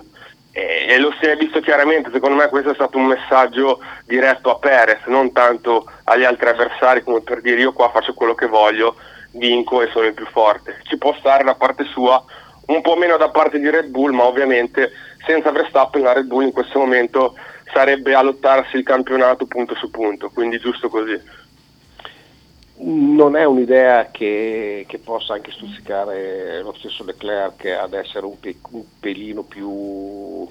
E, 0.52 0.84
e, 0.90 0.98
lo 0.98 1.10
si 1.18 1.24
è 1.24 1.34
visto 1.38 1.60
chiaramente, 1.60 2.10
secondo 2.12 2.36
me 2.36 2.48
questo 2.48 2.72
è 2.72 2.74
stato 2.74 2.98
un 2.98 3.06
messaggio 3.06 3.80
diretto 4.04 4.50
a 4.50 4.58
Perez, 4.58 5.06
non 5.06 5.32
tanto 5.32 5.90
agli 6.04 6.24
altri 6.24 6.50
avversari 6.50 7.02
come 7.02 7.22
per 7.22 7.40
dire 7.40 7.62
io 7.62 7.72
qua 7.72 7.88
faccio 7.88 8.12
quello 8.12 8.34
che 8.34 8.46
voglio, 8.46 8.96
vinco 9.32 9.80
e 9.80 9.88
sono 9.88 10.04
il 10.04 10.12
più 10.12 10.26
forte. 10.26 10.80
Ci 10.82 10.98
può 10.98 11.14
stare 11.18 11.42
da 11.42 11.54
parte 11.54 11.84
sua, 11.84 12.22
un 12.66 12.82
po' 12.82 12.96
meno 12.96 13.16
da 13.16 13.30
parte 13.30 13.58
di 13.58 13.70
Red 13.70 13.86
Bull, 13.86 14.12
ma 14.12 14.24
ovviamente 14.24 14.90
senza 15.24 15.50
Verstappen 15.50 16.02
la 16.02 16.12
Red 16.12 16.26
Bull 16.26 16.42
in 16.42 16.52
questo 16.52 16.78
momento 16.78 17.36
sarebbe 17.72 18.12
a 18.12 18.20
lottarsi 18.20 18.76
il 18.76 18.82
campionato 18.82 19.46
punto 19.46 19.74
su 19.76 19.90
punto, 19.90 20.28
quindi 20.28 20.58
giusto 20.58 20.90
così. 20.90 21.18
Non 22.82 23.36
è 23.36 23.44
un'idea 23.44 24.10
che, 24.10 24.86
che 24.88 24.98
possa 24.98 25.34
anche 25.34 25.52
stuzzicare 25.52 26.62
lo 26.62 26.72
stesso 26.78 27.04
Leclerc 27.04 27.66
ad 27.66 27.92
essere 27.92 28.24
un, 28.24 28.40
pe- 28.40 28.56
un 28.70 28.82
pelino 28.98 29.42
più 29.42 30.48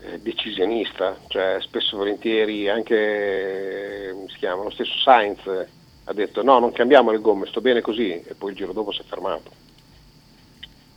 eh, 0.00 0.18
decisionista, 0.20 1.18
cioè 1.28 1.58
spesso 1.60 1.94
e 1.94 1.98
volentieri 1.98 2.68
anche 2.70 4.14
si 4.28 4.38
chiama, 4.38 4.62
lo 4.62 4.70
stesso 4.70 4.96
Sainz 4.98 5.40
ha 6.04 6.12
detto 6.14 6.42
no 6.42 6.58
non 6.58 6.72
cambiamo 6.72 7.10
le 7.10 7.18
gomme, 7.18 7.46
sto 7.46 7.60
bene 7.60 7.82
così 7.82 8.10
e 8.12 8.34
poi 8.34 8.50
il 8.50 8.56
giro 8.56 8.72
dopo 8.72 8.90
si 8.90 9.02
è 9.02 9.04
fermato. 9.04 9.50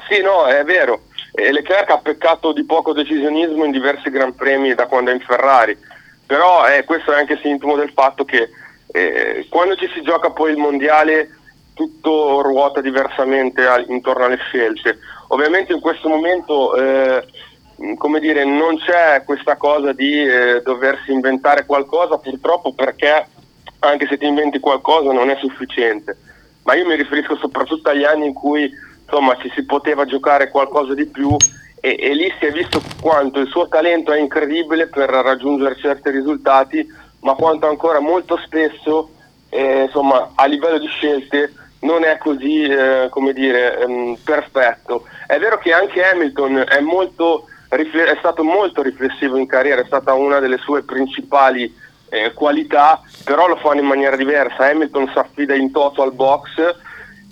Sì, 0.07 0.21
no, 0.21 0.45
è 0.45 0.63
vero. 0.63 1.03
E 1.33 1.51
Leclerc 1.51 1.89
ha 1.89 1.97
peccato 1.97 2.53
di 2.53 2.63
poco 2.63 2.93
decisionismo 2.93 3.65
in 3.65 3.71
diversi 3.71 4.09
Gran 4.09 4.33
Premi 4.33 4.73
da 4.73 4.87
quando 4.87 5.11
è 5.11 5.13
in 5.13 5.19
Ferrari, 5.19 5.77
però 6.25 6.65
eh, 6.65 6.85
questo 6.85 7.11
è 7.11 7.19
anche 7.19 7.37
sintomo 7.41 7.75
del 7.75 7.91
fatto 7.91 8.23
che 8.23 8.49
eh, 8.87 9.45
quando 9.49 9.75
ci 9.75 9.89
si 9.93 10.01
gioca 10.01 10.31
poi 10.31 10.51
il 10.51 10.57
mondiale 10.57 11.29
tutto 11.73 12.41
ruota 12.41 12.81
diversamente 12.81 13.65
al, 13.65 13.85
intorno 13.89 14.25
alle 14.25 14.37
scelte. 14.37 14.99
Ovviamente 15.29 15.73
in 15.73 15.81
questo 15.81 16.07
momento 16.07 16.75
eh, 16.75 17.25
come 17.97 18.19
dire, 18.19 18.45
non 18.45 18.77
c'è 18.77 19.23
questa 19.25 19.57
cosa 19.57 19.91
di 19.91 20.23
eh, 20.23 20.61
doversi 20.63 21.11
inventare 21.11 21.65
qualcosa 21.65 22.17
purtroppo 22.17 22.73
perché 22.73 23.27
anche 23.79 24.07
se 24.07 24.17
ti 24.17 24.25
inventi 24.25 24.59
qualcosa 24.59 25.11
non 25.11 25.29
è 25.29 25.35
sufficiente. 25.37 26.17
Ma 26.63 26.75
io 26.75 26.85
mi 26.85 26.95
riferisco 26.95 27.35
soprattutto 27.35 27.89
agli 27.89 28.03
anni 28.03 28.27
in 28.27 28.33
cui 28.33 28.71
insomma 29.03 29.37
ci 29.41 29.51
si 29.53 29.63
poteva 29.65 30.05
giocare 30.05 30.49
qualcosa 30.49 30.93
di 30.93 31.05
più 31.05 31.35
e, 31.79 31.97
e, 31.99 32.15
lì 32.15 32.33
si 32.39 32.45
è 32.45 32.51
visto 32.51 32.81
quanto 32.99 33.39
il 33.39 33.47
suo 33.47 33.67
talento 33.67 34.11
è 34.11 34.19
incredibile 34.19 34.87
per 34.87 35.07
raggiungere 35.09 35.75
certi 35.75 36.09
risultati, 36.09 36.83
ma 37.25 37.33
quanto 37.33 37.67
ancora 37.67 37.99
molto 37.99 38.37
spesso 38.37 39.09
eh, 39.49 39.83
insomma, 39.83 40.31
a 40.35 40.45
livello 40.45 40.77
di 40.77 40.87
scelte 40.87 41.53
non 41.79 42.03
è 42.03 42.17
così 42.17 42.63
eh, 42.63 43.07
come 43.09 43.33
dire, 43.33 43.79
ehm, 43.79 44.17
perfetto. 44.23 45.05
È 45.25 45.37
vero 45.39 45.57
che 45.57 45.73
anche 45.73 46.03
Hamilton 46.03 46.65
è, 46.67 46.79
molto, 46.81 47.47
è, 47.67 48.15
stato 48.19 48.43
molto 48.43 48.83
riflessivo 48.83 49.37
in 49.37 49.47
carriera, 49.47 49.81
è 49.81 49.85
stata 49.85 50.13
una 50.13 50.39
delle 50.39 50.57
sue 50.57 50.83
principali 50.83 51.73
eh, 52.09 52.31
qualità, 52.33 53.01
però 53.23 53.47
lo 53.47 53.55
fanno 53.55 53.81
in 53.81 53.87
maniera 53.87 54.15
diversa. 54.15 54.69
Hamilton 54.69 55.09
si 55.11 55.17
affida 55.17 55.55
in 55.55 55.71
toto 55.71 56.03
al 56.03 56.13
box 56.13 56.75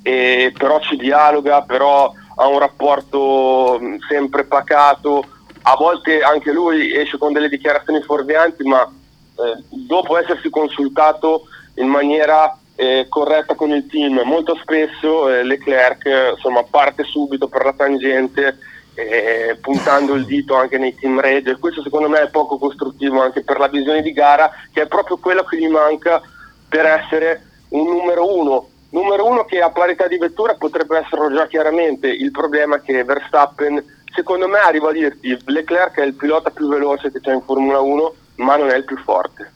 e 0.01 0.53
però 0.57 0.79
ci 0.81 0.97
dialoga, 0.97 1.61
però 1.61 2.11
ha 2.35 2.47
un 2.47 2.57
rapporto 2.57 3.77
mm, 3.79 3.97
sempre 4.07 4.43
pacato, 4.43 5.23
a 5.63 5.75
volte 5.75 6.21
anche 6.21 6.51
lui 6.51 6.95
esce 6.95 7.17
con 7.19 7.31
delle 7.31 7.49
dichiarazioni 7.49 8.01
fuorvianti, 8.01 8.63
ma 8.63 8.91
eh, 9.35 9.63
dopo 9.69 10.17
essersi 10.17 10.49
consultato 10.49 11.47
in 11.75 11.87
maniera 11.87 12.57
eh, 12.75 13.05
corretta 13.09 13.55
con 13.55 13.71
il 13.71 13.87
team, 13.87 14.21
molto 14.25 14.55
spesso 14.55 15.29
eh, 15.29 15.43
Leclerc 15.43 16.33
insomma, 16.35 16.63
parte 16.63 17.03
subito 17.03 17.47
per 17.47 17.65
la 17.65 17.73
tangente 17.73 18.57
eh, 18.95 19.57
puntando 19.59 20.13
il 20.13 20.25
dito 20.25 20.55
anche 20.55 20.77
nei 20.77 20.95
team 20.95 21.19
radio 21.19 21.51
e 21.51 21.59
questo 21.59 21.81
secondo 21.81 22.09
me 22.09 22.21
è 22.21 22.29
poco 22.29 22.57
costruttivo 22.57 23.21
anche 23.21 23.43
per 23.43 23.57
la 23.57 23.67
visione 23.67 24.01
di 24.01 24.11
gara 24.11 24.51
che 24.71 24.83
è 24.83 24.87
proprio 24.87 25.17
quello 25.17 25.43
che 25.43 25.57
gli 25.57 25.67
manca 25.67 26.21
per 26.69 26.85
essere 26.85 27.45
un 27.69 27.87
numero 27.87 28.37
uno. 28.37 28.67
Numero 28.89 29.25
uno 29.25 29.45
che 29.45 29.59
a 29.59 29.71
parità 29.71 30.07
di 30.07 30.17
vettura 30.17 30.53
potrebbe 30.53 30.99
essere 30.99 31.33
già 31.33 31.47
chiaramente. 31.47 32.07
Il 32.07 32.29
problema 32.29 32.79
che 32.79 33.03
Verstappen 33.03 33.83
secondo 34.13 34.47
me 34.47 34.59
arrivo 34.59 34.89
a 34.89 34.91
dirti 34.91 35.35
Leclerc 35.45 35.99
è 35.99 36.03
il 36.03 36.13
pilota 36.13 36.51
più 36.51 36.67
veloce 36.67 37.11
che 37.11 37.19
c'è 37.19 37.33
in 37.33 37.41
Formula 37.41 37.79
1 37.79 38.13
ma 38.35 38.55
non 38.55 38.69
è 38.69 38.77
il 38.77 38.85
più 38.85 38.97
forte. 38.97 39.51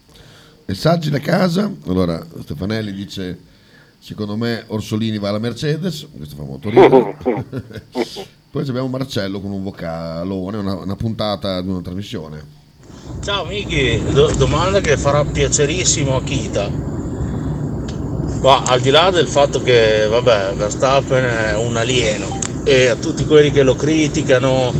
Messaggi 0.65 1.09
da 1.09 1.19
casa? 1.19 1.71
Allora 1.87 2.23
Stefanelli 2.41 2.91
dice 2.91 3.39
secondo 3.99 4.35
me 4.35 4.63
Orsolini 4.67 5.17
va 5.17 5.29
alla 5.29 5.39
Mercedes 5.39 6.07
questo 6.15 6.35
fa 6.35 6.43
molto 6.43 6.69
ridere. 6.69 7.17
Poi 8.49 8.67
abbiamo 8.67 8.87
Marcello 8.87 9.39
con 9.39 9.51
un 9.51 9.63
vocalone 9.63 10.57
una, 10.57 10.75
una 10.75 10.95
puntata 10.95 11.61
di 11.61 11.69
una 11.69 11.81
trasmissione. 11.81 12.55
Ciao 13.23 13.45
Miki, 13.45 14.01
Do- 14.11 14.33
domanda 14.35 14.79
che 14.79 14.97
farà 14.97 15.23
piacerissimo 15.23 16.15
a 16.15 16.23
Kita. 16.23 16.69
Ma 18.41 18.63
al 18.63 18.81
di 18.81 18.89
là 18.89 19.09
del 19.09 19.27
fatto 19.27 19.61
che, 19.61 20.07
vabbè, 20.07 20.53
Verstappen 20.55 21.23
è 21.23 21.55
un 21.55 21.75
alieno 21.75 22.39
e 22.63 22.87
a 22.87 22.95
tutti 22.95 23.25
quelli 23.25 23.51
che 23.51 23.63
lo 23.63 23.75
criticano 23.75 24.73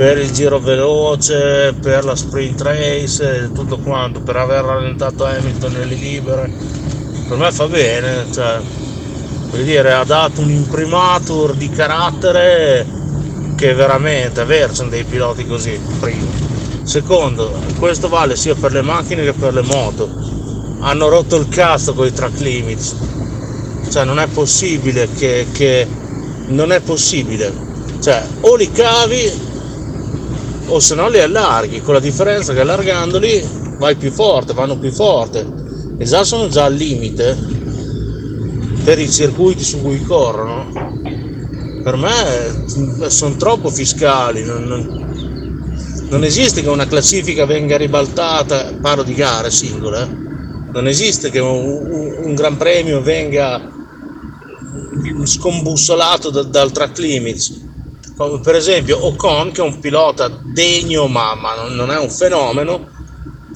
per 0.00 0.16
il 0.16 0.30
giro 0.32 0.58
veloce, 0.58 1.74
per 1.78 2.06
la 2.06 2.16
sprint 2.16 2.62
race 2.62 3.50
tutto 3.52 3.76
quanto, 3.76 4.22
per 4.22 4.34
aver 4.34 4.64
rallentato 4.64 5.26
Hamilton 5.26 5.72
nelle 5.72 5.94
libere, 5.94 6.50
per 7.28 7.36
me 7.36 7.52
fa 7.52 7.68
bene, 7.68 8.24
cioè, 8.32 8.60
voglio 9.50 9.62
dire, 9.62 9.92
ha 9.92 10.04
dato 10.04 10.40
un 10.40 10.48
imprimatur 10.48 11.52
di 11.52 11.68
carattere 11.68 12.86
che 13.56 13.74
veramente, 13.74 14.40
è 14.40 14.46
vero, 14.46 14.72
sono 14.72 14.88
dei 14.88 15.04
piloti 15.04 15.46
così, 15.46 15.78
primo. 15.98 16.30
Secondo, 16.82 17.60
questo 17.78 18.08
vale 18.08 18.36
sia 18.36 18.54
per 18.54 18.72
le 18.72 18.80
macchine 18.80 19.22
che 19.22 19.34
per 19.34 19.52
le 19.52 19.62
moto. 19.62 20.08
Hanno 20.80 21.08
rotto 21.08 21.36
il 21.36 21.46
cazzo 21.50 21.92
con 21.92 22.06
i 22.06 22.12
track 22.14 22.40
limits. 22.40 22.96
Cioè 23.90 24.04
non 24.04 24.18
è 24.18 24.28
possibile 24.28 25.10
che, 25.14 25.46
che- 25.52 25.86
non 26.46 26.72
è 26.72 26.80
possibile. 26.80 27.52
Cioè 28.00 28.24
o 28.40 28.56
li 28.56 28.72
cavi 28.72 29.48
o 30.70 30.78
se 30.80 30.94
no 30.94 31.08
li 31.08 31.18
allarghi, 31.20 31.80
con 31.82 31.94
la 31.94 32.00
differenza 32.00 32.52
che 32.52 32.60
allargandoli 32.60 33.44
vai 33.78 33.96
più 33.96 34.10
forte, 34.10 34.52
vanno 34.54 34.78
più 34.78 34.90
forte. 34.92 35.44
E 35.98 36.04
già 36.04 36.24
sono 36.24 36.48
già 36.48 36.64
al 36.64 36.74
limite 36.74 37.36
per 38.84 38.98
i 38.98 39.10
circuiti 39.10 39.62
su 39.64 39.80
cui 39.82 40.02
corrono. 40.02 40.68
Per 41.82 41.96
me 41.96 43.10
sono 43.10 43.36
troppo 43.36 43.68
fiscali, 43.70 44.44
non- 44.44 44.64
non, 44.64 46.06
non 46.08 46.24
esiste 46.24 46.62
che 46.62 46.68
una 46.68 46.86
classifica 46.86 47.46
venga 47.46 47.76
ribaltata, 47.76 48.72
parlo 48.80 49.02
di 49.02 49.14
gare 49.14 49.50
singole, 49.50 50.02
eh. 50.02 50.08
non 50.72 50.86
esiste 50.86 51.30
che 51.30 51.38
un, 51.40 51.64
un- 51.90 52.14
un 52.24 52.34
gran 52.34 52.56
premio 52.56 53.00
venga 53.02 53.60
scombussolato 55.24 56.30
da- 56.30 56.42
dal 56.42 56.70
track 56.70 56.98
limits. 56.98 57.68
Come 58.20 58.40
per 58.40 58.54
esempio 58.54 59.06
Ocon, 59.06 59.50
che 59.50 59.62
è 59.62 59.64
un 59.64 59.78
pilota 59.78 60.28
degno, 60.28 61.06
ma, 61.06 61.34
ma 61.34 61.54
non, 61.54 61.90
è 61.90 61.98
un 61.98 62.10
fenomeno, 62.10 62.90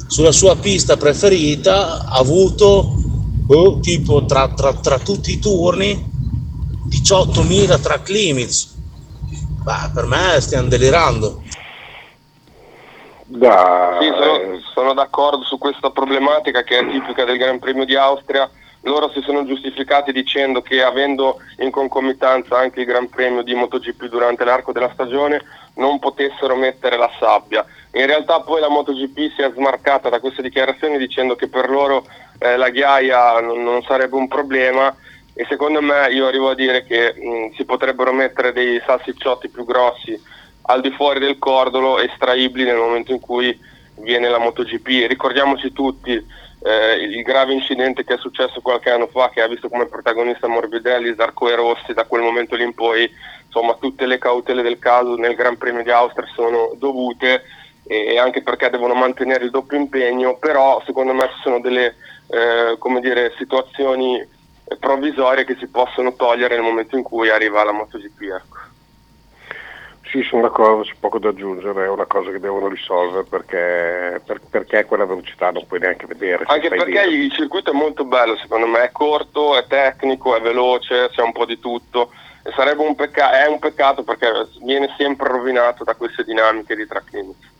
sulla 0.07 0.33
sua 0.33 0.57
pista 0.57 0.97
preferita 0.97 2.07
ha 2.07 2.17
avuto 2.17 2.95
boh, 3.45 3.79
tipo 3.81 4.25
tra, 4.25 4.49
tra- 4.49 4.73
tra 4.73 4.99
tutti 4.99 5.33
i 5.33 5.39
turni 5.39 6.11
18.000 6.89 7.79
track 7.79 8.09
limits. 8.09 8.75
Bah, 9.63 9.91
per 9.93 10.07
me 10.07 10.41
stiamo 10.41 10.69
delirando. 10.69 11.43
Da, 13.27 13.99
Sì, 14.01 14.07
sono, 14.07 14.35
eh, 14.35 14.61
sono 14.73 14.95
d'accordo 14.95 15.45
su 15.45 15.59
questa 15.59 15.91
problematica 15.91 16.63
che 16.63 16.79
è 16.79 16.87
tipica 16.91 17.27
del 17.27 17.37
Gran 17.37 17.59
Premio 17.59 17.85
di 17.85 17.97
Austria. 17.97 18.51
Loro 18.85 19.11
si 19.11 19.21
sono 19.23 19.47
giustificati 19.47 20.13
dicendo 20.13 20.61
che 20.61 20.83
avendo 20.83 21.39
in 21.59 21.71
concomitanza 21.71 22.59
anche 22.59 22.81
il 22.81 22.87
Gran 22.87 23.09
Premio 23.09 23.43
di 23.43 23.55
MotoGP 23.55 24.07
durante 24.07 24.45
l'arco 24.45 24.73
della 24.73 24.91
stagione 24.93 25.43
non 25.77 25.99
potessero 25.99 26.55
mettere 26.55 26.97
la 26.99 27.11
sabbia. 27.19 27.65
In 27.93 28.07
realtà 28.07 28.41
poi 28.41 28.61
la 28.61 28.69
MotoGP 28.69 29.35
si 29.35 29.43
è 29.43 29.51
smarcata 29.55 30.11
da 30.11 30.21
queste 30.21 30.43
dichiarazioni 30.43 30.99
dicendo 30.99 31.35
che 31.35 31.49
per 31.49 31.71
loro 31.71 32.05
eh, 32.39 32.57
la 32.57 32.69
ghiaia 32.69 33.41
non, 33.41 33.63
non 33.63 33.83
sarebbe 33.83 34.17
un 34.17 34.29
problema 34.29 34.95
e 35.33 35.47
secondo 35.49 35.81
me 35.81 36.09
io 36.11 36.27
arrivo 36.27 36.51
a 36.51 36.55
dire 36.55 36.85
che 36.85 37.15
mh, 37.15 37.55
si 37.57 37.65
potrebbero 37.65 38.13
mettere 38.13 38.53
dei 38.53 38.81
salsicciotti 38.85 39.49
più 39.49 39.65
grossi 39.65 40.21
al 40.67 40.81
di 40.81 40.91
fuori 40.91 41.21
del 41.21 41.39
cordolo 41.39 41.99
estraibili 41.99 42.65
nel 42.65 42.77
momento 42.77 43.13
in 43.13 43.21
cui 43.21 43.59
viene 43.97 44.29
la 44.29 44.39
MotoGP. 44.39 45.09
Ricordiamoci 45.09 45.73
tutti 45.73 46.43
eh, 46.65 46.95
il 46.95 47.23
grave 47.23 47.53
incidente 47.53 48.05
che 48.05 48.15
è 48.15 48.19
successo 48.19 48.63
qualche 48.63 48.91
anno 48.91 49.07
fa 49.07 49.29
che 49.29 49.43
ha 49.43 49.47
visto 49.47 49.69
come 49.69 49.87
protagonista 49.87 50.49
Morbidelli, 50.49 51.15
Zarco 51.15 51.51
e 51.51 51.55
Rossi, 51.55 51.93
da 51.93 52.05
quel 52.05 52.23
momento 52.23 52.57
lì 52.57 52.65
in 52.65 52.73
poi 52.73 53.09
insomma 53.45 53.77
tutte 53.79 54.07
le 54.07 54.17
cautele 54.19 54.63
del 54.63 54.79
caso 54.79 55.15
nel 55.17 55.35
Gran 55.35 55.59
Premio 55.59 55.83
di 55.83 55.91
Austria 55.91 56.27
sono 56.35 56.73
dovute 56.77 57.43
e 57.87 58.19
anche 58.19 58.43
perché 58.43 58.71
devono 58.71 58.95
mantenere 58.95 59.45
il 59.45 59.51
doppio 59.51 59.77
impegno, 59.77 60.39
però 60.39 60.83
secondo 60.87 61.13
me 61.13 61.29
ci 61.35 61.41
sono 61.43 61.61
delle 61.61 61.97
eh, 62.29 62.79
dire, 63.01 63.35
situazioni 63.37 64.27
provvisorie 64.81 65.45
che 65.45 65.57
si 65.59 65.67
possono 65.67 66.15
togliere 66.15 66.55
nel 66.55 66.65
momento 66.65 66.97
in 66.97 67.03
cui 67.03 67.29
arriva 67.29 67.63
la 67.63 67.73
MotoGP. 67.73 68.23
Ecco. 68.23 68.74
Sì, 70.15 70.23
sono 70.23 70.43
d'accordo, 70.43 70.85
c'è 70.85 70.95
poco 71.01 71.19
da 71.19 71.31
aggiungere, 71.31 71.87
è 71.87 71.89
una 71.89 72.05
cosa 72.05 72.31
che 72.31 72.39
devono 72.39 72.69
risolvere 72.69 73.25
perché, 73.25 74.21
per- 74.25 74.41
perché 74.49 74.85
quella 74.85 75.07
velocità 75.07 75.51
non 75.51 75.67
puoi 75.67 75.81
neanche 75.81 76.07
vedere. 76.07 76.45
Anche 76.47 76.69
perché 76.69 77.03
il 77.03 77.33
circuito 77.33 77.73
è 77.73 77.75
molto 77.75 78.05
bello, 78.05 78.37
secondo 78.37 78.69
me, 78.69 78.85
è 78.85 78.93
corto, 78.93 79.59
è 79.59 79.67
tecnico, 79.67 80.37
è 80.37 80.41
veloce, 80.41 81.09
c'è 81.11 81.21
un 81.21 81.33
po' 81.33 81.45
di 81.45 81.59
tutto. 81.59 82.13
E 82.45 82.53
sarebbe 82.55 82.83
un 82.83 82.95
peccato, 82.95 83.35
è 83.35 83.49
un 83.49 83.59
peccato 83.59 84.05
perché 84.05 84.31
viene 84.63 84.95
sempre 84.97 85.27
rovinato 85.31 85.83
da 85.83 85.97
queste 85.97 86.23
dinamiche 86.23 86.77
di 86.77 86.87
track 86.87 87.13
limits. 87.13 87.51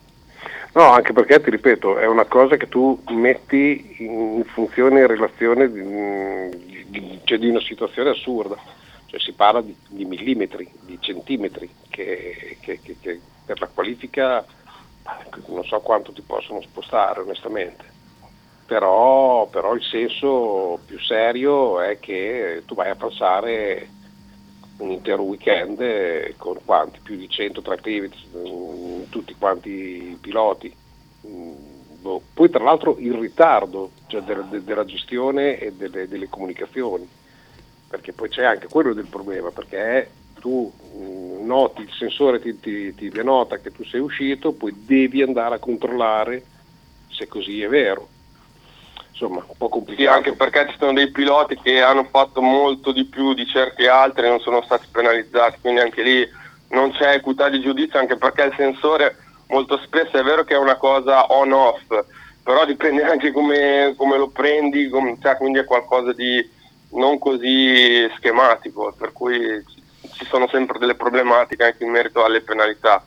No, 0.75 0.93
anche 0.93 1.13
perché 1.13 1.41
ti 1.41 1.51
ripeto, 1.51 1.99
è 1.99 2.07
una 2.07 2.27
cosa 2.27 2.57
che 2.57 2.69
tu 2.69 3.03
metti 3.09 3.97
in 3.99 4.45
funzione, 4.45 5.01
in 5.01 5.09
relazione 5.09 5.73
di, 5.73 6.85
di- 6.87 7.21
cioè 7.25 7.39
di 7.39 7.49
una 7.49 7.61
situazione 7.61 8.11
assurda. 8.11 8.57
Cioè 9.15 9.21
si 9.23 9.33
parla 9.35 9.61
di, 9.61 9.77
di 9.89 10.05
millimetri, 10.05 10.69
di 10.81 10.99
centimetri, 11.01 11.73
che, 11.89 12.59
che- 12.61 12.81
che- 12.83 12.99
che 12.99 13.21
per 13.45 13.61
la 13.61 13.69
qualifica 13.69 14.45
non 15.47 15.63
so 15.65 15.81
quanto 15.83 16.13
ti 16.13 16.23
possono 16.23 16.61
spostare 16.63 17.21
onestamente. 17.21 17.93
Però, 18.67 19.47
però 19.51 19.75
il 19.75 19.83
senso 19.85 20.83
più 20.85 20.99
serio 20.99 21.81
è 21.81 22.01
che 22.01 22.65
tu 22.67 22.75
vai 22.75 22.91
a 22.91 22.97
passare 22.97 23.91
un 24.79 24.91
intero 24.91 25.23
weekend 25.23 26.35
con 26.37 26.59
quanti? 26.65 26.99
Più 27.01 27.15
di 27.17 27.29
100 27.29 27.63
track 27.63 27.87
limits, 27.87 28.27
mm, 28.37 29.03
tutti 29.11 29.35
quanti 29.37 29.71
i 30.11 30.19
piloti. 30.21 30.77
Mm, 31.29 32.01
boh. 32.01 32.31
Poi 32.33 32.51
tra 32.51 32.65
l'altro 32.65 32.97
il 32.99 33.13
ritardo 33.15 33.93
cioè 34.07 34.23
del- 34.23 34.47
de- 34.49 34.65
della 34.65 34.85
gestione 34.85 35.59
e 35.59 35.73
delle, 35.73 36.09
delle 36.09 36.29
comunicazioni, 36.29 37.09
perché 37.95 38.13
poi 38.13 38.29
c'è 38.29 38.45
anche 38.45 38.67
quello 38.67 38.93
del 38.93 39.07
problema, 39.07 39.53
perché 39.53 40.11
tu 40.41 40.73
mm, 40.97 41.47
noti, 41.47 41.83
il 41.83 41.93
sensore 41.97 42.41
ti, 42.41 42.59
ti, 42.59 42.93
ti 42.93 43.09
denota 43.09 43.59
che 43.61 43.71
tu 43.71 43.85
sei 43.85 44.01
uscito, 44.01 44.53
poi 44.53 44.73
devi 44.85 45.23
andare 45.23 45.55
a 45.55 45.59
controllare 45.61 46.47
se 47.09 47.29
così 47.29 47.63
è 47.63 47.69
vero. 47.69 48.09
Insomma, 49.11 49.45
un 49.47 49.55
po' 49.57 49.67
Sì, 49.67 49.71
complicato. 49.71 50.17
anche 50.17 50.35
perché 50.35 50.67
ci 50.71 50.77
sono 50.77 50.93
dei 50.93 51.13
piloti 51.13 51.57
che 51.63 51.81
hanno 51.81 52.09
fatto 52.11 52.43
molto 52.43 52.91
di 52.91 53.05
più 53.05 53.33
di 53.33 53.47
certi 53.47 53.87
altri 53.87 54.27
e 54.27 54.29
non 54.29 54.41
sono 54.41 54.61
stati 54.63 54.89
penalizzati, 54.91 55.59
quindi 55.61 55.81
anche 55.81 56.03
lì 56.03 56.29
non 56.71 56.91
c'è 56.91 57.15
equità 57.15 57.49
di 57.49 57.61
giudizio, 57.61 58.01
anche 58.01 58.17
perché 58.17 58.43
il 58.43 58.55
sensore 58.57 59.19
molto 59.49 59.79
spesso 59.85 60.17
è 60.19 60.23
vero 60.25 60.43
che 60.43 60.55
è 60.55 60.59
una 60.59 60.77
cosa 60.77 61.27
on-off, 61.33 61.87
però 62.43 62.65
dipende 62.65 63.05
anche 63.07 63.31
come, 63.31 63.95
come 63.97 64.19
lo 64.19 64.31
prendi, 64.31 64.89
com- 64.89 65.17
cioè, 65.21 65.37
quindi 65.37 65.61
è 65.61 65.65
qualcosa 65.65 66.13
di 66.13 66.45
non 66.95 67.19
così 67.19 68.09
schematico, 68.17 68.95
per 68.97 69.13
cui 69.13 69.63
ci- 69.67 70.27
sono 70.27 70.49
sempre 70.49 70.79
delle 70.79 70.95
problematiche 70.95 71.65
anche 71.65 71.85
in 71.85 71.91
merito 71.91 72.25
alle 72.25 72.41
penalità. 72.41 73.05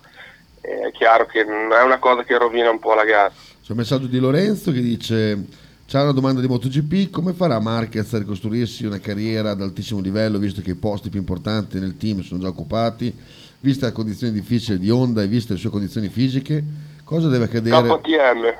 È 0.59 0.91
chiaro 0.91 1.25
che 1.25 1.43
non 1.43 1.71
è 1.71 1.83
una 1.83 1.97
cosa 1.99 2.23
che 2.23 2.37
rovina 2.37 2.69
un 2.69 2.79
po' 2.79 2.93
la 2.93 3.05
gara. 3.05 3.31
C'è 3.31 3.71
un 3.71 3.77
messaggio 3.77 4.07
di 4.07 4.19
Lorenzo 4.19 4.71
che 4.71 4.81
dice: 4.81 5.45
C'è 5.85 6.01
una 6.01 6.11
domanda 6.11 6.41
di 6.41 6.47
MotoGP, 6.47 7.09
come 7.09 7.33
farà 7.33 7.59
Marquez 7.59 8.13
a 8.13 8.17
ricostruirsi 8.17 8.85
una 8.85 8.99
carriera 8.99 9.51
ad 9.51 9.61
altissimo 9.61 10.01
livello 10.01 10.37
visto 10.37 10.61
che 10.61 10.71
i 10.71 10.75
posti 10.75 11.09
più 11.09 11.19
importanti 11.19 11.79
nel 11.79 11.95
team 11.97 12.21
sono 12.21 12.41
già 12.41 12.47
occupati, 12.47 13.15
vista 13.61 13.85
la 13.85 13.93
condizione 13.93 14.33
difficile 14.33 14.77
di 14.77 14.89
Honda 14.89 15.21
e 15.21 15.27
viste 15.27 15.53
le 15.53 15.59
sue 15.59 15.69
condizioni 15.69 16.09
fisiche? 16.09 16.63
Cosa 17.03 17.29
deve 17.29 17.45
accadere 17.45 17.75
KTM. 18.01 18.53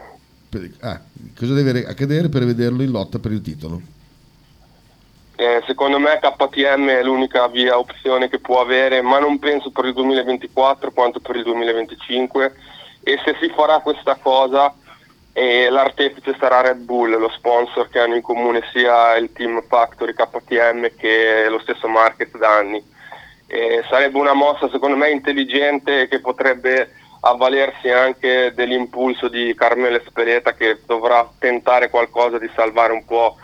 per, 0.47 0.71
ah, 0.79 1.01
cosa 1.37 1.53
deve 1.53 1.85
accadere 1.85 2.29
per 2.29 2.45
vederlo 2.45 2.81
in 2.81 2.91
lotta 2.91 3.19
per 3.19 3.33
il 3.33 3.41
titolo? 3.41 3.81
Eh, 5.39 5.61
secondo 5.67 5.99
me 5.99 6.17
KTM 6.19 6.89
è 6.89 7.03
l'unica 7.03 7.47
via 7.47 7.77
opzione 7.77 8.27
che 8.27 8.39
può 8.39 8.59
avere, 8.59 9.03
ma 9.03 9.19
non 9.19 9.37
penso 9.37 9.69
per 9.69 9.85
il 9.85 9.93
2024 9.93 10.91
quanto 10.91 11.19
per 11.19 11.35
il 11.35 11.43
2025 11.43 12.55
e 13.03 13.19
se 13.23 13.35
si 13.39 13.47
farà 13.49 13.77
questa 13.81 14.15
cosa 14.15 14.73
eh, 15.33 15.69
l'artefice 15.69 16.35
sarà 16.39 16.61
Red 16.61 16.79
Bull, 16.79 17.19
lo 17.19 17.29
sponsor 17.29 17.87
che 17.89 17.99
hanno 17.99 18.15
in 18.15 18.23
comune 18.23 18.63
sia 18.73 19.15
il 19.17 19.31
team 19.31 19.61
Factory 19.67 20.15
KTM 20.15 20.89
che 20.97 21.45
lo 21.47 21.59
stesso 21.59 21.87
Market 21.87 22.35
da 22.35 22.55
anni. 22.55 22.83
Eh, 23.45 23.83
sarebbe 23.87 24.17
una 24.17 24.33
mossa 24.33 24.67
secondo 24.71 24.97
me 24.97 25.11
intelligente 25.11 26.07
che 26.07 26.19
potrebbe 26.19 26.93
avvalersi 27.19 27.91
anche 27.91 28.53
dell'impulso 28.55 29.27
di 29.27 29.53
Carmelo 29.55 29.97
Espeleta 29.97 30.55
che 30.55 30.79
dovrà 30.87 31.29
tentare 31.37 31.91
qualcosa 31.91 32.39
di 32.39 32.49
salvare 32.55 32.93
un 32.93 33.05
po' 33.05 33.37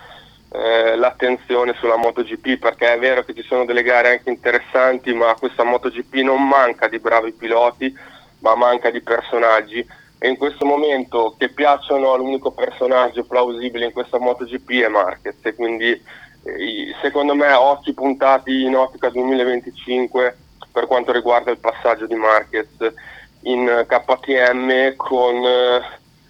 eh, 0.53 0.95
l'attenzione 0.95 1.73
sulla 1.79 1.97
MotoGP 1.97 2.59
perché 2.59 2.93
è 2.93 2.99
vero 2.99 3.23
che 3.23 3.33
ci 3.33 3.41
sono 3.41 3.65
delle 3.65 3.81
gare 3.81 4.11
anche 4.11 4.29
interessanti 4.29 5.11
ma 5.11 5.33
questa 5.33 5.63
MotoGP 5.63 6.13
non 6.17 6.47
manca 6.47 6.87
di 6.87 6.99
bravi 6.99 7.31
piloti 7.31 7.91
ma 8.39 8.53
manca 8.55 8.91
di 8.91 9.01
personaggi. 9.01 9.83
E 10.19 10.29
in 10.29 10.37
questo 10.37 10.63
momento 10.63 11.35
che 11.37 11.49
piacciono 11.49 12.13
all'unico 12.13 12.51
personaggio 12.51 13.25
plausibile 13.25 13.85
in 13.85 13.93
questa 13.93 14.19
MotoGP 14.19 14.69
è 14.83 14.87
Marquez. 14.89 15.37
E 15.41 15.55
quindi 15.55 15.89
eh, 15.89 16.95
secondo 17.01 17.33
me 17.33 17.51
occhi 17.53 17.93
puntati 17.93 18.61
in 18.61 18.75
ottica 18.75 19.09
2025 19.09 20.37
per 20.71 20.85
quanto 20.85 21.11
riguarda 21.11 21.49
il 21.49 21.57
passaggio 21.57 22.05
di 22.05 22.15
Marquez 22.15 22.69
in 23.41 23.85
KTM 23.87 24.95
con 24.95 25.35
eh, 25.35 25.81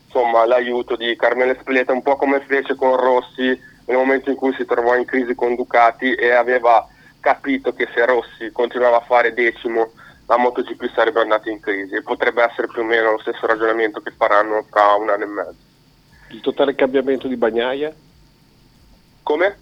insomma, 0.05 0.45
l'aiuto 0.45 0.95
di 0.95 1.13
Carmelo 1.17 1.55
Spileta 1.59 1.91
un 1.91 2.01
po' 2.01 2.15
come 2.15 2.39
fece 2.39 2.75
con 2.75 2.95
Rossi 2.95 3.71
nel 3.85 3.97
momento 3.97 4.29
in 4.29 4.35
cui 4.35 4.53
si 4.53 4.65
trovò 4.65 4.95
in 4.95 5.05
crisi 5.05 5.35
con 5.35 5.55
Ducati 5.55 6.13
e 6.13 6.31
aveva 6.31 6.87
capito 7.19 7.73
che 7.73 7.87
se 7.93 8.05
Rossi 8.05 8.51
continuava 8.51 8.97
a 8.97 9.05
fare 9.05 9.33
decimo 9.33 9.91
la 10.27 10.37
MotoGP 10.37 10.91
sarebbe 10.93 11.21
andata 11.21 11.49
in 11.49 11.59
crisi 11.59 11.95
e 11.95 12.01
potrebbe 12.01 12.43
essere 12.43 12.67
più 12.67 12.81
o 12.81 12.85
meno 12.85 13.11
lo 13.11 13.19
stesso 13.19 13.45
ragionamento 13.45 14.01
che 14.01 14.11
faranno 14.11 14.65
tra 14.69 14.93
un 14.95 15.09
anno 15.09 15.23
e 15.23 15.27
mezzo. 15.27 15.55
Il 16.29 16.41
totale 16.41 16.75
cambiamento 16.75 17.27
di 17.27 17.35
Bagnaia? 17.35 17.93
Come? 19.21 19.57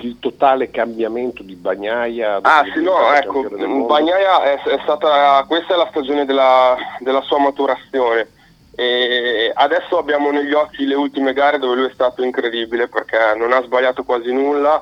Il 0.00 0.18
totale 0.18 0.70
cambiamento 0.70 1.42
di 1.42 1.54
Bagnaia? 1.54 2.38
Ah 2.42 2.64
sì, 2.72 2.82
no, 2.82 3.12
ecco, 3.12 3.42
Bagnaia 3.86 4.42
è, 4.42 4.62
è, 4.62 4.78
stata, 4.82 5.44
questa 5.46 5.74
è 5.74 5.76
la 5.76 5.88
stagione 5.90 6.24
della, 6.24 6.76
della 7.00 7.22
sua 7.22 7.38
maturazione. 7.38 8.28
E 8.80 9.50
adesso 9.52 9.98
abbiamo 9.98 10.30
negli 10.30 10.52
occhi 10.52 10.86
le 10.86 10.94
ultime 10.94 11.32
gare 11.32 11.58
dove 11.58 11.74
lui 11.74 11.88
è 11.88 11.92
stato 11.92 12.22
incredibile 12.22 12.86
perché 12.86 13.34
non 13.36 13.52
ha 13.52 13.60
sbagliato 13.60 14.04
quasi 14.04 14.32
nulla, 14.32 14.80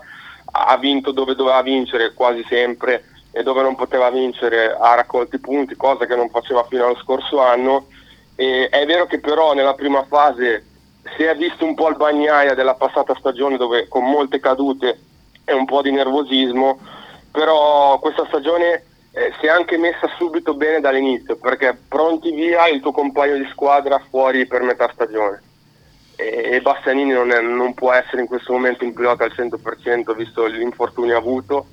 ha 0.53 0.77
vinto 0.77 1.13
dove 1.13 1.35
doveva 1.35 1.63
vincere 1.63 2.13
quasi 2.13 2.45
sempre 2.47 3.05
e 3.33 3.43
dove 3.43 3.63
non 3.63 3.75
poteva 3.75 4.11
vincere 4.11 4.77
ha 4.79 4.95
raccolto 4.95 5.37
i 5.37 5.41
punti, 5.41 5.77
cosa 5.77 6.05
che 6.05 6.15
non 6.15 6.29
faceva 6.29 6.63
fino 6.65 6.85
allo 6.85 6.99
scorso 6.99 7.41
anno. 7.41 7.87
E 8.35 8.69
è 8.69 8.85
vero 8.85 9.07
che 9.07 9.19
però 9.19 9.55
nella 9.55 9.73
prima 9.73 10.05
fase 10.05 10.63
si 11.17 11.23
è 11.23 11.35
visto 11.35 11.65
un 11.65 11.75
po' 11.75 11.89
il 11.89 11.97
bagnaia 11.97 12.53
della 12.53 12.75
passata 12.75 13.15
stagione 13.19 13.57
dove 13.57 13.89
con 13.89 14.05
molte 14.05 14.41
cadute 14.41 15.01
e 15.43 15.55
un 15.55 15.65
po' 15.65 15.81
di 15.81 15.91
nervosismo, 15.91 16.79
però 17.33 17.99
questa 18.01 18.27
stagione 18.27 18.85
eh, 19.17 19.33
si 19.41 19.47
è 19.47 19.49
anche 19.49 19.79
messa 19.79 20.07
subito 20.19 20.53
bene 20.53 20.79
dall'inizio 20.79 21.37
perché 21.37 21.75
pronti 21.89 22.33
via 22.33 22.69
il 22.69 22.81
tuo 22.81 22.93
compagno 22.93 23.37
di 23.37 23.49
squadra 23.51 23.99
fuori 24.11 24.47
per 24.47 24.61
metà 24.61 24.91
stagione 24.93 25.43
e, 26.17 26.51
e 26.53 26.61
Bastianini 26.61 27.13
non, 27.13 27.31
è, 27.31 27.41
non 27.41 27.73
può 27.73 27.93
essere 27.93 28.21
in 28.21 28.27
questo 28.27 28.53
momento 28.53 28.85
un 28.85 28.93
pilota 28.93 29.25
al 29.25 29.33
100% 29.35 30.15
visto 30.15 30.45
l'infortunio 30.45 31.17
avuto 31.17 31.69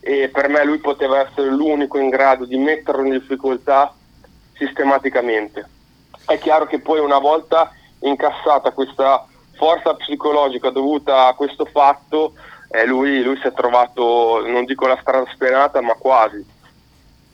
e 0.00 0.28
per 0.28 0.48
me 0.48 0.64
lui 0.64 0.78
poteva 0.78 1.20
essere 1.20 1.50
l'unico 1.50 1.98
in 1.98 2.08
grado 2.08 2.44
di 2.44 2.58
metterlo 2.58 3.04
in 3.04 3.10
difficoltà 3.10 3.94
sistematicamente. 4.56 5.68
È 6.26 6.36
chiaro 6.38 6.66
che 6.66 6.80
poi 6.80 6.98
una 6.98 7.18
volta 7.18 7.72
incassata 8.00 8.72
questa 8.72 9.24
forza 9.54 9.94
psicologica 9.94 10.70
dovuta 10.70 11.26
a 11.26 11.34
questo 11.34 11.64
fatto, 11.64 12.32
eh, 12.70 12.86
lui, 12.86 13.22
lui, 13.22 13.36
si 13.36 13.46
è 13.46 13.52
trovato, 13.52 14.44
non 14.46 14.64
dico 14.64 14.86
la 14.86 14.98
strada 15.00 15.28
spianata, 15.32 15.80
ma 15.80 15.94
quasi. 15.94 16.44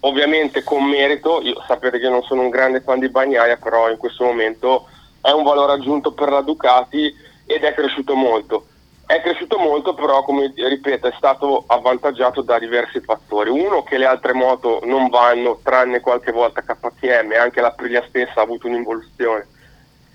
Ovviamente 0.06 0.62
con 0.62 0.84
merito, 0.84 1.40
io, 1.40 1.62
sapete 1.66 1.98
che 1.98 2.10
non 2.10 2.22
sono 2.22 2.42
un 2.42 2.50
grande 2.50 2.82
fan 2.82 2.98
di 2.98 3.08
Bagnaia, 3.08 3.56
però 3.56 3.90
in 3.90 3.96
questo 3.96 4.24
momento 4.24 4.86
è 5.22 5.30
un 5.30 5.42
valore 5.42 5.72
aggiunto 5.72 6.12
per 6.12 6.28
la 6.28 6.42
Ducati 6.42 7.14
ed 7.46 7.62
è 7.62 7.72
cresciuto 7.72 8.14
molto. 8.14 8.66
È 9.06 9.20
cresciuto 9.22 9.58
molto, 9.58 9.94
però, 9.94 10.22
come 10.22 10.52
ripeto, 10.54 11.06
è 11.06 11.14
stato 11.16 11.64
avvantaggiato 11.66 12.42
da 12.42 12.58
diversi 12.58 13.00
fattori. 13.00 13.48
Uno, 13.48 13.82
che 13.82 13.96
le 13.96 14.04
altre 14.04 14.34
moto 14.34 14.80
non 14.84 15.08
vanno, 15.08 15.60
tranne 15.62 16.00
qualche 16.00 16.32
volta 16.32 16.60
KTM, 16.60 17.32
anche 17.38 17.62
la 17.62 17.72
Priglia 17.72 18.04
stessa 18.06 18.40
ha 18.40 18.42
avuto 18.42 18.66
un'involuzione. 18.66 19.46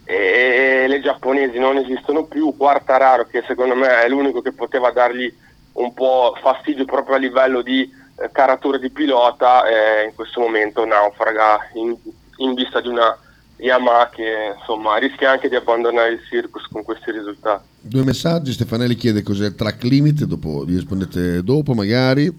E 0.05 0.85
le 0.87 1.01
giapponesi 1.01 1.57
non 1.57 1.77
esistono 1.77 2.25
più. 2.25 2.55
Quartararo, 2.55 3.25
che 3.25 3.43
secondo 3.47 3.73
me 3.73 4.01
è 4.01 4.07
l'unico 4.07 4.41
che 4.41 4.51
poteva 4.51 4.91
dargli 4.91 5.35
un 5.73 5.93
po' 5.95 6.35
fastidio 6.39 6.85
proprio 6.85 7.15
a 7.15 7.19
livello 7.19 7.61
di 7.63 7.97
eh, 8.21 8.29
caratura 8.31 8.77
di 8.77 8.89
pilota, 8.89 9.67
eh, 9.67 10.05
in 10.05 10.13
questo 10.15 10.39
momento 10.39 10.85
naufraga 10.85 11.59
in, 11.73 11.95
in 12.37 12.53
vista 12.53 12.81
di 12.81 12.87
una 12.87 13.17
Yamaha 13.57 14.09
che 14.09 14.55
insomma 14.57 14.97
rischia 14.97 15.31
anche 15.31 15.49
di 15.49 15.55
abbandonare 15.55 16.13
il 16.13 16.21
circus 16.29 16.67
con 16.71 16.83
questi 16.83 17.11
risultati. 17.11 17.63
Due 17.81 18.03
messaggi, 18.03 18.53
Stefanelli 18.53 18.95
chiede 18.95 19.21
cos'è 19.21 19.47
il 19.47 19.55
track 19.55 19.83
limit, 19.83 20.23
dopo 20.23 20.63
vi 20.63 20.75
rispondete 20.75 21.43
dopo 21.43 21.73
magari. 21.73 22.35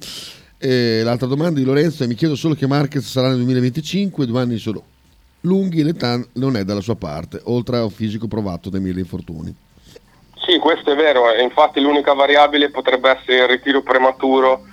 E 0.58 1.02
l'altra 1.02 1.26
domanda 1.26 1.58
di 1.58 1.64
Lorenzo 1.64 2.04
è 2.04 2.06
mi 2.06 2.14
chiedo 2.14 2.34
solo 2.34 2.54
che 2.54 2.66
Marquez 2.66 3.06
sarà 3.06 3.28
nel 3.28 3.36
2025, 3.36 4.26
due 4.26 4.40
anni 4.40 4.58
sono 4.58 4.82
lunghi, 5.42 5.82
l'età 5.82 6.22
non 6.34 6.56
è 6.56 6.64
dalla 6.64 6.82
sua 6.82 6.96
parte, 6.96 7.40
oltre 7.44 7.78
a 7.78 7.84
un 7.84 7.90
fisico 7.90 8.26
provato 8.26 8.68
dai 8.68 8.80
mille 8.80 9.00
infortuni. 9.00 9.54
Sì, 10.36 10.58
questo 10.58 10.92
è 10.92 10.96
vero, 10.96 11.34
infatti 11.34 11.80
l'unica 11.80 12.12
variabile 12.12 12.70
potrebbe 12.70 13.10
essere 13.10 13.44
il 13.44 13.48
ritiro 13.48 13.82
prematuro 13.82 14.64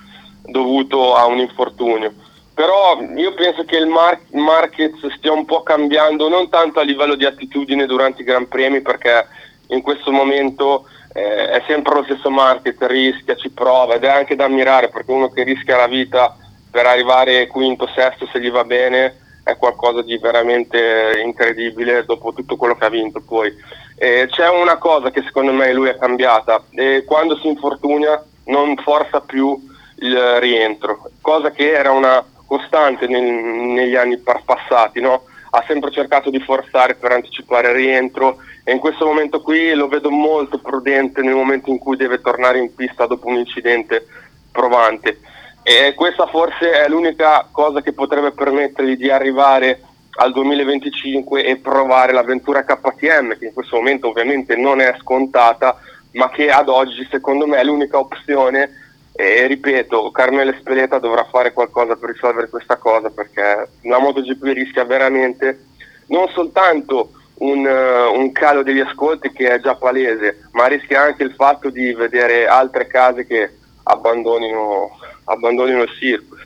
dovuto 0.50 1.14
a 1.14 1.26
un 1.26 1.38
infortunio 1.38 2.12
però 2.58 3.00
io 3.14 3.34
penso 3.34 3.64
che 3.64 3.76
il 3.76 3.86
Mar- 3.86 4.18
Marquez 4.32 4.94
stia 5.16 5.30
un 5.30 5.44
po' 5.44 5.62
cambiando, 5.62 6.28
non 6.28 6.48
tanto 6.48 6.80
a 6.80 6.82
livello 6.82 7.14
di 7.14 7.24
attitudine 7.24 7.86
durante 7.86 8.22
i 8.22 8.24
Gran 8.24 8.48
Premi, 8.48 8.80
perché 8.80 9.28
in 9.68 9.80
questo 9.80 10.10
momento 10.10 10.88
eh, 11.12 11.50
è 11.50 11.62
sempre 11.68 11.94
lo 11.94 12.02
stesso 12.02 12.30
Marquez, 12.30 12.76
rischia, 12.80 13.36
ci 13.36 13.50
prova 13.50 13.94
ed 13.94 14.02
è 14.02 14.08
anche 14.08 14.34
da 14.34 14.46
ammirare 14.46 14.88
perché 14.88 15.12
uno 15.12 15.28
che 15.28 15.44
rischia 15.44 15.76
la 15.76 15.86
vita 15.86 16.36
per 16.68 16.84
arrivare 16.84 17.46
quinto, 17.46 17.88
sesto 17.94 18.26
se 18.32 18.40
gli 18.40 18.50
va 18.50 18.64
bene 18.64 19.20
è 19.44 19.56
qualcosa 19.56 20.02
di 20.02 20.18
veramente 20.18 21.22
incredibile 21.24 22.04
dopo 22.04 22.32
tutto 22.32 22.56
quello 22.56 22.74
che 22.74 22.86
ha 22.86 22.90
vinto 22.90 23.20
poi. 23.20 23.54
Eh, 23.96 24.26
c'è 24.30 24.48
una 24.48 24.78
cosa 24.78 25.12
che 25.12 25.22
secondo 25.22 25.52
me 25.52 25.72
lui 25.72 25.90
è 25.90 25.96
cambiata, 25.96 26.64
e 26.72 27.04
quando 27.06 27.36
si 27.36 27.46
infortuna 27.46 28.20
non 28.46 28.74
forza 28.78 29.20
più 29.20 29.56
il 30.00 30.40
rientro, 30.40 31.10
cosa 31.20 31.50
che 31.50 31.72
era 31.72 31.90
una 31.90 32.24
costante 32.46 33.06
nel, 33.06 33.22
negli 33.22 33.94
anni 33.94 34.18
passati, 34.18 35.00
no? 35.00 35.24
ha 35.50 35.64
sempre 35.66 35.90
cercato 35.90 36.30
di 36.30 36.40
forzare 36.40 36.94
per 36.94 37.12
anticipare 37.12 37.68
il 37.68 37.74
rientro 37.74 38.38
e 38.64 38.72
in 38.72 38.78
questo 38.78 39.06
momento 39.06 39.40
qui 39.40 39.72
lo 39.72 39.88
vedo 39.88 40.10
molto 40.10 40.58
prudente 40.58 41.22
nel 41.22 41.34
momento 41.34 41.70
in 41.70 41.78
cui 41.78 41.96
deve 41.96 42.20
tornare 42.20 42.58
in 42.58 42.74
pista 42.74 43.06
dopo 43.06 43.28
un 43.28 43.36
incidente 43.36 44.06
provante. 44.52 45.20
E 45.62 45.94
questa 45.94 46.26
forse 46.26 46.72
è 46.72 46.88
l'unica 46.88 47.46
cosa 47.50 47.80
che 47.80 47.92
potrebbe 47.92 48.32
permettergli 48.32 48.96
di 48.96 49.10
arrivare 49.10 49.80
al 50.20 50.32
2025 50.32 51.44
e 51.44 51.56
provare 51.56 52.12
l'avventura 52.12 52.64
KTM, 52.64 53.38
che 53.38 53.46
in 53.46 53.52
questo 53.52 53.76
momento 53.76 54.08
ovviamente 54.08 54.56
non 54.56 54.80
è 54.80 54.94
scontata, 54.98 55.78
ma 56.12 56.28
che 56.30 56.50
ad 56.50 56.68
oggi 56.68 57.06
secondo 57.10 57.46
me 57.46 57.58
è 57.58 57.64
l'unica 57.64 57.98
opzione 57.98 58.87
e 59.20 59.48
ripeto, 59.48 60.12
Carmelo 60.12 60.52
Espeleta 60.52 61.00
dovrà 61.00 61.24
fare 61.24 61.52
qualcosa 61.52 61.96
per 61.96 62.10
risolvere 62.10 62.48
questa 62.48 62.76
cosa 62.76 63.10
perché 63.10 63.68
la 63.82 63.98
MotoGP 63.98 64.44
rischia 64.44 64.84
veramente 64.84 65.64
non 66.06 66.28
soltanto 66.28 67.10
un, 67.38 67.66
uh, 67.66 68.16
un, 68.16 68.30
calo 68.30 68.62
degli 68.62 68.78
ascolti 68.78 69.32
che 69.32 69.48
è 69.48 69.60
già 69.60 69.74
palese, 69.74 70.48
ma 70.52 70.66
rischia 70.66 71.02
anche 71.02 71.24
il 71.24 71.32
fatto 71.34 71.68
di 71.68 71.92
vedere 71.94 72.46
altre 72.46 72.86
case 72.86 73.26
che 73.26 73.56
abbandonino, 73.82 74.90
abbandonino 75.24 75.82
il 75.82 75.90
circus. 75.98 76.38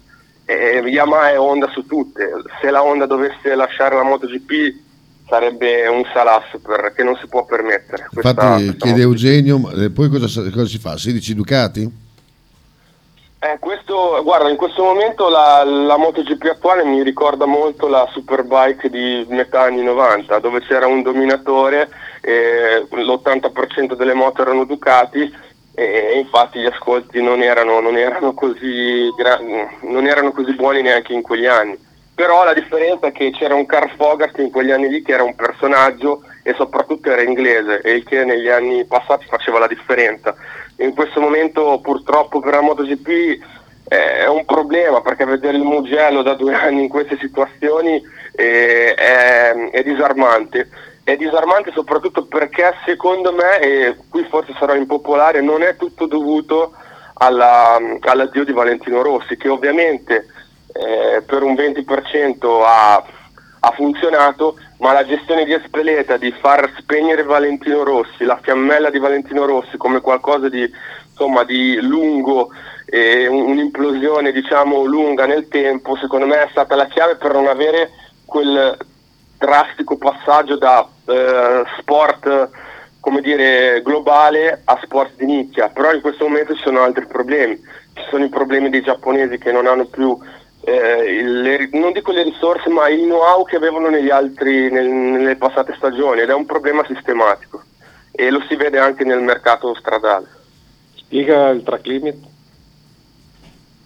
E 0.46 0.78
Yamaha 0.78 1.32
è 1.32 1.38
Honda 1.38 1.68
su 1.72 1.84
tutte, 1.84 2.30
se 2.62 2.70
la 2.70 2.82
Honda 2.82 3.04
dovesse 3.04 3.54
lasciare 3.54 3.96
la 3.96 4.02
MotoGP 4.02 4.74
sarebbe 5.28 5.86
un 5.88 6.04
salasso 6.10 6.58
per, 6.58 6.94
che 6.96 7.02
non 7.02 7.16
si 7.20 7.26
può 7.26 7.44
permettere. 7.44 8.08
Questa, 8.10 8.30
Infatti 8.30 8.64
questa 8.64 8.86
chiede 8.86 9.02
Eugenio, 9.02 9.70
eh, 9.72 9.90
poi 9.90 10.08
cosa, 10.08 10.40
cosa 10.50 10.64
si 10.64 10.78
fa? 10.78 10.96
16 10.96 11.34
Ducati? 11.34 12.10
Eh, 13.44 13.58
questo, 13.58 14.20
guarda, 14.22 14.48
in 14.50 14.56
questo 14.56 14.84
momento 14.84 15.28
la, 15.28 15.64
la, 15.64 15.96
MotoGP 15.96 16.44
attuale 16.44 16.84
mi 16.84 17.02
ricorda 17.02 17.44
molto 17.44 17.88
la 17.88 18.08
Superbike 18.12 18.88
di 18.88 19.26
metà 19.30 19.62
anni 19.62 19.82
90, 19.82 20.38
dove 20.38 20.60
c'era 20.60 20.86
un 20.86 21.02
dominatore, 21.02 21.88
eh, 22.20 22.86
l'80% 22.88 23.94
delle 23.94 24.14
moto 24.14 24.42
erano 24.42 24.64
Ducati 24.64 25.28
e 25.74 26.18
infatti 26.18 26.60
gli 26.60 26.66
ascolti 26.66 27.20
non 27.20 27.42
erano, 27.42 27.80
non, 27.80 27.96
erano 27.96 28.32
così, 28.32 29.08
non 29.80 30.06
erano, 30.06 30.30
così, 30.30 30.54
buoni 30.54 30.80
neanche 30.80 31.12
in 31.12 31.22
quegli 31.22 31.46
anni. 31.46 31.76
Però 32.14 32.44
la 32.44 32.54
differenza 32.54 33.08
è 33.08 33.12
che 33.12 33.32
c'era 33.32 33.56
un 33.56 33.66
Carl 33.66 33.90
Fogart 33.96 34.38
in 34.38 34.52
quegli 34.52 34.70
anni 34.70 34.88
lì 34.88 35.02
che 35.02 35.14
era 35.14 35.24
un 35.24 35.34
personaggio 35.34 36.22
e 36.44 36.54
soprattutto 36.54 37.10
era 37.10 37.22
inglese 37.22 37.80
e 37.80 37.94
il 37.94 38.04
che 38.04 38.24
negli 38.24 38.48
anni 38.48 38.84
passati 38.84 39.26
faceva 39.26 39.58
la 39.58 39.66
differenza 39.66 40.32
in 40.82 40.94
questo 40.94 41.20
momento 41.20 41.80
purtroppo 41.82 42.40
per 42.40 42.54
la 42.54 42.60
MotoGP 42.60 43.08
eh, 43.88 44.18
è 44.20 44.28
un 44.28 44.44
problema 44.44 45.00
perché 45.00 45.24
vedere 45.24 45.56
il 45.56 45.64
Mugello 45.64 46.22
da 46.22 46.34
due 46.34 46.54
anni 46.58 46.82
in 46.82 46.88
queste 46.88 47.18
situazioni 47.18 48.02
eh, 48.34 48.94
è, 48.94 49.70
è, 49.70 49.82
disarmante. 49.82 50.68
È 51.04 51.16
disarmante 51.16 51.72
soprattutto 51.72 52.26
perché 52.26 52.72
secondo 52.86 53.32
me, 53.32 53.58
e 53.58 53.96
qui 54.08 54.24
forse 54.30 54.54
sarò 54.58 54.74
impopolare, 54.74 55.40
non 55.40 55.62
è 55.62 55.76
tutto 55.76 56.06
dovuto 56.06 56.72
alla, 57.14 57.78
all'addio 58.00 58.44
di 58.44 58.52
Valentino 58.52 59.02
Rossi, 59.02 59.36
che 59.36 59.48
ovviamente 59.48 60.26
eh, 60.72 61.22
per 61.22 61.42
un 61.42 61.54
20% 61.54 62.62
ha, 62.64 63.04
ha 63.60 63.70
funzionato, 63.72 64.56
ma 64.82 64.92
la 64.92 65.06
gestione 65.06 65.44
di 65.44 65.52
Espeleta, 65.52 66.16
di 66.16 66.32
far 66.32 66.68
spegnere 66.76 67.22
Valentino 67.22 67.84
Rossi, 67.84 68.24
la 68.24 68.40
fiammella 68.42 68.90
di 68.90 68.98
Valentino 68.98 69.44
Rossi 69.44 69.76
come 69.76 70.00
qualcosa 70.00 70.48
di, 70.48 70.68
insomma, 71.08 71.44
di 71.44 71.80
lungo, 71.80 72.50
e 72.84 73.28
un'implosione 73.28 74.32
diciamo 74.32 74.82
lunga 74.82 75.24
nel 75.24 75.46
tempo, 75.46 75.96
secondo 75.96 76.26
me 76.26 76.42
è 76.42 76.48
stata 76.50 76.74
la 76.74 76.86
chiave 76.86 77.14
per 77.14 77.32
non 77.32 77.46
avere 77.46 77.90
quel 78.24 78.76
drastico 79.38 79.96
passaggio 79.96 80.56
da 80.56 80.86
eh, 81.06 81.62
sport 81.78 82.50
come 82.98 83.20
dire, 83.20 83.82
globale 83.82 84.62
a 84.64 84.78
sport 84.82 85.12
di 85.16 85.26
nicchia, 85.26 85.68
però 85.68 85.92
in 85.92 86.00
questo 86.00 86.26
momento 86.26 86.54
ci 86.54 86.62
sono 86.62 86.82
altri 86.82 87.06
problemi, 87.06 87.56
ci 87.94 88.04
sono 88.10 88.24
i 88.24 88.28
problemi 88.28 88.68
dei 88.68 88.82
giapponesi 88.82 89.38
che 89.38 89.52
non 89.52 89.66
hanno 89.66 89.86
più 89.86 90.16
eh, 90.64 91.22
le, 91.22 91.68
non 91.72 91.92
dico 91.92 92.12
le 92.12 92.22
risorse, 92.22 92.68
ma 92.68 92.88
il 92.88 93.02
know-how 93.02 93.44
che 93.44 93.56
avevano 93.56 93.88
negli 93.88 94.10
altri, 94.10 94.70
nel, 94.70 94.86
nelle 94.86 95.36
passate 95.36 95.74
stagioni 95.76 96.20
ed 96.20 96.30
è 96.30 96.34
un 96.34 96.46
problema 96.46 96.84
sistematico 96.86 97.62
e 98.12 98.30
lo 98.30 98.42
si 98.48 98.54
vede 98.54 98.78
anche 98.78 99.04
nel 99.04 99.20
mercato 99.20 99.74
stradale. 99.74 100.28
Spiega 100.94 101.48
il 101.48 101.62
track 101.62 101.86
limit? 101.86 102.16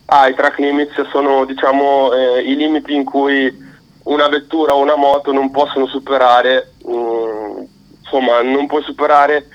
Ah, 0.07 0.29
i 0.29 0.35
track 0.35 0.59
limits 0.59 1.01
sono 1.09 1.45
diciamo, 1.45 2.13
eh, 2.13 2.43
i 2.43 2.55
limiti 2.57 2.95
in 2.95 3.05
cui 3.05 3.65
una 4.05 4.29
vettura 4.29 4.75
o 4.75 4.81
una 4.81 4.97
moto 4.97 5.33
non 5.33 5.51
possono 5.51 5.87
superare, 5.87 6.75
mh, 6.85 6.93
mm, 6.93 7.63
insomma, 8.01 8.43
non 8.43 8.67
puoi 8.67 8.83
superare 8.83 9.47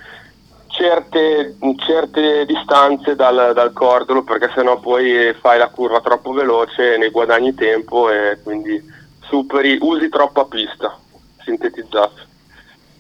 certe, 0.82 1.56
certe 1.86 2.46
distanze 2.46 3.16
dal, 3.16 3.52
dal, 3.54 3.72
cordolo 3.72 4.24
perché 4.24 4.50
sennò 4.56 4.80
poi 4.80 5.32
fai 5.40 5.60
la 5.60 5.70
curva 5.70 6.02
troppo 6.02 6.32
veloce, 6.32 6.98
ne 6.98 7.12
guadagni 7.12 7.54
tempo 7.54 8.10
e 8.10 8.40
quindi 8.44 8.82
superi, 9.20 9.78
usi 9.80 10.10
troppa 10.10 10.46
pista, 10.46 10.98
sintetizzato. 11.44 12.30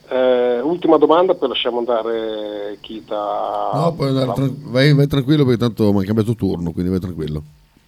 Eh, 0.09 0.59
ultima 0.61 0.97
domanda, 0.97 1.33
poi 1.33 1.49
lasciamo 1.49 1.79
andare 1.79 2.77
Kita. 2.81 3.71
No, 3.73 3.93
puoi 3.95 4.09
andare 4.09 4.33
tra- 4.33 4.49
vai, 4.65 4.93
vai, 4.93 5.07
tranquillo 5.07 5.43
perché 5.43 5.59
tanto 5.59 5.91
mi 5.91 6.03
ha 6.03 6.05
cambiato 6.05 6.35
turno, 6.35 6.71
quindi 6.71 6.91
vai 6.91 6.99
tranquillo. 6.99 7.41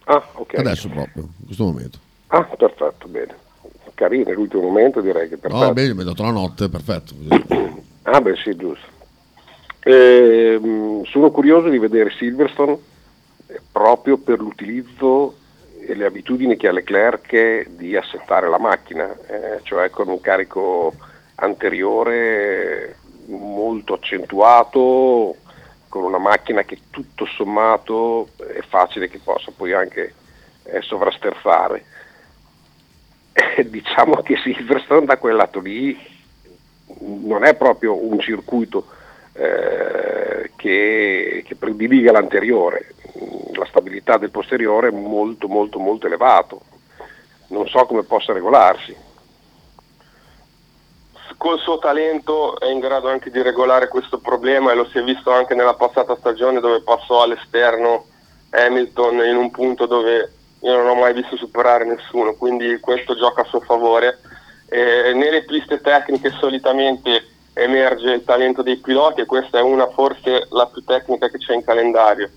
Ah, 0.06 0.24
ok. 0.34 0.58
Adesso 0.58 0.90
proprio, 0.90 1.24
in 1.24 1.46
questo 1.46 1.66
momento. 1.66 2.00
Ah, 2.28 2.44
perfetto, 2.44 3.08
bene. 3.08 3.36
Carino, 3.94 4.32
l'ultimo 4.32 4.64
momento 4.64 5.02
direi 5.02 5.30
che 5.30 5.38
perfetto. 5.38 5.66
No, 5.66 5.74
bene, 5.74 5.94
mi 5.94 6.00
hai 6.00 6.06
dato 6.06 6.24
la 6.24 6.32
notte, 6.32 6.68
perfetto. 6.68 7.14
ah, 8.04 8.22
beh 8.22 8.36
sì, 8.38 8.56
giusto. 8.56 9.02
Eh, 9.86 11.02
sono 11.06 11.32
curioso 11.32 11.68
di 11.68 11.78
vedere 11.78 12.10
Silverstone 12.12 12.78
eh, 13.48 13.60
proprio 13.70 14.18
per 14.18 14.40
l'utilizzo 14.40 15.36
e 15.86 15.94
le 15.94 16.06
abitudini 16.06 16.56
che 16.56 16.70
ha 16.70 16.72
Leclerc 16.72 17.68
di 17.68 17.96
assettare 17.98 18.48
la 18.48 18.58
macchina, 18.58 19.14
eh, 19.28 19.60
cioè 19.64 19.90
con 19.90 20.08
un 20.08 20.22
carico 20.22 20.94
anteriore 21.36 22.96
molto 23.26 23.96
accentuato, 23.96 25.36
con 25.90 26.04
una 26.04 26.18
macchina 26.18 26.64
che 26.64 26.80
tutto 26.90 27.26
sommato 27.26 28.30
è 28.38 28.62
facile 28.62 29.10
che 29.10 29.20
possa 29.22 29.52
poi 29.56 29.74
anche 29.74 30.14
eh, 30.64 30.82
sovrasterzare. 30.82 31.84
diciamo 33.66 34.22
che 34.22 34.38
Silverstone 34.38 35.06
da 35.06 35.18
quel 35.18 35.36
lato 35.36 35.60
lì 35.60 36.00
non 37.00 37.44
è 37.44 37.56
proprio 37.56 38.02
un 38.02 38.20
circuito 38.20 38.86
eh, 39.34 40.52
che, 40.56 41.44
che, 41.46 41.56
prediliga 41.56 42.12
l'anteriore, 42.12 42.94
la 43.54 43.66
stabilità 43.66 44.18
del 44.18 44.30
posteriore 44.30 44.90
è 44.90 44.92
molto 44.92 45.48
molto 45.48 45.80
molto 45.80 46.08
elevato, 46.08 46.62
non 47.48 47.68
so 47.68 47.86
come 47.86 48.04
possa 48.04 48.34
regolarsi. 48.34 48.96
Col 51.36 51.60
suo 51.60 51.80
talento 51.80 52.60
è 52.60 52.68
in 52.70 52.80
grado 52.80 53.10
anche 53.10 53.30
di 53.30 53.42
regolare 53.42 53.88
questo 53.88 54.20
problema 54.20 54.72
e 54.72 54.76
lo 54.76 54.86
si 54.86 55.00
è 55.00 55.04
visto 55.04 55.32
anche 55.32 55.56
nella 55.56 55.74
passata 55.74 56.16
stagione 56.16 56.60
dove 56.60 56.82
passò 56.82 57.24
all'esterno 57.24 58.06
Hamilton 58.52 59.26
in 59.26 59.36
un 59.36 59.52
punto 59.52 59.86
dove 59.86 60.32
io 60.60 60.78
non 60.78 60.88
ho 60.88 60.96
mai 60.96 61.14
visto 61.14 61.36
superare 61.36 61.86
nessuno, 61.86 62.36
quindi 62.36 62.80
questo 62.80 63.16
gioca 63.16 63.42
a 63.42 63.46
suo 63.46 63.60
favore. 63.60 64.20
Eh, 64.70 65.14
nelle 65.14 65.44
piste 65.44 65.82
tecniche 65.82 66.32
solitamente 66.40 67.33
emerge 67.54 68.12
il 68.12 68.24
talento 68.24 68.62
dei 68.62 68.78
piloti 68.78 69.22
e 69.22 69.26
questa 69.26 69.60
è 69.60 69.62
una 69.62 69.88
forse 69.90 70.48
la 70.50 70.66
più 70.68 70.84
tecnica 70.84 71.30
che 71.30 71.38
c'è 71.38 71.54
in 71.54 71.64
calendario. 71.64 72.30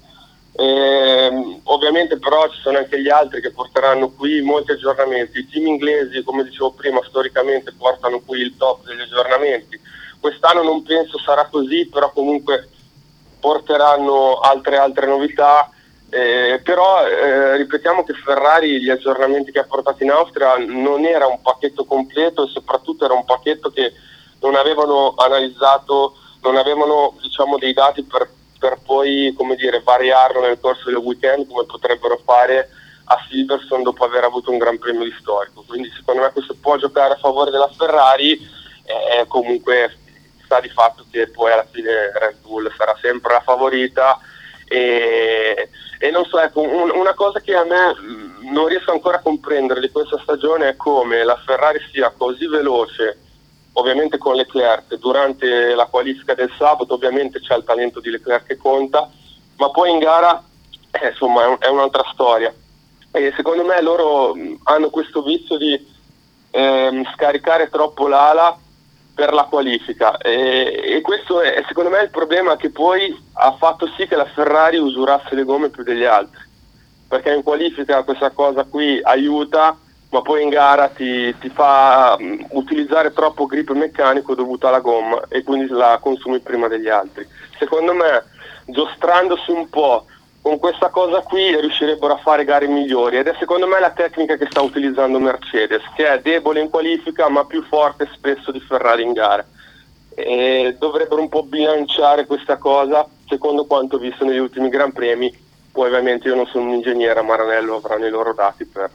E, 0.52 1.60
ovviamente 1.64 2.18
però 2.18 2.48
ci 2.50 2.60
sono 2.60 2.78
anche 2.78 3.00
gli 3.00 3.08
altri 3.08 3.40
che 3.40 3.50
porteranno 3.50 4.10
qui 4.10 4.40
molti 4.42 4.72
aggiornamenti. 4.72 5.38
I 5.38 5.48
team 5.48 5.66
inglesi, 5.66 6.22
come 6.22 6.44
dicevo 6.44 6.72
prima, 6.72 7.00
storicamente 7.04 7.72
portano 7.76 8.20
qui 8.24 8.40
il 8.40 8.56
top 8.56 8.84
degli 8.86 9.00
aggiornamenti. 9.00 9.80
Quest'anno 10.20 10.62
non 10.62 10.82
penso 10.82 11.18
sarà 11.18 11.46
così, 11.46 11.86
però 11.86 12.10
comunque 12.10 12.68
porteranno 13.38 14.38
altre, 14.40 14.76
altre 14.76 15.06
novità. 15.06 15.70
Eh, 16.08 16.60
però 16.62 17.04
eh, 17.06 17.56
ripetiamo 17.56 18.04
che 18.04 18.14
Ferrari 18.14 18.80
gli 18.80 18.90
aggiornamenti 18.90 19.50
che 19.50 19.58
ha 19.58 19.64
portato 19.64 20.04
in 20.04 20.10
Austria 20.10 20.56
non 20.56 21.04
era 21.04 21.26
un 21.26 21.42
pacchetto 21.42 21.84
completo 21.84 22.44
e 22.44 22.48
soprattutto 22.48 23.04
era 23.04 23.14
un 23.14 23.24
pacchetto 23.24 23.70
che 23.70 23.92
non 24.40 24.54
avevano 24.54 25.14
analizzato, 25.16 26.16
non 26.42 26.56
avevano 26.56 27.14
diciamo, 27.20 27.58
dei 27.58 27.72
dati 27.72 28.02
per, 28.02 28.28
per 28.58 28.78
poi 28.84 29.34
dire, 29.56 29.82
variarlo 29.82 30.40
nel 30.40 30.60
corso 30.60 30.90
del 30.90 30.96
weekend 30.96 31.48
come 31.48 31.64
potrebbero 31.64 32.20
fare 32.24 32.70
a 33.04 33.18
Silverstone 33.28 33.82
dopo 33.82 34.04
aver 34.04 34.24
avuto 34.24 34.50
un 34.50 34.58
gran 34.58 34.78
premio 34.78 35.04
di 35.04 35.14
storico. 35.18 35.64
Quindi 35.66 35.90
secondo 35.96 36.22
me 36.22 36.32
questo 36.32 36.56
può 36.60 36.76
giocare 36.76 37.14
a 37.14 37.18
favore 37.18 37.50
della 37.50 37.70
Ferrari, 37.76 38.32
eh, 38.84 39.26
comunque 39.28 39.98
sta 40.44 40.60
di 40.60 40.68
fatto 40.68 41.04
che 41.10 41.28
poi 41.28 41.52
alla 41.52 41.66
fine 41.70 42.12
Red 42.14 42.38
Bull 42.40 42.72
sarà 42.76 42.96
sempre 43.00 43.32
la 43.32 43.40
favorita 43.40 44.18
e, 44.68 45.68
e 45.98 46.10
non 46.10 46.24
so, 46.24 46.40
ecco, 46.40 46.60
un, 46.60 46.90
una 46.90 47.14
cosa 47.14 47.40
che 47.40 47.54
a 47.54 47.64
me 47.64 47.94
non 48.50 48.66
riesco 48.66 48.92
ancora 48.92 49.18
a 49.18 49.22
comprendere 49.22 49.80
di 49.80 49.90
questa 49.90 50.18
stagione 50.22 50.70
è 50.70 50.76
come 50.76 51.24
la 51.24 51.40
Ferrari 51.44 51.80
sia 51.92 52.12
così 52.16 52.46
veloce 52.46 53.18
ovviamente 53.78 54.18
con 54.18 54.34
Leclerc. 54.34 54.94
Durante 54.96 55.74
la 55.74 55.86
qualifica 55.86 56.34
del 56.34 56.52
sabato 56.56 56.94
ovviamente 56.94 57.40
c'è 57.40 57.56
il 57.56 57.64
talento 57.64 58.00
di 58.00 58.10
Leclerc 58.10 58.46
che 58.46 58.56
conta 58.56 59.10
ma 59.56 59.70
poi 59.70 59.90
in 59.90 59.98
gara 59.98 60.42
eh, 60.90 61.08
insomma 61.08 61.44
è, 61.44 61.46
un, 61.46 61.56
è, 61.58 61.68
un'altra 61.68 62.04
storia. 62.12 62.52
E 63.10 63.32
secondo 63.34 63.64
me 63.64 63.80
loro 63.80 64.34
hanno 64.64 64.90
questo 64.90 65.22
vizio 65.22 65.56
di 65.56 65.94
ehm, 66.50 67.04
scaricare 67.14 67.68
troppo 67.68 68.06
l'ala 68.06 68.58
per 69.14 69.32
la 69.32 69.44
qualifica. 69.44 70.18
E, 70.18 70.82
e 70.84 71.00
questo 71.00 71.40
è 71.40 71.62
secondo 71.66 71.90
me 71.90 72.02
il 72.02 72.10
problema 72.10 72.56
che 72.56 72.70
poi 72.70 73.16
ha 73.34 73.52
fatto 73.52 73.88
sì 73.96 74.06
che 74.06 74.16
la 74.16 74.26
Ferrari 74.26 74.76
usurasse 74.76 75.34
le 75.34 75.44
gomme 75.44 75.70
più 75.70 75.82
degli 75.82 76.04
altri. 76.04 76.44
Perché 77.08 77.32
in 77.32 77.42
qualifica 77.42 78.02
questa 78.02 78.30
cosa 78.30 78.64
qui 78.64 79.00
aiuta 79.02 79.78
ma 80.10 80.22
poi 80.22 80.42
in 80.42 80.48
gara 80.48 80.88
ti, 80.88 81.36
ti 81.38 81.48
fa 81.48 82.16
um, 82.18 82.46
utilizzare 82.50 83.12
troppo 83.12 83.46
grip 83.46 83.70
meccanico 83.70 84.34
dovuto 84.34 84.68
alla 84.68 84.80
gomma 84.80 85.22
e 85.28 85.42
quindi 85.42 85.68
la 85.68 85.98
consumi 86.00 86.40
prima 86.40 86.68
degli 86.68 86.88
altri. 86.88 87.26
Secondo 87.58 87.92
me, 87.92 88.24
giostrandosi 88.66 89.50
un 89.50 89.68
po' 89.68 90.06
con 90.40 90.58
questa 90.58 90.90
cosa 90.90 91.22
qui 91.22 91.60
riuscirebbero 91.60 92.14
a 92.14 92.18
fare 92.18 92.44
gare 92.44 92.68
migliori 92.68 93.16
ed 93.16 93.26
è 93.26 93.34
secondo 93.36 93.66
me 93.66 93.80
la 93.80 93.90
tecnica 93.90 94.36
che 94.36 94.46
sta 94.48 94.60
utilizzando 94.60 95.18
Mercedes, 95.18 95.82
che 95.96 96.06
è 96.06 96.20
debole 96.20 96.60
in 96.60 96.70
qualifica 96.70 97.28
ma 97.28 97.44
più 97.44 97.64
forte 97.64 98.08
spesso 98.14 98.52
di 98.52 98.60
Ferrari 98.60 99.02
in 99.02 99.12
gara. 99.12 99.44
E 100.14 100.76
dovrebbero 100.78 101.20
un 101.20 101.28
po' 101.28 101.42
bilanciare 101.42 102.26
questa 102.26 102.58
cosa 102.58 103.06
secondo 103.28 103.64
quanto 103.64 103.98
visto 103.98 104.24
negli 104.24 104.38
ultimi 104.38 104.68
Gran 104.68 104.92
Premi. 104.92 105.36
Poi 105.72 105.88
ovviamente 105.88 106.28
io 106.28 106.36
non 106.36 106.46
sono 106.46 106.66
un 106.66 106.74
ingegnere, 106.74 107.20
Maranello 107.22 107.76
avranno 107.76 108.06
i 108.06 108.10
loro 108.10 108.32
dati 108.32 108.64
per, 108.64 108.88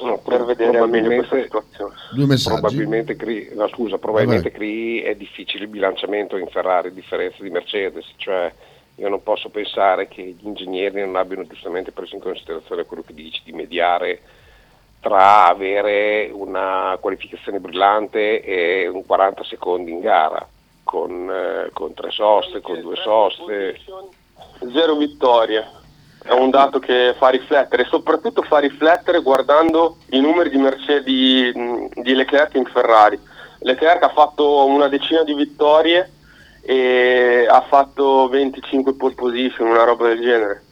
No, 0.00 0.18
per 0.18 0.44
vedere 0.44 0.86
meglio 0.86 1.14
questa 1.16 1.42
situazione. 1.42 1.94
Due 2.12 2.26
messaggi. 2.26 2.60
Probabilmente, 2.60 3.16
CRI, 3.16 3.50
no, 3.54 3.68
scusa, 3.68 3.98
probabilmente 3.98 4.52
CRI 4.52 5.00
è 5.02 5.14
difficile 5.16 5.64
il 5.64 5.70
bilanciamento 5.70 6.36
in 6.36 6.46
Ferrari 6.46 6.88
a 6.88 6.92
differenza 6.92 7.42
di 7.42 7.50
Mercedes, 7.50 8.06
cioè 8.16 8.52
io 8.94 9.08
non 9.08 9.22
posso 9.22 9.48
pensare 9.48 10.06
che 10.06 10.22
gli 10.22 10.46
ingegneri 10.46 11.00
non 11.00 11.16
abbiano 11.16 11.46
giustamente 11.46 11.92
preso 11.92 12.14
in 12.14 12.20
considerazione 12.20 12.84
quello 12.84 13.02
che 13.04 13.14
dici 13.14 13.40
di 13.44 13.52
mediare 13.52 14.20
tra 15.00 15.46
avere 15.46 16.30
una 16.32 16.96
qualificazione 17.00 17.60
brillante 17.60 18.42
e 18.42 18.88
un 18.88 19.04
40 19.06 19.44
secondi 19.44 19.92
in 19.92 20.00
gara 20.00 20.46
con, 20.82 21.30
eh, 21.30 21.70
con 21.72 21.94
tre 21.94 22.10
soste, 22.10 22.60
con 22.60 22.80
due 22.80 22.96
soste. 22.96 23.78
Zero 24.72 24.96
vittorie 24.96 25.77
è 26.28 26.32
un 26.32 26.50
dato 26.50 26.78
che 26.78 27.14
fa 27.16 27.30
riflettere, 27.30 27.86
soprattutto 27.88 28.42
fa 28.42 28.58
riflettere 28.58 29.22
guardando 29.22 29.96
i 30.10 30.20
numeri 30.20 30.50
di, 30.50 30.58
Mercedes, 30.58 31.02
di, 31.04 32.14
Leclerc 32.14 32.54
in 32.54 32.66
Ferrari. 32.66 33.18
Leclerc 33.60 34.02
ha 34.02 34.10
fatto 34.10 34.66
una 34.66 34.88
decina 34.88 35.22
di 35.22 35.32
vittorie 35.32 36.12
e 36.60 37.46
ha 37.48 37.62
fatto 37.62 38.28
25 38.28 38.92
pole 38.92 39.14
position, 39.14 39.68
una 39.68 39.84
roba 39.84 40.08
del 40.08 40.20
genere. 40.20 40.62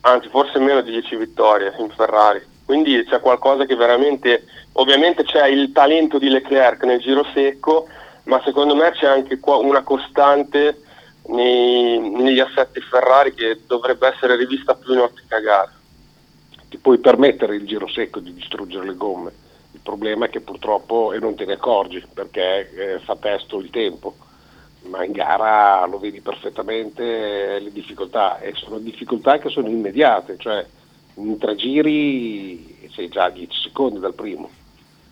Anzi, 0.00 0.28
forse 0.28 0.58
meno 0.58 0.80
di 0.80 0.90
10 0.90 1.14
vittorie 1.14 1.72
in 1.78 1.90
Ferrari. 1.90 2.44
Quindi 2.64 3.04
c'è 3.04 3.20
qualcosa 3.20 3.64
che 3.64 3.76
veramente, 3.76 4.44
ovviamente 4.72 5.22
c'è 5.22 5.46
il 5.46 5.70
talento 5.70 6.18
di 6.18 6.28
Leclerc 6.28 6.82
nel 6.82 6.98
giro 6.98 7.24
secco, 7.32 7.86
ma 8.24 8.42
secondo 8.44 8.74
me 8.74 8.90
c'è 8.90 9.06
anche 9.06 9.38
qua 9.38 9.58
una 9.58 9.82
costante 9.82 10.82
nei- 11.26 11.98
negli 11.98 12.40
assetti 12.40 12.80
Ferrari 12.80 13.34
che 13.34 13.60
dovrebbe 13.66 14.08
essere 14.08 14.36
rivista 14.36 14.74
più 14.74 14.94
in 14.94 15.00
ottica 15.00 15.38
gara. 15.38 15.72
Ti 16.68 16.78
puoi 16.78 16.98
permettere 16.98 17.56
il 17.56 17.66
giro 17.66 17.88
secco 17.88 18.20
di 18.20 18.32
distruggere 18.32 18.86
le 18.86 18.96
gomme. 18.96 19.32
Il 19.72 19.80
problema 19.82 20.26
è 20.26 20.30
che 20.30 20.40
purtroppo, 20.40 21.12
e 21.12 21.18
non 21.18 21.34
te 21.34 21.44
ne 21.44 21.54
accorgi, 21.54 22.04
perché 22.12 22.70
eh, 22.74 22.98
fa 23.00 23.16
testo 23.16 23.58
il 23.58 23.70
tempo, 23.70 24.16
ma 24.82 25.04
in 25.04 25.12
gara 25.12 25.84
lo 25.86 25.98
vedi 25.98 26.20
perfettamente 26.20 27.56
eh, 27.56 27.60
le 27.60 27.72
difficoltà, 27.72 28.38
e 28.38 28.52
sono 28.54 28.78
difficoltà 28.78 29.38
che 29.38 29.48
sono 29.48 29.68
immediate, 29.68 30.36
cioè 30.38 30.64
in 31.14 31.38
tre 31.38 31.56
giri 31.56 32.88
sei 32.92 33.08
già 33.08 33.24
a 33.24 33.30
10 33.30 33.60
secondi 33.60 33.98
dal 33.98 34.14
primo. 34.14 34.48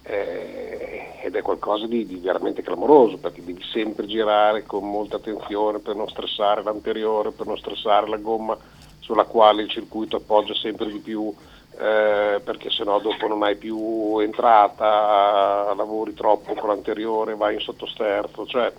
Eh, 0.03 1.21
ed 1.23 1.35
è 1.35 1.43
qualcosa 1.43 1.87
di, 1.87 2.07
di 2.07 2.17
veramente 2.17 2.63
clamoroso 2.63 3.19
perché 3.19 3.45
devi 3.45 3.63
sempre 3.73 4.07
girare 4.07 4.65
con 4.65 4.89
molta 4.89 5.17
attenzione 5.17 5.79
per 5.79 5.95
non 5.95 6.09
stressare 6.09 6.63
l'anteriore, 6.63 7.33
per 7.33 7.47
non 7.47 7.59
stressare 7.59 8.09
la 8.09 8.17
gomma 8.17 8.57
sulla 8.99 9.25
quale 9.25 9.63
il 9.63 9.69
circuito 9.69 10.17
appoggia 10.17 10.55
sempre 10.55 10.91
di 10.91 10.99
più 10.99 11.33
eh, 11.81 12.41
perché 12.45 12.71
sennò 12.71 13.01
dopo 13.01 13.27
non 13.27 13.43
hai 13.43 13.57
più 13.57 14.19
entrata, 14.19 15.73
lavori 15.75 16.13
troppo 16.15 16.55
con 16.55 16.69
l'anteriore, 16.69 17.37
vai 17.37 17.55
in 17.55 17.61
sottosterzo, 17.61 18.47
cioè 18.47 18.73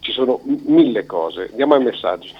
ci 0.00 0.12
sono 0.12 0.40
mille 0.44 1.06
cose. 1.06 1.48
Andiamo 1.50 1.74
ai 1.74 1.84
messaggi. 1.84 2.34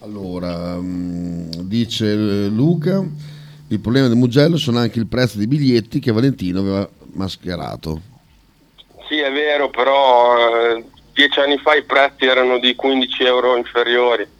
Allora, 0.00 0.76
mm, 0.76 1.50
dice 1.62 2.12
eh, 2.12 2.48
Luca, 2.48 3.04
il 3.68 3.78
problema 3.80 4.08
del 4.08 4.16
Mugello 4.16 4.56
sono 4.56 4.78
anche 4.78 4.98
il 4.98 5.06
prezzo 5.06 5.38
dei 5.38 5.46
biglietti 5.46 6.00
che 6.00 6.10
Valentino 6.10 6.58
aveva 6.58 6.88
mascherato. 7.14 8.00
Sì, 9.08 9.18
è 9.18 9.32
vero, 9.32 9.70
però 9.70 10.36
eh, 10.76 10.84
dieci 11.12 11.40
anni 11.40 11.58
fa 11.58 11.74
i 11.74 11.82
prezzi 11.82 12.26
erano 12.26 12.58
di 12.58 12.74
15 12.74 13.24
euro 13.24 13.56
inferiori, 13.56 14.38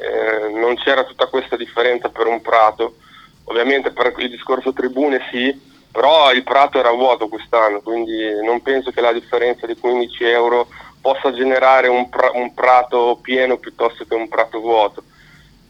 Eh, 0.00 0.48
non 0.58 0.76
c'era 0.76 1.04
tutta 1.04 1.26
questa 1.26 1.56
differenza 1.56 2.08
per 2.08 2.26
un 2.26 2.40
prato. 2.40 2.96
Ovviamente 3.44 3.90
per 3.90 4.14
il 4.16 4.30
discorso 4.30 4.72
tribune 4.72 5.20
sì, 5.30 5.52
però 5.92 6.32
il 6.32 6.42
prato 6.42 6.78
era 6.78 6.90
vuoto 6.90 7.28
quest'anno, 7.28 7.82
quindi 7.82 8.16
non 8.42 8.62
penso 8.62 8.92
che 8.92 9.02
la 9.02 9.12
differenza 9.12 9.66
di 9.66 9.76
15 9.76 10.24
euro 10.24 10.68
possa 11.02 11.34
generare 11.34 11.88
un, 11.88 12.08
pra- 12.08 12.30
un 12.32 12.54
prato 12.54 13.18
pieno 13.20 13.58
piuttosto 13.58 14.06
che 14.06 14.14
un 14.14 14.28
prato 14.28 14.60
vuoto. 14.60 15.02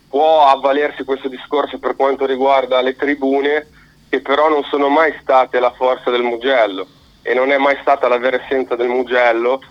Può 0.09 0.46
avvalersi 0.46 1.03
questo 1.03 1.28
discorso 1.28 1.78
per 1.78 1.96
quanto 1.96 2.24
riguarda 2.24 2.80
le 2.82 2.94
tribune, 2.94 3.66
che 4.11 4.20
però 4.20 4.48
non 4.48 4.64
sono 4.64 4.88
mai 4.88 5.16
state 5.22 5.61
la 5.61 5.70
forza 5.70 6.11
del 6.11 6.22
Mugello 6.22 6.86
e 7.22 7.32
non 7.32 7.52
è 7.52 7.58
mai 7.58 7.78
stata 7.80 8.08
la 8.08 8.18
vera 8.18 8.42
essenza 8.42 8.74
del 8.74 8.88
Mugello 8.88 9.62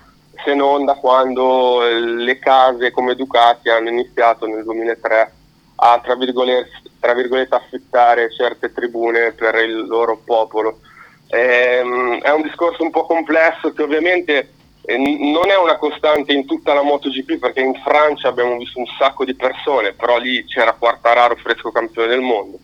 se 0.44 0.54
non 0.54 0.86
da 0.86 0.94
quando 0.94 1.86
eh, 1.86 2.00
le 2.00 2.40
case 2.40 2.92
come 2.92 3.16
Ducati 3.16 3.70
hanno 3.70 3.90
iniziato 3.90 4.48
nel 4.48 4.64
2003 4.64 5.34
a 5.82 6.00
tra 6.02 6.16
virgolette, 6.16 6.82
tra 7.00 7.14
virgolette 7.14 7.56
affittare 7.56 8.32
certe 8.32 8.72
tribune 8.72 9.34
per 9.34 9.56
il 9.56 9.86
loro 9.86 10.22
popolo. 10.24 10.80
Ehm, 11.28 12.22
è 12.22 12.32
un 12.32 12.42
discorso 12.42 12.84
un 12.84 12.92
po' 12.92 13.06
complesso 13.06 13.72
che 13.74 13.84
ovviamente 13.84 14.54
eh, 14.82 14.98
non 14.98 15.50
è 15.50 15.58
una 15.58 15.78
costante 15.78 16.32
in 16.34 16.46
tutta 16.46 16.74
la 16.74 16.82
MotoGP 16.82 17.38
perché 17.40 17.60
in 17.60 17.76
Francia 17.84 18.30
abbiamo 18.30 18.58
visto 18.58 18.80
un 18.80 18.88
sacco 18.98 19.26
di 19.26 19.36
persone, 19.36 19.94
però 19.94 20.18
lì 20.18 20.46
c'era 20.46 20.74
Quartararo 20.74 21.36
fresco 21.36 21.72
campione 21.72 22.08
del 22.08 22.22
mondo. 22.22 22.58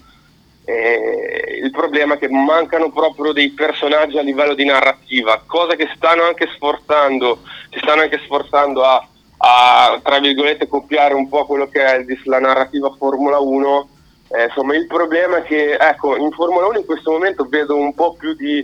Eh, 0.68 1.60
il 1.64 1.70
problema 1.70 2.16
è 2.16 2.18
che 2.18 2.28
mancano 2.28 2.92
proprio 2.92 3.32
dei 3.32 3.52
personaggi 3.52 4.18
a 4.18 4.24
livello 4.24 4.56
di 4.56 4.66
narrativa, 4.66 5.44
cosa 5.46 5.76
che 5.76 5.88
stanno 5.96 6.24
anche 6.24 6.50
sforzando, 6.56 7.42
si 7.70 7.80
stanno 7.80 8.02
anche 8.02 8.20
sforzando 8.24 8.84
a, 8.84 9.08
a, 9.38 10.00
tra 10.02 10.20
virgolette 10.20 10.68
copiare 10.68 11.14
un 11.14 11.30
po' 11.30 11.46
quello 11.46 11.68
che 11.68 11.86
è 11.86 12.04
la 12.24 12.40
narrativa 12.40 12.92
Formula 12.98 13.38
1. 13.40 13.90
Eh, 14.30 14.44
insomma, 14.46 14.76
il 14.76 14.88
problema 14.88 15.38
è 15.38 15.44
che 15.44 15.74
ecco, 15.74 16.18
in 16.18 16.32
Formula 16.32 16.66
1 16.66 16.80
in 16.80 16.86
questo 16.86 17.12
momento 17.12 17.46
vedo 17.48 17.78
un 17.78 17.94
po' 17.94 18.16
più 18.16 18.34
di, 18.34 18.58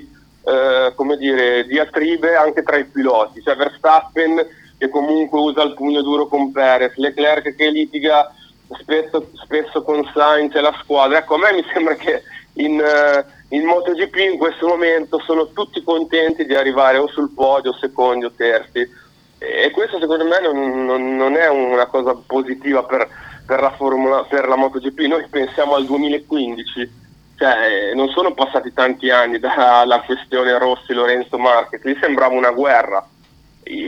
eh, 0.43 0.93
come 0.95 1.17
dire, 1.17 1.65
diatribe 1.67 2.35
anche 2.35 2.63
tra 2.63 2.77
i 2.77 2.85
piloti, 2.85 3.43
cioè 3.43 3.55
Verstappen 3.55 4.43
che 4.79 4.89
comunque 4.89 5.39
usa 5.39 5.61
il 5.61 5.75
pugno 5.75 6.01
duro 6.01 6.25
con 6.25 6.51
Perez, 6.51 6.95
Leclerc 6.95 7.55
che 7.55 7.69
litiga 7.69 8.33
spesso, 8.79 9.29
spesso 9.33 9.83
con 9.83 10.09
Sainz 10.13 10.55
e 10.55 10.61
la 10.61 10.75
squadra. 10.81 11.19
Ecco, 11.19 11.35
a 11.35 11.39
me 11.39 11.53
mi 11.53 11.65
sembra 11.73 11.95
che 11.95 12.23
in, 12.53 12.79
eh, 12.79 13.25
in 13.49 13.65
MotoGP 13.65 14.15
in 14.17 14.37
questo 14.37 14.67
momento 14.67 15.19
sono 15.19 15.51
tutti 15.51 15.83
contenti 15.83 16.45
di 16.45 16.55
arrivare 16.55 16.97
o 16.97 17.07
sul 17.07 17.31
podio, 17.33 17.73
secondi 17.73 18.25
o 18.25 18.31
terzi. 18.35 18.99
E 19.37 19.71
questo 19.71 19.99
secondo 19.99 20.25
me 20.25 20.39
non, 20.39 20.85
non- 20.85 21.15
non 21.15 21.35
è 21.35 21.49
una 21.49 21.87
cosa 21.87 22.13
positiva 22.13 22.83
per, 22.83 23.09
per 23.45 23.61
la 23.61 23.71
Formula, 23.71 24.23
per 24.23 24.47
la 24.47 24.55
MotoGP. 24.55 24.99
Noi 25.01 25.27
pensiamo 25.27 25.75
al 25.75 25.85
2015, 25.85 26.91
cioè 27.37 27.89
eh, 27.89 27.95
non 27.95 28.09
sono 28.09 28.33
passati 28.33 28.71
tanti 28.73 29.09
anni 29.09 29.39
dalla 29.39 30.01
questione 30.05 30.57
Rossi 30.59 30.93
Lorenzo 30.93 31.37
Marquez, 31.37 31.83
lì 31.83 31.97
sembrava 31.99 32.35
una 32.35 32.51
guerra. 32.51 33.05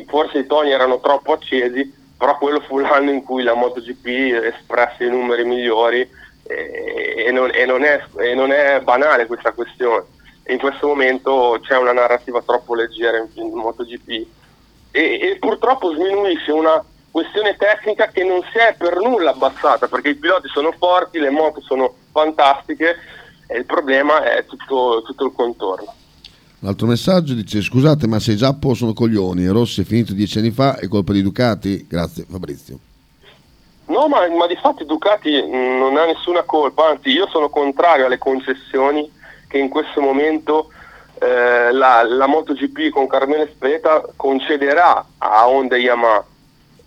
Forse 0.07 0.39
i 0.39 0.45
toni 0.47 0.71
erano 0.71 0.99
troppo 0.99 1.33
accesi, 1.33 2.01
però 2.23 2.37
quello 2.37 2.61
fu 2.61 2.79
l'anno 2.79 3.11
in 3.11 3.21
cui 3.21 3.43
la 3.43 3.53
MotoGP 3.53 4.05
espresse 4.45 5.03
i 5.03 5.09
numeri 5.09 5.43
migliori 5.43 6.09
e, 6.43 7.25
e 7.27 7.31
non, 7.33 7.51
e 7.53 7.65
non 7.65 7.83
è, 7.83 8.01
e 8.19 8.33
non 8.33 8.53
è 8.53 8.79
banale 8.79 9.25
questa 9.25 9.51
questione. 9.51 10.05
In 10.47 10.57
questo 10.57 10.87
momento 10.87 11.59
c'è 11.61 11.75
una 11.75 11.91
narrativa 11.91 12.41
troppo 12.41 12.75
leggera 12.75 13.17
in, 13.17 13.27
in 13.33 13.51
MotoGP 13.51 14.09
e, 14.09 14.25
e 14.91 15.37
purtroppo 15.37 15.93
sminuisce 15.93 16.53
una 16.53 16.81
questione 17.11 17.57
tecnica 17.57 18.07
che 18.07 18.23
non 18.23 18.41
si 18.53 18.57
è 18.57 18.73
per 18.77 18.95
nulla 19.01 19.31
abbassata 19.31 19.89
perché 19.89 20.11
i 20.11 20.15
piloti 20.15 20.47
sono 20.47 20.71
forti, 20.71 21.19
le 21.19 21.29
moto 21.29 21.59
sono 21.59 21.93
fantastiche 22.13 22.95
e 23.47 23.57
il 23.57 23.65
problema 23.65 24.23
è 24.23 24.45
tutto, 24.45 25.01
tutto 25.01 25.25
il 25.25 25.33
contorno. 25.35 25.93
L'altro 26.63 26.87
messaggio 26.87 27.33
dice 27.33 27.61
scusate 27.61 28.07
ma 28.07 28.19
se 28.19 28.31
i 28.31 28.35
Giappo 28.37 28.73
sono 28.73 28.93
coglioni 28.93 29.45
Rossi 29.47 29.81
è 29.81 29.83
finito 29.83 30.13
dieci 30.13 30.37
anni 30.37 30.51
fa 30.51 30.77
è 30.77 30.87
colpa 30.87 31.11
di 31.11 31.21
Ducati? 31.21 31.85
Grazie 31.89 32.25
Fabrizio. 32.29 32.79
No, 33.87 34.07
ma, 34.07 34.25
ma 34.29 34.47
di 34.47 34.55
fatti 34.55 34.85
Ducati 34.85 35.29
mh, 35.29 35.77
non 35.77 35.97
ha 35.97 36.05
nessuna 36.05 36.43
colpa, 36.43 36.87
anzi 36.87 37.09
io 37.09 37.27
sono 37.27 37.49
contrario 37.49 38.05
alle 38.05 38.17
concessioni 38.17 39.11
che 39.49 39.57
in 39.57 39.67
questo 39.67 39.99
momento 39.99 40.69
eh, 41.19 41.73
la, 41.73 42.01
la 42.03 42.27
MotoGP 42.27 42.91
con 42.91 43.07
Carmelo 43.07 43.45
Spreta 43.47 44.01
concederà 44.15 45.05
a 45.17 45.49
Honda 45.49 45.75
e 45.75 45.79
Yamaha, 45.79 46.25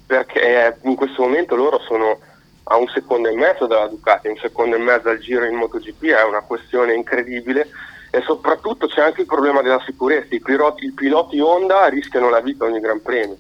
perché 0.07 0.79
in 0.85 0.95
questo 0.95 1.21
momento 1.21 1.55
loro 1.55 1.81
sono 1.87 2.19
a 2.65 2.79
un 2.79 2.89
secondo 2.89 3.29
e 3.29 3.37
mezzo 3.37 3.67
dalla 3.67 3.89
Ducati, 3.89 4.29
un 4.29 4.39
secondo 4.39 4.75
e 4.77 4.79
mezzo 4.79 5.11
al 5.11 5.19
giro 5.19 5.45
in 5.45 5.55
MotoGP 5.55 6.05
è 6.07 6.25
una 6.25 6.41
questione 6.41 6.95
incredibile 6.95 7.69
e 8.17 8.23
soprattutto 8.23 8.87
c'è 8.87 9.03
anche 9.03 9.21
il 9.21 9.27
problema 9.27 9.61
della 9.61 9.83
sicurezza, 9.85 10.35
i 10.35 10.41
piloti, 10.41 10.87
i 10.87 10.93
piloti 10.93 11.39
Honda 11.39 11.87
rischiano 11.89 12.31
la 12.31 12.41
vita 12.41 12.65
ogni 12.65 12.81
Gran 12.81 13.03
Premio, 13.03 13.37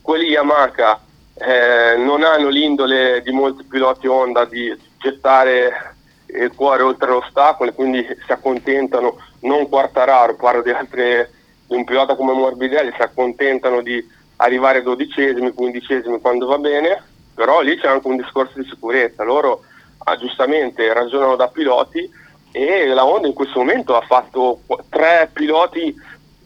quelli 0.00 0.28
Yamaha 0.28 0.98
eh, 1.34 1.94
non 1.98 2.22
hanno 2.22 2.48
l'indole 2.48 3.20
di 3.20 3.30
molti 3.32 3.64
piloti 3.64 4.06
Honda 4.06 4.46
di 4.46 4.74
gettare 4.96 5.94
il 6.24 6.50
cuore 6.54 6.84
oltre 6.84 7.10
l'ostacolo 7.10 7.68
e 7.68 7.74
quindi 7.74 8.02
si 8.24 8.32
accontentano, 8.32 9.18
non 9.40 9.68
Quartararo, 9.68 10.36
parlo 10.36 10.62
di, 10.62 10.70
altre, 10.70 11.30
di 11.66 11.76
un 11.76 11.84
pilota 11.84 12.14
come 12.14 12.32
Morbidelli, 12.32 12.92
si 12.96 13.02
accontentano 13.02 13.82
di 13.82 14.02
arrivare 14.36 14.82
dodicesimi, 14.82 15.52
quindicesimi 15.52 16.18
quando 16.18 16.46
va 16.46 16.56
bene, 16.56 17.02
però 17.34 17.60
lì 17.60 17.78
c'è 17.78 17.88
anche 17.88 18.08
un 18.08 18.16
discorso 18.16 18.58
di 18.58 18.66
sicurezza, 18.66 19.22
loro 19.22 19.64
ah, 19.98 20.16
giustamente 20.16 20.90
ragionano 20.94 21.36
da 21.36 21.48
piloti 21.48 22.26
e 22.58 22.86
la 22.86 23.06
Honda 23.06 23.28
in 23.28 23.34
questo 23.34 23.60
momento 23.60 23.96
ha 23.96 24.00
fatto 24.00 24.62
tre 24.90 25.30
piloti 25.32 25.94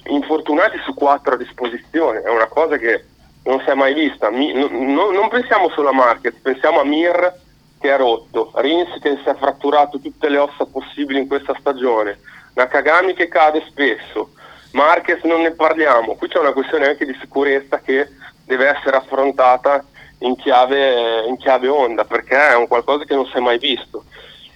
infortunati 0.08 0.78
su 0.84 0.92
quattro 0.92 1.34
a 1.34 1.38
disposizione, 1.38 2.20
è 2.20 2.28
una 2.28 2.48
cosa 2.48 2.76
che 2.76 3.04
non 3.44 3.60
si 3.60 3.70
è 3.70 3.74
mai 3.74 3.94
vista. 3.94 4.30
Mi- 4.30 4.52
no- 4.52 4.68
no- 4.70 5.10
non 5.10 5.28
pensiamo 5.28 5.70
solo 5.70 5.88
a 5.88 5.94
Marquez, 5.94 6.34
pensiamo 6.42 6.80
a 6.80 6.84
Mir 6.84 7.40
che 7.80 7.94
è 7.94 7.96
rotto, 7.96 8.52
Rins 8.56 9.00
che 9.00 9.18
si 9.22 9.28
è 9.28 9.34
fratturato 9.34 9.98
tutte 10.00 10.28
le 10.28 10.38
ossa 10.38 10.66
possibili 10.66 11.18
in 11.20 11.26
questa 11.26 11.56
stagione, 11.58 12.20
Nakagami 12.54 13.14
che 13.14 13.28
cade 13.28 13.64
spesso, 13.68 14.32
Marquez 14.72 15.22
non 15.22 15.40
ne 15.40 15.52
parliamo, 15.52 16.14
qui 16.14 16.28
c'è 16.28 16.38
una 16.38 16.52
questione 16.52 16.88
anche 16.88 17.06
di 17.06 17.16
sicurezza 17.20 17.80
che 17.80 18.06
deve 18.44 18.68
essere 18.68 18.96
affrontata 18.96 19.82
in 20.18 20.36
chiave, 20.36 21.24
in 21.26 21.36
chiave 21.38 21.68
onda 21.68 22.04
perché 22.04 22.36
è 22.36 22.54
un 22.54 22.68
qualcosa 22.68 23.04
che 23.04 23.14
non 23.14 23.26
si 23.26 23.36
è 23.38 23.40
mai 23.40 23.58
visto 23.58 24.04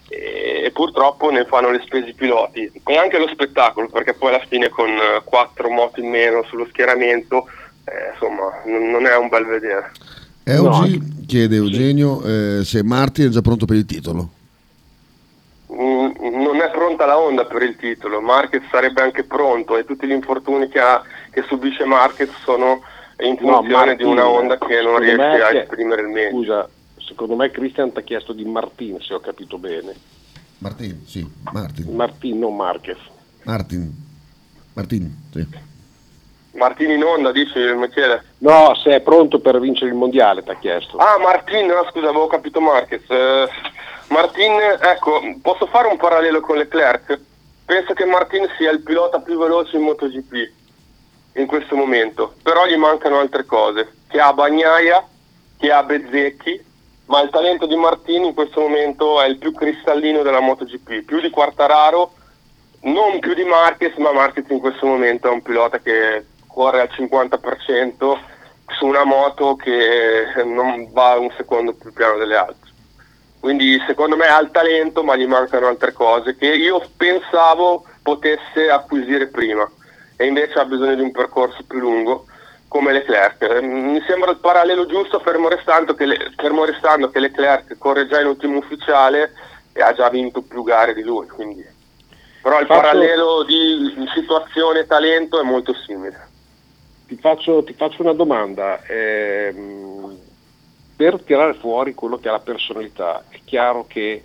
e, 0.08 0.62
e 0.64 0.70
purtroppo 0.70 1.30
ne 1.30 1.44
fanno 1.44 1.70
le 1.70 1.82
spese 1.84 2.10
i 2.10 2.14
piloti 2.14 2.70
e 2.84 2.96
anche 2.96 3.18
lo 3.18 3.28
spettacolo 3.28 3.88
perché 3.88 4.14
poi 4.14 4.28
alla 4.28 4.44
fine 4.46 4.68
con 4.68 4.88
eh, 4.88 5.22
quattro 5.24 5.68
moto 5.70 6.00
in 6.00 6.10
meno 6.10 6.44
sullo 6.44 6.66
schieramento 6.66 7.46
eh, 7.84 8.12
insomma 8.12 8.62
non, 8.64 8.90
non 8.90 9.06
è 9.06 9.16
un 9.16 9.28
bel 9.28 9.46
vedere. 9.46 9.92
Eugi 10.44 11.24
chiede 11.26 11.56
Eugenio 11.56 12.22
eh, 12.24 12.64
se 12.64 12.82
Martin 12.84 13.26
è 13.26 13.30
già 13.30 13.40
pronto 13.40 13.66
per 13.66 13.76
il 13.76 13.86
titolo. 13.86 14.28
Mm, 15.72 16.10
non 16.40 16.60
è 16.60 16.70
pronta 16.70 17.06
la 17.06 17.18
Honda 17.18 17.44
per 17.44 17.62
il 17.62 17.76
titolo, 17.76 18.20
Marquez 18.20 18.62
sarebbe 18.70 19.02
anche 19.02 19.24
pronto 19.24 19.76
e 19.76 19.84
tutti 19.84 20.06
gli 20.06 20.12
infortuni 20.12 20.68
che, 20.68 20.78
ha, 20.78 21.02
che 21.30 21.42
subisce 21.48 21.84
Marquez 21.84 22.30
sono 22.44 22.82
in 23.18 23.36
No, 23.40 23.56
funzione 23.56 23.86
Martin, 23.86 23.96
di 23.96 24.04
una 24.04 24.28
Honda 24.28 24.58
che 24.58 24.80
non 24.82 24.98
riesce 24.98 25.42
a 25.42 25.52
esprimere 25.52 26.02
il 26.02 26.08
meglio. 26.08 26.30
Scusa, 26.30 26.68
secondo 27.06 27.36
me 27.36 27.50
Christian 27.50 27.92
ti 27.92 27.98
ha 27.98 28.02
chiesto 28.02 28.32
di 28.32 28.44
Martin, 28.44 29.00
se 29.00 29.14
ho 29.14 29.20
capito 29.20 29.58
bene. 29.58 29.94
Martin, 30.58 31.06
sì, 31.06 31.26
Martin. 31.52 31.94
Martin, 31.94 32.38
non 32.38 32.56
Marquez. 32.56 32.98
Martin. 33.44 33.92
Martin, 34.74 35.28
sì. 35.32 35.46
Martini 36.56 36.94
in 36.94 37.04
Honda, 37.04 37.32
dice 37.32 37.74
Michele? 37.74 38.24
No, 38.38 38.74
se 38.74 38.96
è 38.96 39.00
pronto 39.00 39.38
per 39.40 39.60
vincere 39.60 39.90
il 39.90 39.96
mondiale, 39.96 40.42
ti 40.42 40.50
ha 40.50 40.56
chiesto. 40.56 40.96
Ah, 40.96 41.18
Martin, 41.18 41.66
no, 41.66 41.86
scusa, 41.90 42.08
avevo 42.08 42.26
capito 42.26 42.60
Marquez. 42.60 43.02
Eh, 43.08 43.48
Martin, 44.08 44.52
ecco, 44.80 45.20
posso 45.42 45.66
fare 45.66 45.88
un 45.88 45.96
parallelo 45.96 46.40
con 46.40 46.56
Leclerc? 46.56 47.20
Penso 47.64 47.92
che 47.92 48.04
Martin 48.04 48.46
sia 48.56 48.70
il 48.70 48.80
pilota 48.80 49.20
più 49.20 49.38
veloce 49.38 49.76
in 49.76 49.82
MotoGP 49.82 50.52
in 51.34 51.46
questo 51.46 51.76
momento, 51.76 52.34
però 52.42 52.66
gli 52.66 52.76
mancano 52.76 53.18
altre 53.18 53.44
cose, 53.44 53.92
che 54.08 54.18
ha 54.18 54.32
Bagnaia, 54.32 55.06
che 55.58 55.70
ha 55.70 55.82
Bezzecchi, 55.82 56.64
ma 57.06 57.20
il 57.20 57.30
talento 57.30 57.66
di 57.66 57.76
Martin 57.76 58.24
in 58.24 58.34
questo 58.34 58.60
momento 58.60 59.20
è 59.20 59.26
il 59.26 59.38
più 59.38 59.52
cristallino 59.52 60.22
della 60.22 60.40
MotoGP, 60.40 61.04
più 61.04 61.20
di 61.20 61.30
Quartararo, 61.30 62.12
non 62.82 63.18
più 63.20 63.34
di 63.34 63.44
Marquez, 63.44 63.96
ma 63.96 64.12
Marquez 64.12 64.48
in 64.50 64.60
questo 64.60 64.86
momento 64.86 65.28
è 65.28 65.30
un 65.30 65.42
pilota 65.42 65.78
che 65.78 66.24
corre 66.46 66.80
al 66.80 66.90
50% 66.90 68.18
su 68.68 68.86
una 68.86 69.04
moto 69.04 69.54
che 69.54 70.24
non 70.44 70.90
va 70.92 71.16
un 71.18 71.30
secondo 71.36 71.74
più 71.74 71.92
piano 71.92 72.16
delle 72.16 72.36
altre. 72.36 72.70
Quindi 73.38 73.80
secondo 73.86 74.16
me 74.16 74.26
ha 74.26 74.40
il 74.40 74.50
talento, 74.50 75.04
ma 75.04 75.14
gli 75.14 75.26
mancano 75.26 75.68
altre 75.68 75.92
cose 75.92 76.36
che 76.36 76.46
io 76.46 76.82
pensavo 76.96 77.84
potesse 78.02 78.68
acquisire 78.68 79.28
prima 79.28 79.68
e 80.16 80.26
invece 80.26 80.58
ha 80.58 80.64
bisogno 80.64 80.94
di 80.94 81.02
un 81.02 81.12
percorso 81.12 81.62
più 81.66 81.78
lungo 81.78 82.26
come 82.76 82.92
Leclerc. 82.92 83.42
Eh, 83.42 83.60
Mi 83.62 84.02
sembra 84.06 84.30
il 84.30 84.36
parallelo 84.38 84.86
giusto 84.86 85.18
fermo 85.20 85.48
restando 85.48 85.94
che, 85.94 86.04
Le- 86.04 86.32
fermo 86.36 86.64
restando 86.64 87.10
che 87.10 87.20
Leclerc 87.20 87.78
corre 87.78 88.06
già 88.06 88.20
in 88.20 88.26
ultimo 88.26 88.58
ufficiale 88.58 89.32
e 89.72 89.80
ha 89.82 89.92
già 89.94 90.08
vinto 90.10 90.42
più 90.42 90.62
gare 90.62 90.92
di 90.94 91.02
lui. 91.02 91.26
quindi. 91.28 91.64
Però 92.42 92.60
il 92.60 92.66
Faccio- 92.66 92.80
parallelo 92.80 93.42
di 93.44 93.94
situazione 94.14 94.80
e 94.80 94.86
talento 94.86 95.40
è 95.40 95.42
molto 95.42 95.74
simile. 95.74 96.28
Ti 97.06 97.16
faccio, 97.16 97.64
ti 97.64 97.72
faccio 97.74 98.02
una 98.02 98.12
domanda. 98.12 98.82
ehm, 98.86 100.18
per 100.96 101.20
tirare 101.22 101.54
fuori 101.54 101.92
quello 101.94 102.18
che 102.18 102.28
è 102.28 102.30
la 102.30 102.38
personalità, 102.40 103.24
è 103.28 103.38
chiaro 103.44 103.84
che 103.86 104.24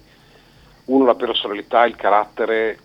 uno 0.85 1.05
la 1.05 1.15
personalità, 1.15 1.85
il 1.85 1.95
carattere 1.95 2.77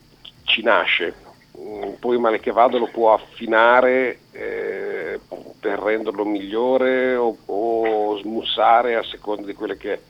ci 0.45 0.63
nasce, 0.63 1.25
Mm, 1.59 1.93
poi 2.01 2.19
male 2.19 2.39
che 2.39 2.53
vada 2.53 2.77
lo 2.77 2.87
può 2.87 3.15
affinare 3.15 4.19
eh, 4.33 4.86
per 5.19 5.79
renderlo 5.79 6.25
migliore 6.25 7.15
o, 7.15 7.37
o 7.45 8.19
smussare 8.19 8.97
a 8.97 9.03
seconda 9.03 9.47
di 9.47 9.55
quelle 9.55 9.77
che... 9.77 10.01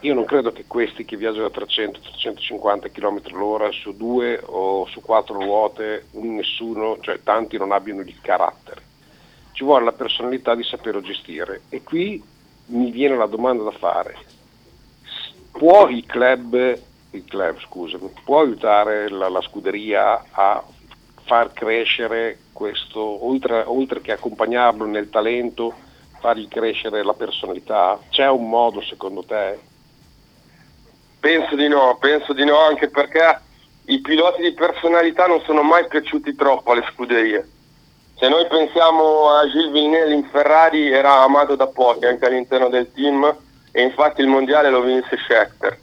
Io 0.00 0.12
non 0.12 0.24
credo 0.24 0.52
che 0.52 0.64
questi 0.66 1.04
che 1.04 1.16
viaggiano 1.16 1.46
a 1.46 1.50
300-350 1.50 2.92
km 2.92 3.20
all'ora 3.32 3.70
su 3.72 3.96
due 3.96 4.40
o 4.44 4.86
su 4.86 5.00
quattro 5.00 5.40
ruote, 5.40 6.08
nessuno, 6.12 6.98
cioè 7.00 7.20
tanti 7.22 7.56
non 7.56 7.72
abbiano 7.72 8.02
il 8.02 8.20
carattere. 8.20 8.82
Ci 9.52 9.64
vuole 9.64 9.84
la 9.86 9.92
personalità 9.92 10.54
di 10.54 10.62
saperlo 10.62 11.00
gestire. 11.00 11.62
E 11.70 11.82
qui 11.82 12.22
mi 12.66 12.90
viene 12.90 13.16
la 13.16 13.26
domanda 13.26 13.62
da 13.62 13.70
fare. 13.70 14.16
Può 15.50 15.88
il 15.88 16.04
club, 16.04 16.78
il 17.12 17.24
club 17.24 17.58
scusami, 17.60 18.10
può 18.22 18.40
aiutare 18.40 19.08
la, 19.08 19.30
la 19.30 19.40
scuderia 19.40 20.22
a 20.30 20.62
far 21.26 21.52
crescere 21.52 22.38
questo, 22.52 23.26
oltre, 23.26 23.62
oltre 23.66 24.00
che 24.00 24.12
accompagnarlo 24.12 24.86
nel 24.86 25.10
talento, 25.10 25.74
fargli 26.20 26.48
crescere 26.48 27.02
la 27.04 27.12
personalità? 27.12 27.98
C'è 28.08 28.28
un 28.28 28.48
modo 28.48 28.80
secondo 28.80 29.24
te? 29.24 29.58
Penso 31.20 31.56
di 31.56 31.68
no, 31.68 31.96
penso 32.00 32.32
di 32.32 32.44
no 32.44 32.58
anche 32.58 32.88
perché 32.88 33.40
i 33.86 34.00
piloti 34.00 34.42
di 34.42 34.52
personalità 34.52 35.26
non 35.26 35.40
sono 35.42 35.62
mai 35.62 35.86
piaciuti 35.88 36.34
troppo 36.36 36.72
alle 36.72 36.86
scuderie. 36.92 37.48
Se 38.18 38.28
noi 38.28 38.46
pensiamo 38.46 39.28
a 39.30 39.46
Gilles 39.48 39.72
Villeneuve 39.72 40.14
in 40.14 40.24
Ferrari 40.30 40.90
era 40.90 41.22
amato 41.22 41.56
da 41.56 41.66
pochi 41.66 42.06
anche 42.06 42.24
all'interno 42.24 42.68
del 42.68 42.90
team 42.92 43.36
e 43.72 43.82
infatti 43.82 44.22
il 44.22 44.28
mondiale 44.28 44.70
lo 44.70 44.80
vinse 44.80 45.18
Scheckter, 45.18 45.78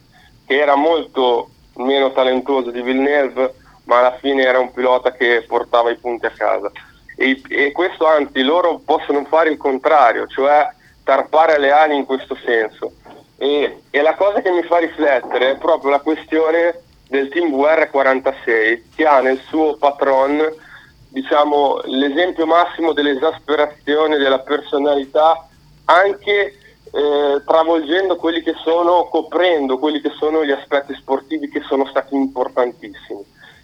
che 0.48 0.60
era 0.60 0.76
molto 0.76 1.50
meno 1.76 2.12
talentuoso 2.12 2.72
di 2.72 2.82
Villeneuve 2.82 3.54
ma 3.86 4.00
alla 4.00 4.18
fine 4.18 4.44
era 4.44 4.60
un 4.60 4.72
pilota 4.72 5.12
che 5.12 5.44
portava 5.48 5.92
i 5.92 5.98
punti 5.98 6.26
a 6.26 6.32
casa. 6.32 6.72
E, 7.16 7.42
e 7.50 7.72
questo 7.72 8.08
anzi 8.08 8.42
loro 8.42 8.82
possono 8.84 9.24
fare 9.26 9.52
il 9.52 9.58
contrario, 9.58 10.28
cioè 10.28 10.68
tarpare 11.04 11.60
le 11.60 11.72
ali 11.72 11.96
in 11.96 12.06
questo 12.06 12.36
senso. 12.44 12.94
E, 13.38 13.82
e 13.90 14.02
la 14.02 14.16
cosa 14.16 14.42
che 14.42 14.52
mi 14.52 14.64
fa 14.64 14.78
riflettere 14.78 15.52
è 15.52 15.58
proprio 15.58 15.92
la 15.92 16.00
questione 16.00 16.82
del 17.08 17.30
team 17.30 17.52
VR46 17.54 18.82
che 18.96 19.06
ha 19.06 19.20
nel 19.20 19.40
suo 19.48 19.76
patron 19.76 20.42
diciamo, 21.10 21.82
l'esempio 21.86 22.48
massimo 22.48 22.92
dell'esasperazione 22.92 24.18
della 24.18 24.40
personalità 24.40 25.48
anche 25.86 26.58
eh, 26.92 27.42
travolgendo 27.46 28.16
quelli 28.16 28.42
che 28.42 28.54
sono, 28.64 29.06
coprendo 29.06 29.78
quelli 29.78 30.02
che 30.02 30.12
sono 30.18 30.44
gli 30.44 30.52
aspetti 30.52 30.96
sportivi 30.96 31.50
che 31.50 31.62
sono 31.62 31.86
stati 31.86 32.16
importantissimi. 32.16 33.24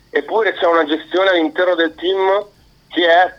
Eppure 0.10 0.54
c'è 0.54 0.66
una 0.66 0.86
gestione 0.86 1.30
all'interno 1.30 1.76
del 1.76 1.94
team 1.96 2.46
che 2.88 3.08
è 3.08 3.34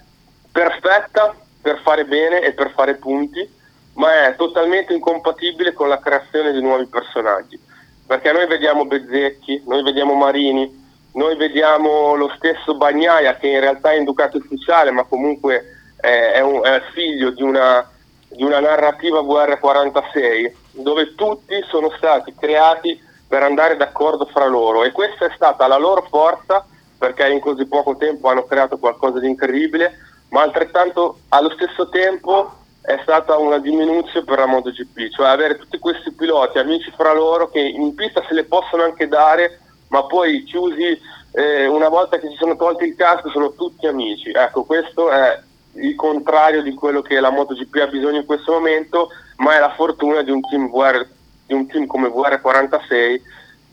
perfetta 0.52 1.34
per 1.60 1.80
fare 1.82 2.04
bene 2.04 2.40
e 2.42 2.52
per 2.52 2.70
fare 2.70 2.94
punti, 2.94 3.48
ma 3.94 4.26
è 4.26 4.36
totalmente 4.36 4.92
incompatibile 4.92 5.72
con 5.72 5.88
la 5.88 5.98
creazione 5.98 6.52
di 6.52 6.60
nuovi 6.60 6.86
personaggi. 6.86 7.60
Perché 8.06 8.32
noi 8.32 8.46
vediamo 8.46 8.86
Bezzecchi, 8.86 9.62
noi 9.66 9.82
vediamo 9.82 10.14
Marini, 10.14 10.78
noi 11.12 11.36
vediamo 11.36 12.14
lo 12.14 12.32
stesso 12.36 12.76
Bagnaia 12.76 13.36
che 13.36 13.48
in 13.48 13.60
realtà 13.60 13.90
è 13.90 13.96
in 13.96 14.04
Ducato 14.04 14.38
ufficiale, 14.38 14.90
ma 14.90 15.04
comunque 15.04 15.94
è, 16.00 16.40
un- 16.40 16.62
è 16.64 16.80
figlio 16.92 17.30
di 17.30 17.42
una, 17.42 17.88
di 18.28 18.42
una 18.42 18.60
narrativa 18.60 19.20
VR46, 19.20 20.52
dove 20.72 21.14
tutti 21.14 21.62
sono 21.68 21.92
stati 21.96 22.34
creati 22.34 23.08
per 23.30 23.44
andare 23.44 23.76
d'accordo 23.76 24.24
fra 24.24 24.46
loro 24.46 24.82
e 24.82 24.90
questa 24.90 25.26
è 25.26 25.32
stata 25.36 25.68
la 25.68 25.76
loro 25.78 26.04
forza 26.10 26.66
perché 26.98 27.28
in 27.28 27.38
così 27.38 27.64
poco 27.64 27.96
tempo 27.96 28.28
hanno 28.28 28.42
creato 28.42 28.76
qualcosa 28.76 29.20
di 29.20 29.28
incredibile, 29.28 29.96
ma 30.30 30.42
altrettanto 30.42 31.20
allo 31.28 31.50
stesso 31.50 31.88
tempo 31.90 32.56
è 32.82 32.98
stata 33.02 33.38
una 33.38 33.58
diminuzione 33.58 34.26
per 34.26 34.40
la 34.40 34.46
MotoGP, 34.46 35.10
cioè 35.10 35.28
avere 35.28 35.56
tutti 35.56 35.78
questi 35.78 36.12
piloti 36.12 36.58
amici 36.58 36.92
fra 36.96 37.12
loro 37.12 37.48
che 37.48 37.60
in 37.60 37.94
pista 37.94 38.20
se 38.26 38.34
le 38.34 38.46
possono 38.46 38.82
anche 38.82 39.06
dare, 39.06 39.60
ma 39.90 40.02
poi 40.06 40.42
chiusi 40.42 41.00
eh, 41.30 41.68
una 41.68 41.88
volta 41.88 42.18
che 42.18 42.28
si 42.28 42.34
sono 42.34 42.56
tolti 42.56 42.82
il 42.84 42.96
casco 42.96 43.30
sono 43.30 43.52
tutti 43.52 43.86
amici. 43.86 44.32
Ecco, 44.32 44.64
questo 44.64 45.08
è 45.08 45.40
il 45.74 45.94
contrario 45.94 46.62
di 46.62 46.74
quello 46.74 47.00
che 47.00 47.20
la 47.20 47.30
MotoGP 47.30 47.76
ha 47.76 47.86
bisogno 47.86 48.18
in 48.18 48.26
questo 48.26 48.50
momento, 48.50 49.08
ma 49.36 49.54
è 49.54 49.60
la 49.60 49.72
fortuna 49.74 50.22
di 50.22 50.32
un 50.32 50.40
team, 50.40 50.68
VR, 50.68 51.06
di 51.50 51.54
un 51.54 51.66
team 51.66 51.86
come 51.86 52.08
VR46 52.08 53.20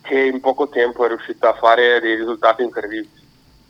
che 0.01 0.19
in 0.19 0.39
poco 0.39 0.67
tempo 0.67 1.05
è 1.05 1.09
riuscito 1.09 1.47
a 1.47 1.53
fare 1.53 1.99
dei 1.99 2.15
risultati 2.15 2.63
incredibili. 2.63 3.25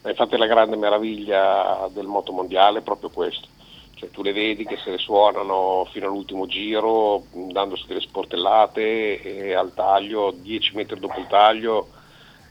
Infatti 0.05 0.38
la 0.38 0.45
grande 0.45 0.78
meraviglia 0.78 1.89
del 1.91 2.05
motomondiale 2.05 2.80
è 2.80 2.84
proprio 2.84 3.10
questo. 3.10 3.47
Cioè, 3.95 4.10
tu 4.12 4.22
le 4.22 4.32
vedi 4.32 4.64
che 4.64 4.78
se 4.78 4.91
le 4.91 4.97
suonano 4.97 5.86
fino 5.91 6.05
all'ultimo 6.05 6.45
giro, 6.45 7.24
dandosi 7.32 7.86
delle 7.88 7.99
sportellate 7.99 9.22
e 9.22 9.53
al 9.53 9.74
taglio, 9.74 10.32
10 10.32 10.76
metri 10.76 10.99
dopo 10.99 11.20
il 11.20 11.28
taglio, 11.28 11.88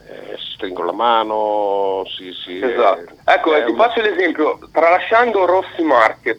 eh, 0.09 0.37
si 0.37 0.53
stringono 0.57 0.87
la 0.87 0.93
mano, 0.93 2.03
si... 2.07 2.33
si 2.33 2.61
Esatto. 2.61 3.15
Ecco, 3.25 3.55
è 3.55 3.65
ti 3.65 3.75
faccio 3.75 4.03
l'esempio, 4.03 4.59
tralasciando 4.73 5.47
Rossi 5.47 5.83
Marquez, 5.83 6.39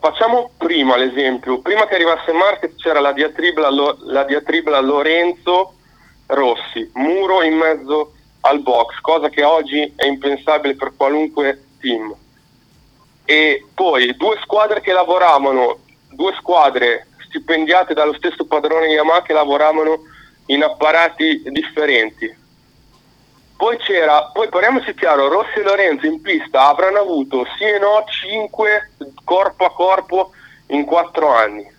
facciamo 0.00 0.50
prima 0.56 0.96
l'esempio, 0.96 1.60
prima 1.60 1.86
che 1.86 1.94
arrivasse 1.94 2.32
Marquez 2.32 2.74
c'era 2.76 3.00
la 3.00 3.12
diatribla, 3.12 3.68
la 3.70 4.24
diatribla 4.24 4.80
Lorenzo 4.80 5.74
Rossi, 6.26 6.90
muro 6.94 7.42
in 7.42 7.54
mezzo 7.54 8.14
al 8.40 8.60
box, 8.60 8.98
cosa 9.00 9.28
che 9.28 9.44
oggi 9.44 9.92
è 9.94 10.06
impensabile 10.06 10.74
per 10.74 10.92
qualunque 10.96 11.62
team. 11.80 12.14
E 13.24 13.66
poi 13.74 14.16
due 14.16 14.38
squadre 14.42 14.80
che 14.80 14.92
lavoravano, 14.92 15.78
due 16.10 16.34
squadre 16.38 17.06
stipendiate 17.26 17.94
dallo 17.94 18.14
stesso 18.14 18.44
padrone 18.46 18.88
Yamaha 18.88 19.22
che 19.22 19.32
lavoravano 19.32 20.00
in 20.46 20.62
apparati 20.62 21.42
differenti. 21.46 22.39
Poi 23.60 23.76
c'era, 23.76 24.30
poi 24.32 24.48
parliamoci 24.48 24.94
chiaro, 24.94 25.28
Rossi 25.28 25.58
e 25.58 25.62
Lorenzo 25.62 26.06
in 26.06 26.22
pista 26.22 26.68
avranno 26.70 27.00
avuto 27.00 27.46
sì 27.58 27.64
e 27.64 27.78
no 27.78 28.02
5 28.08 28.92
corpo 29.22 29.66
a 29.66 29.72
corpo 29.74 30.30
in 30.68 30.86
4 30.86 31.28
anni. 31.28 31.70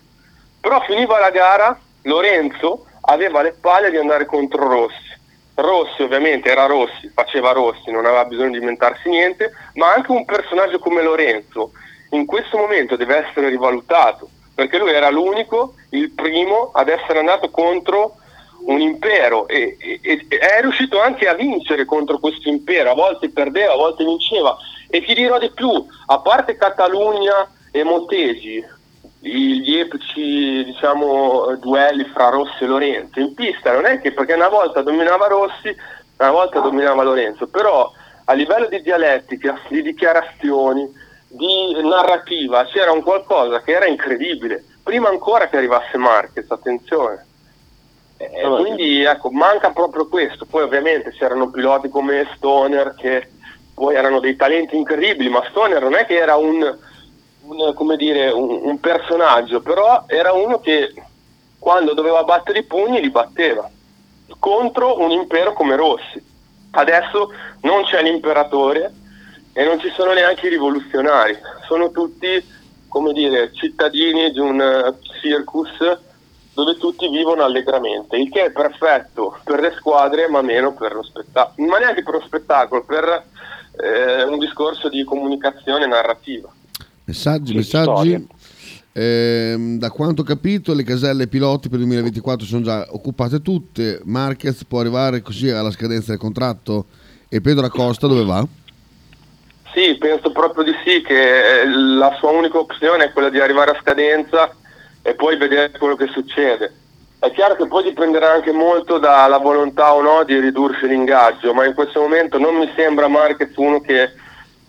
Però 0.60 0.80
finiva 0.82 1.18
la 1.18 1.30
gara, 1.30 1.76
Lorenzo 2.02 2.86
aveva 3.00 3.42
le 3.42 3.56
palle 3.60 3.90
di 3.90 3.96
andare 3.96 4.26
contro 4.26 4.68
Rossi 4.68 5.10
Rossi 5.54 6.02
ovviamente 6.02 6.50
era 6.50 6.66
Rossi, 6.66 7.10
faceva 7.12 7.50
Rossi, 7.50 7.90
non 7.90 8.06
aveva 8.06 8.26
bisogno 8.26 8.52
di 8.52 8.58
inventarsi 8.58 9.08
niente, 9.08 9.52
ma 9.74 9.92
anche 9.92 10.12
un 10.12 10.24
personaggio 10.24 10.78
come 10.78 11.02
Lorenzo 11.02 11.72
in 12.10 12.26
questo 12.26 12.58
momento 12.58 12.94
deve 12.94 13.26
essere 13.26 13.48
rivalutato, 13.48 14.28
perché 14.54 14.78
lui 14.78 14.92
era 14.92 15.10
l'unico, 15.10 15.74
il 15.90 16.10
primo 16.10 16.70
ad 16.72 16.88
essere 16.88 17.18
andato 17.18 17.50
contro 17.50 18.18
un 18.64 18.80
impero 18.80 19.48
e, 19.48 19.76
e, 19.78 20.00
e 20.02 20.38
è 20.38 20.60
riuscito 20.60 21.00
anche 21.00 21.28
a 21.28 21.34
vincere 21.34 21.84
contro 21.84 22.18
questo 22.18 22.48
impero, 22.48 22.90
a 22.90 22.94
volte 22.94 23.30
perdeva, 23.30 23.72
a 23.72 23.76
volte 23.76 24.04
vinceva. 24.04 24.56
E 24.88 25.02
ti 25.04 25.14
dirò 25.14 25.38
di 25.38 25.50
più, 25.50 25.84
a 26.06 26.18
parte 26.20 26.56
Catalogna 26.56 27.50
e 27.70 27.82
Montesi, 27.82 28.64
gli 29.20 29.76
epici 29.76 30.64
diciamo, 30.64 31.56
duelli 31.60 32.04
fra 32.04 32.28
Rossi 32.28 32.64
e 32.64 32.66
Lorenzo 32.66 33.20
in 33.20 33.34
pista 33.34 33.72
non 33.72 33.86
è 33.86 34.00
che 34.00 34.12
perché 34.12 34.32
una 34.32 34.48
volta 34.48 34.82
dominava 34.82 35.28
Rossi 35.28 35.72
una 36.16 36.30
volta 36.32 36.58
dominava 36.58 37.04
Lorenzo 37.04 37.46
però 37.46 37.88
a 38.24 38.32
livello 38.32 38.66
di 38.66 38.82
dialettica 38.82 39.60
di 39.68 39.80
dichiarazioni 39.80 40.90
di 41.28 41.88
narrativa 41.88 42.64
c'era 42.64 42.92
un 42.92 43.02
qualcosa 43.02 43.62
che 43.62 43.72
era 43.72 43.86
incredibile. 43.86 44.64
Prima 44.82 45.08
ancora 45.08 45.48
che 45.48 45.56
arrivasse 45.56 45.96
Marquez 45.96 46.50
attenzione 46.50 47.26
e 48.30 48.42
quindi 48.42 49.02
ecco 49.02 49.30
manca 49.30 49.70
proprio 49.70 50.08
questo. 50.08 50.46
Poi 50.46 50.62
ovviamente 50.62 51.10
c'erano 51.10 51.50
piloti 51.50 51.88
come 51.88 52.28
Stoner 52.36 52.94
che 52.96 53.28
poi 53.74 53.94
erano 53.94 54.20
dei 54.20 54.36
talenti 54.36 54.76
incredibili 54.76 55.28
ma 55.28 55.42
Stoner 55.48 55.82
non 55.82 55.94
è 55.94 56.04
che 56.04 56.16
era 56.16 56.36
un 56.36 56.90
un, 57.42 57.74
come 57.74 57.96
dire, 57.96 58.30
un, 58.30 58.60
un 58.62 58.80
personaggio, 58.80 59.60
però 59.60 60.04
era 60.06 60.32
uno 60.32 60.60
che 60.60 60.92
quando 61.58 61.94
doveva 61.94 62.24
battere 62.24 62.60
i 62.60 62.64
pugni 62.64 63.00
li 63.00 63.10
batteva 63.10 63.68
contro 64.38 65.00
un 65.00 65.10
impero 65.10 65.52
come 65.52 65.76
Rossi. 65.76 66.30
Adesso 66.72 67.32
non 67.62 67.84
c'è 67.84 68.02
l'imperatore 68.02 68.92
e 69.52 69.64
non 69.64 69.78
ci 69.78 69.90
sono 69.94 70.12
neanche 70.12 70.46
i 70.46 70.50
rivoluzionari, 70.50 71.36
sono 71.66 71.90
tutti 71.90 72.60
come 72.88 73.12
dire, 73.12 73.52
cittadini 73.54 74.30
di 74.32 74.38
un 74.38 74.60
uh, 74.60 75.18
circus 75.20 75.70
dove 76.54 76.76
tutti 76.76 77.08
vivono 77.08 77.42
allegramente, 77.42 78.16
il 78.16 78.30
che 78.30 78.46
è 78.46 78.50
perfetto 78.50 79.38
per 79.44 79.60
le 79.60 79.72
squadre 79.76 80.28
ma 80.28 80.42
meno 80.42 80.74
per 80.74 80.94
lo 80.94 81.02
spettacolo, 81.02 81.66
ma 81.66 81.78
neanche 81.78 82.02
per 82.02 82.14
lo 82.14 82.22
spettacolo, 82.24 82.84
per 82.84 83.24
eh, 83.82 84.22
un 84.24 84.38
discorso 84.38 84.88
di 84.88 85.02
comunicazione 85.04 85.86
narrativa. 85.86 86.50
Messaggi, 87.04 87.54
messaggi. 87.54 88.26
Eh, 88.94 89.56
da 89.78 89.90
quanto 89.90 90.20
ho 90.20 90.24
capito 90.24 90.74
le 90.74 90.82
caselle 90.82 91.26
piloti 91.26 91.70
per 91.70 91.78
il 91.78 91.86
2024 91.86 92.44
sono 92.44 92.62
già 92.62 92.86
occupate 92.90 93.40
tutte, 93.40 94.02
Marquez 94.04 94.64
può 94.64 94.80
arrivare 94.80 95.22
così 95.22 95.48
alla 95.48 95.70
scadenza 95.70 96.10
del 96.10 96.20
contratto 96.20 96.86
e 97.28 97.40
Pedro 97.40 97.64
Acosta 97.64 98.06
dove 98.06 98.24
va? 98.24 98.46
Sì, 99.72 99.96
penso 99.98 100.32
proprio 100.32 100.64
di 100.64 100.72
sì, 100.84 101.00
che 101.00 101.64
la 101.64 102.14
sua 102.18 102.30
unica 102.30 102.58
opzione 102.58 103.04
è 103.04 103.12
quella 103.12 103.30
di 103.30 103.40
arrivare 103.40 103.70
a 103.70 103.80
scadenza 103.80 104.54
e 105.02 105.14
poi 105.14 105.36
vedere 105.36 105.70
quello 105.78 105.96
che 105.96 106.06
succede. 106.08 106.72
È 107.18 107.30
chiaro 107.30 107.54
che 107.54 107.66
poi 107.66 107.84
dipenderà 107.84 108.32
anche 108.32 108.52
molto 108.52 108.98
dalla 108.98 109.38
volontà 109.38 109.94
o 109.94 110.00
no 110.00 110.24
di 110.24 110.38
ridursi 110.38 110.86
l'ingaggio, 110.86 111.54
ma 111.54 111.64
in 111.64 111.74
questo 111.74 112.00
momento 112.00 112.38
non 112.38 112.56
mi 112.56 112.70
sembra 112.74 113.08
Marquez 113.08 113.54
uno 113.56 113.80
che 113.80 114.10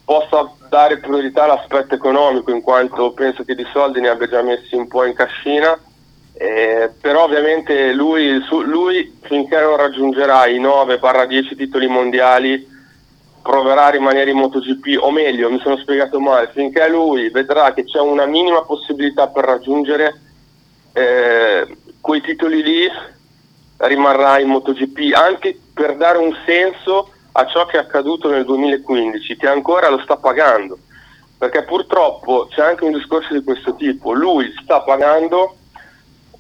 possa 0.06 0.52
dare 0.70 1.00
priorità 1.00 1.44
all'aspetto 1.44 1.96
economico 1.96 2.52
in 2.52 2.62
quanto 2.62 3.12
penso 3.14 3.44
che 3.44 3.56
di 3.56 3.66
soldi 3.72 4.02
ne 4.02 4.10
abbia 4.10 4.28
già 4.28 4.42
messi 4.42 4.76
un 4.76 4.88
po' 4.88 5.06
in 5.06 5.14
cascina 5.14 5.80
eh, 6.36 6.92
però 7.00 7.26
ovviamente 7.26 7.94
lui, 7.94 8.42
su, 8.48 8.62
lui, 8.62 9.18
finché 9.22 9.60
non 9.60 9.78
raggiungerà 9.78 10.48
i 10.48 10.60
9-10 10.60 11.56
titoli 11.56 11.88
mondiali 11.88 12.68
proverà 13.42 13.86
a 13.86 13.90
rimanere 13.90 14.32
in 14.32 14.38
MotoGP 14.38 14.98
o 15.00 15.12
meglio 15.12 15.52
mi 15.52 15.60
sono 15.60 15.78
spiegato 15.78 16.20
male 16.20 16.50
finché 16.54 16.88
lui 16.90 17.30
vedrà 17.30 17.74
che 17.74 17.84
c'è 17.84 18.00
una 18.00 18.26
minima 18.26 18.64
possibilità 18.64 19.28
per 19.28 19.44
raggiungere 19.44 20.22
eh, 20.94 21.78
quei 22.00 22.22
titoli 22.22 22.62
lì 22.62 22.88
rimarrà 23.78 24.40
in 24.40 24.50
MotoGP 24.50 25.14
anche 25.14 25.60
per 25.74 25.96
dare 25.96 26.18
un 26.20 26.36
senso 26.46 27.12
a 27.34 27.46
ciò 27.48 27.66
che 27.66 27.78
è 27.78 27.80
accaduto 27.80 28.30
nel 28.30 28.46
2015, 28.46 29.36
che 29.36 29.48
ancora 29.48 29.90
lo 29.90 30.00
sta 30.00 30.18
pagando, 30.18 30.78
perché 31.38 31.64
purtroppo 31.64 32.48
c'è 32.50 32.62
anche 32.62 32.84
un 32.84 32.94
discorso 32.94 33.34
di 33.34 33.44
questo 33.44 33.76
tipo, 33.76 34.14
lui 34.14 34.54
sta 34.62 34.82
pagando, 34.82 35.56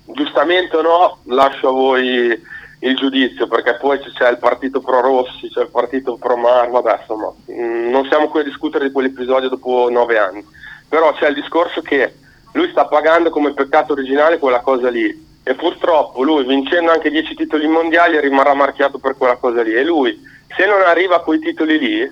giustamente 0.05 0.77
o 0.77 0.81
no, 0.81 1.17
lascio 1.25 1.69
a 1.69 1.71
voi 1.71 2.41
il 2.79 2.95
giudizio, 2.95 3.47
perché 3.47 3.75
poi 3.75 3.99
c'è 3.99 4.29
il 4.29 4.37
partito 4.37 4.81
pro 4.81 5.01
Rossi, 5.01 5.49
c'è 5.49 5.61
il 5.61 5.69
partito 5.69 6.17
pro 6.17 6.37
Mar, 6.37 6.69
vabbè 6.69 6.99
insomma, 6.99 7.33
mm, 7.51 7.89
non 7.89 8.05
siamo 8.05 8.27
qui 8.27 8.41
a 8.41 8.43
discutere 8.43 8.85
di 8.85 8.91
quell'episodio 8.91 9.49
dopo 9.49 9.89
nove 9.89 10.19
anni, 10.19 10.45
però 10.87 11.11
c'è 11.13 11.29
il 11.29 11.35
discorso 11.35 11.81
che 11.81 12.13
lui 12.53 12.69
sta 12.71 12.85
pagando 12.85 13.29
come 13.29 13.53
peccato 13.53 13.93
originale 13.93 14.39
quella 14.39 14.61
cosa 14.61 14.89
lì 14.89 15.31
e 15.43 15.55
purtroppo 15.55 16.23
lui 16.23 16.45
vincendo 16.45 16.91
anche 16.91 17.09
10 17.09 17.35
titoli 17.35 17.67
mondiali 17.67 18.19
rimarrà 18.19 18.53
marchiato 18.53 18.97
per 18.97 19.15
quella 19.17 19.35
cosa 19.35 19.61
lì 19.61 19.73
e 19.73 19.83
lui 19.83 20.31
se 20.55 20.65
non 20.65 20.81
arriva 20.81 21.15
a 21.15 21.19
quei 21.19 21.39
titoli 21.39 21.79
lì, 21.79 22.11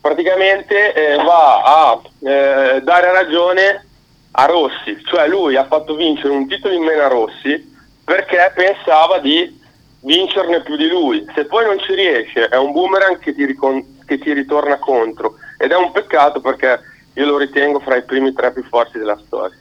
praticamente 0.00 0.92
eh, 0.94 1.16
va 1.16 1.62
a 1.62 2.00
eh, 2.20 2.80
dare 2.82 3.12
ragione 3.12 3.86
a 4.32 4.46
Rossi, 4.46 5.00
cioè 5.04 5.28
lui 5.28 5.56
ha 5.56 5.64
fatto 5.64 5.94
vincere 5.94 6.30
un 6.30 6.46
titolo 6.48 6.74
in 6.74 6.82
meno 6.82 7.02
a 7.02 7.08
Rossi 7.08 7.76
perché 8.04 8.52
pensava 8.54 9.18
di 9.18 9.56
vincerne 10.00 10.62
più 10.62 10.76
di 10.76 10.88
lui. 10.88 11.24
Se 11.34 11.44
poi 11.44 11.66
non 11.66 11.78
ci 11.80 11.94
riesce 11.94 12.48
è 12.48 12.56
un 12.56 12.72
boomerang 12.72 13.18
che 13.18 13.34
ti, 13.34 13.44
ricon- 13.44 14.02
che 14.06 14.18
ti 14.18 14.32
ritorna 14.32 14.78
contro 14.78 15.34
ed 15.56 15.70
è 15.70 15.76
un 15.76 15.92
peccato 15.92 16.40
perché 16.40 16.80
io 17.14 17.26
lo 17.26 17.36
ritengo 17.36 17.80
fra 17.80 17.96
i 17.96 18.04
primi 18.04 18.32
tre 18.32 18.52
più 18.52 18.64
forti 18.64 18.98
della 18.98 19.18
storia. 19.24 19.56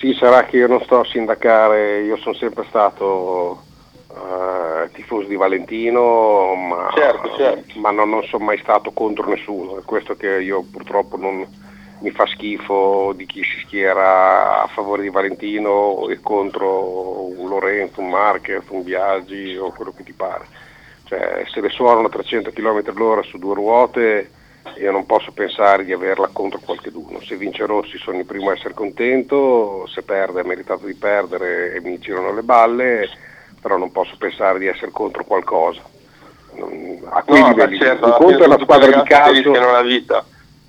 Sì, 0.00 0.14
sarà 0.14 0.44
che 0.46 0.56
io 0.56 0.66
non 0.66 0.80
sto 0.80 1.00
a 1.00 1.04
sindacare, 1.04 2.00
io 2.00 2.16
sono 2.16 2.34
sempre 2.34 2.64
stato 2.70 3.62
uh, 4.08 4.90
tifoso 4.92 5.28
di 5.28 5.36
Valentino, 5.36 6.54
ma, 6.54 6.88
certo, 6.94 7.36
certo. 7.36 7.78
ma 7.78 7.90
non, 7.90 8.08
non, 8.08 8.24
sono 8.24 8.46
mai 8.46 8.56
stato 8.56 8.92
contro 8.92 9.28
nessuno. 9.28 9.76
È 9.76 9.82
questo 9.82 10.16
che 10.16 10.40
io 10.40 10.62
purtroppo 10.62 11.18
non, 11.18 11.46
mi 11.98 12.10
fa 12.12 12.24
schifo 12.24 13.12
di 13.14 13.26
chi 13.26 13.44
si 13.44 13.60
schiera 13.66 14.62
a 14.62 14.66
favore 14.68 15.02
di 15.02 15.10
Valentino 15.10 16.08
e 16.08 16.18
contro 16.22 17.38
un 17.38 17.46
Lorenzo, 17.46 18.00
un 18.00 18.08
Marquez, 18.08 18.64
un 18.70 18.82
Biaggi 18.82 19.54
o 19.58 19.70
quello 19.70 19.92
che 19.94 20.02
ti 20.02 20.14
pare. 20.14 20.46
Cioè, 21.04 21.44
se 21.52 21.60
le 21.60 21.68
suonano 21.68 22.06
a 22.06 22.10
300 22.10 22.52
km 22.52 22.84
all'ora 22.86 23.22
su 23.22 23.36
due 23.36 23.52
ruote 23.52 24.30
io 24.78 24.92
non 24.92 25.06
posso 25.06 25.32
pensare 25.32 25.84
di 25.84 25.92
averla 25.92 26.30
contro 26.32 26.60
qualcheduno. 26.64 27.20
Se 27.22 27.36
vince 27.36 27.66
Rossi 27.66 27.98
sono 27.98 28.18
il 28.18 28.26
primo 28.26 28.50
a 28.50 28.54
essere 28.54 28.74
contento, 28.74 29.86
se 29.88 30.02
perde 30.02 30.40
è 30.40 30.44
meritato 30.44 30.86
di 30.86 30.94
perdere 30.94 31.74
e 31.74 31.80
mi 31.80 31.98
girano 31.98 32.32
le 32.32 32.42
balle 32.42 33.08
però 33.60 33.76
non 33.76 33.92
posso 33.92 34.14
pensare 34.18 34.58
di 34.58 34.66
essere 34.66 34.90
contro 34.90 35.24
qualcosa. 35.24 35.80
A 37.10 37.22
quei 37.22 37.40
no, 37.40 37.48
livelli, 37.48 37.78
certo, 37.78 38.06
un 38.06 38.12
conto 38.12 38.44
è 38.44 38.46
la 38.46 38.58
squadra 38.58 38.90
di 38.90 39.08
calcio. 39.08 39.52
La 39.52 39.82
vita. 39.82 40.24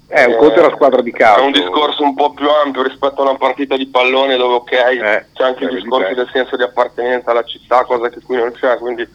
Eh, 0.07 0.25
un 0.25 0.35
conto 0.35 0.59
è 0.59 0.61
la 0.61 0.75
squadra 0.75 1.01
di 1.01 1.11
calcio. 1.11 1.41
È 1.41 1.45
un 1.45 1.51
discorso 1.51 2.03
un 2.03 2.13
po' 2.15 2.31
più 2.33 2.47
ampio 2.49 2.83
rispetto 2.83 3.21
a 3.21 3.29
una 3.29 3.37
partita 3.37 3.77
di 3.77 3.87
pallone 3.87 4.35
dove 4.35 4.55
ok, 4.55 4.71
eh, 4.71 5.25
c'è 5.33 5.43
anche 5.43 5.63
il 5.63 5.73
discorso 5.73 6.13
del 6.13 6.29
senso 6.31 6.57
di 6.57 6.63
appartenenza 6.63 7.31
alla 7.31 7.43
città, 7.43 7.85
cosa 7.85 8.09
che 8.09 8.21
qui 8.21 8.35
non 8.35 8.51
c'è, 8.51 8.77
quindi 8.77 9.07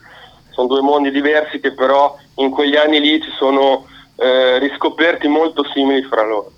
sono 0.51 0.68
due 0.68 0.80
mondi 0.80 1.11
diversi 1.11 1.61
che 1.61 1.72
però 1.72 2.16
in 2.37 2.51
quegli 2.51 2.76
anni 2.76 2.99
lì 2.99 3.20
ci 3.20 3.30
sono 3.37 3.84
eh, 4.17 4.59
riscoperti 4.59 5.29
molto 5.29 5.62
simili 5.73 6.03
fra 6.03 6.25
loro. 6.25 6.53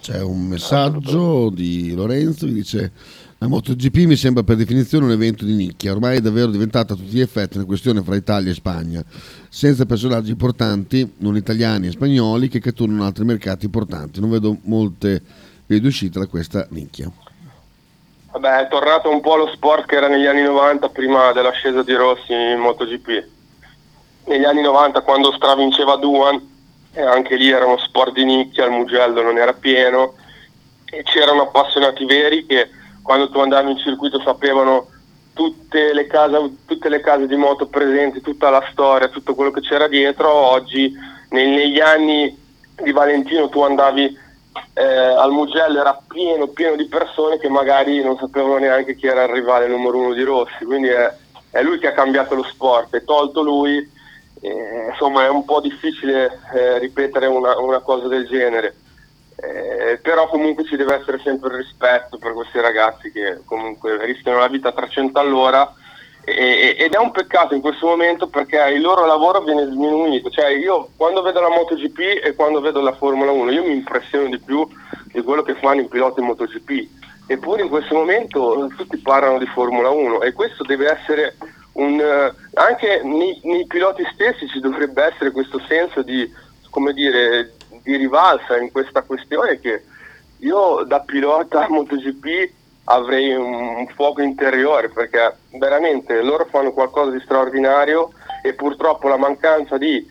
C'è 0.00 0.22
un 0.22 0.46
messaggio 0.46 1.50
di 1.50 1.92
Lorenzo 1.94 2.46
che 2.46 2.52
dice 2.52 2.92
la 3.38 3.48
MotoGP 3.48 3.96
mi 4.06 4.16
sembra 4.16 4.42
per 4.42 4.56
definizione 4.56 5.04
un 5.04 5.10
evento 5.10 5.44
di 5.44 5.52
nicchia, 5.52 5.92
ormai 5.92 6.16
è 6.16 6.20
davvero 6.20 6.46
diventata 6.46 6.94
a 6.94 6.96
tutti 6.96 7.10
gli 7.10 7.20
effetti 7.20 7.58
una 7.58 7.66
questione 7.66 8.02
fra 8.02 8.16
Italia 8.16 8.50
e 8.50 8.54
Spagna, 8.54 9.04
senza 9.50 9.84
personaggi 9.84 10.30
importanti, 10.30 11.14
non 11.18 11.36
italiani 11.36 11.88
e 11.88 11.90
spagnoli, 11.90 12.48
che 12.48 12.60
catturano 12.60 13.04
altri 13.04 13.24
mercati 13.24 13.66
importanti. 13.66 14.20
Non 14.20 14.30
vedo 14.30 14.56
molte 14.62 15.20
vie 15.66 15.80
d'uscita 15.80 16.20
da 16.20 16.26
questa 16.26 16.66
nicchia. 16.70 17.10
Vabbè, 18.32 18.64
è 18.64 18.68
tornato 18.68 19.10
un 19.10 19.20
po' 19.20 19.36
lo 19.36 19.48
sport 19.48 19.84
che 19.84 19.96
era 19.96 20.08
negli 20.08 20.26
anni 20.26 20.42
90 20.42 20.88
prima 20.88 21.32
dell'ascesa 21.32 21.82
di 21.82 21.92
Rossi 21.92 22.32
in 22.32 22.58
MotoGP. 22.58 23.34
Negli 24.26 24.44
anni 24.44 24.62
90 24.62 25.00
quando 25.02 25.32
stravinceva 25.32 25.96
Duan, 25.96 26.54
e 26.92 27.02
anche 27.02 27.36
lì 27.36 27.50
era 27.50 27.66
uno 27.66 27.78
sport 27.78 28.12
di 28.12 28.24
nicchia, 28.24 28.64
il 28.64 28.70
Mugello 28.70 29.22
non 29.22 29.36
era 29.38 29.52
pieno 29.52 30.14
e 30.90 31.02
c'erano 31.02 31.42
appassionati 31.42 32.04
veri 32.04 32.46
che 32.46 32.70
quando 33.02 33.28
tu 33.28 33.38
andavi 33.38 33.70
in 33.70 33.78
circuito 33.78 34.20
sapevano 34.20 34.88
tutte 35.34 35.92
le, 35.92 36.06
case, 36.06 36.56
tutte 36.64 36.88
le 36.88 37.00
case 37.00 37.26
di 37.26 37.36
moto 37.36 37.66
presenti, 37.66 38.22
tutta 38.22 38.48
la 38.48 38.66
storia, 38.70 39.08
tutto 39.08 39.34
quello 39.34 39.50
che 39.50 39.60
c'era 39.60 39.86
dietro. 39.86 40.32
Oggi 40.32 40.90
nel, 41.30 41.48
negli 41.48 41.78
anni 41.78 42.36
di 42.82 42.92
Valentino 42.92 43.48
tu 43.50 43.60
andavi 43.60 44.18
eh, 44.72 44.82
al 44.82 45.30
Mugello, 45.32 45.78
era 45.78 46.00
pieno, 46.08 46.48
pieno 46.48 46.76
di 46.76 46.86
persone 46.86 47.38
che 47.38 47.48
magari 47.48 48.02
non 48.02 48.16
sapevano 48.16 48.56
neanche 48.56 48.96
chi 48.96 49.06
era 49.06 49.24
il 49.24 49.30
rivale 49.30 49.68
numero 49.68 49.98
uno 49.98 50.14
di 50.14 50.22
Rossi, 50.22 50.64
quindi 50.64 50.88
è, 50.88 51.14
è 51.50 51.62
lui 51.62 51.78
che 51.78 51.88
ha 51.88 51.92
cambiato 51.92 52.34
lo 52.34 52.44
sport 52.44 52.94
e 52.94 53.04
tolto 53.04 53.42
lui, 53.42 53.86
eh, 54.46 54.88
insomma 54.90 55.24
è 55.24 55.28
un 55.28 55.44
po' 55.44 55.60
difficile 55.60 56.40
eh, 56.54 56.78
ripetere 56.78 57.26
una, 57.26 57.58
una, 57.58 57.80
cosa 57.80 58.08
del 58.08 58.26
genere. 58.26 58.76
Eh, 59.36 59.98
però 60.02 60.28
comunque 60.28 60.64
ci 60.64 60.76
deve 60.76 60.94
essere 60.94 61.20
sempre 61.22 61.50
il 61.50 61.56
rispetto 61.56 62.16
per 62.16 62.32
questi 62.32 62.58
ragazzi 62.58 63.12
che 63.12 63.40
comunque 63.44 64.02
rischiano 64.04 64.38
la 64.38 64.48
vita 64.48 64.68
a 64.68 64.72
300 64.72 65.18
all'ora 65.18 65.74
e, 66.24 66.74
ed 66.78 66.92
è 66.92 66.98
un 66.98 67.12
peccato 67.12 67.54
in 67.54 67.60
questo 67.60 67.86
momento 67.86 68.28
perché 68.28 68.58
il 68.74 68.80
loro 68.80 69.04
lavoro 69.04 69.42
viene 69.42 69.68
diminuito. 69.68 70.30
Cioè 70.30 70.48
io 70.48 70.88
quando 70.96 71.22
vedo 71.22 71.40
la 71.40 71.50
MotoGP 71.50 72.24
e 72.24 72.34
quando 72.34 72.60
vedo 72.60 72.80
la 72.80 72.94
Formula 72.94 73.30
1 73.30 73.52
io 73.52 73.62
mi 73.62 73.74
impressiono 73.74 74.28
di 74.28 74.38
più 74.38 74.66
di 75.12 75.22
quello 75.22 75.42
che 75.42 75.54
fanno 75.54 75.82
i 75.82 75.88
piloti 75.88 76.20
MotoGP. 76.20 76.88
Eppure 77.28 77.62
in 77.62 77.68
questo 77.68 77.94
momento 77.94 78.68
tutti 78.76 78.96
parlano 78.98 79.38
di 79.38 79.46
Formula 79.46 79.90
1 79.90 80.22
e 80.22 80.32
questo 80.32 80.64
deve 80.64 80.90
essere 80.90 81.36
un, 81.76 82.00
eh, 82.00 82.34
anche 82.54 83.00
nei, 83.02 83.40
nei, 83.44 83.66
piloti 83.66 84.04
stessi 84.12 84.48
ci 84.48 84.60
dovrebbe 84.60 85.04
essere 85.04 85.30
questo 85.30 85.60
senso 85.66 86.02
di, 86.02 86.30
dire, 86.94 87.52
di 87.82 87.96
rivalsa 87.96 88.56
in 88.56 88.70
questa 88.70 89.02
questione 89.02 89.60
che 89.60 89.84
io 90.38 90.84
da 90.84 91.00
pilota 91.00 91.66
MotoGP 91.70 92.52
avrei 92.84 93.34
un, 93.34 93.54
un, 93.54 93.86
fuoco 93.88 94.22
interiore 94.22 94.88
perché 94.88 95.36
veramente 95.58 96.22
loro 96.22 96.46
fanno 96.46 96.72
qualcosa 96.72 97.10
di 97.10 97.20
straordinario 97.20 98.12
e 98.42 98.54
purtroppo 98.54 99.08
la 99.08 99.16
mancanza 99.16 99.76
di 99.76 100.06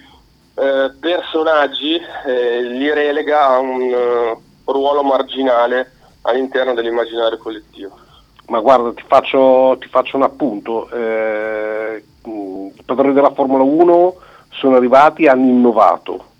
eh, 0.57 0.91
personaggi 0.99 1.99
eh, 2.25 2.61
li 2.61 2.91
relega 2.93 3.47
a 3.47 3.59
un 3.59 3.81
uh, 3.81 4.71
ruolo 4.71 5.03
marginale 5.03 5.91
all'interno 6.21 6.73
dell'immaginario 6.73 7.37
collettivo. 7.37 8.04
Ma 8.47 8.59
guarda, 8.59 8.93
ti 8.93 9.03
faccio, 9.07 9.75
ti 9.79 9.87
faccio 9.87 10.17
un 10.17 10.23
appunto. 10.23 10.89
Eh, 10.89 12.03
I 12.25 12.83
padroni 12.85 13.13
della 13.13 13.31
Formula 13.31 13.63
1 13.63 14.15
sono 14.51 14.75
arrivati, 14.75 15.27
hanno 15.27 15.49
innovato. 15.49 16.33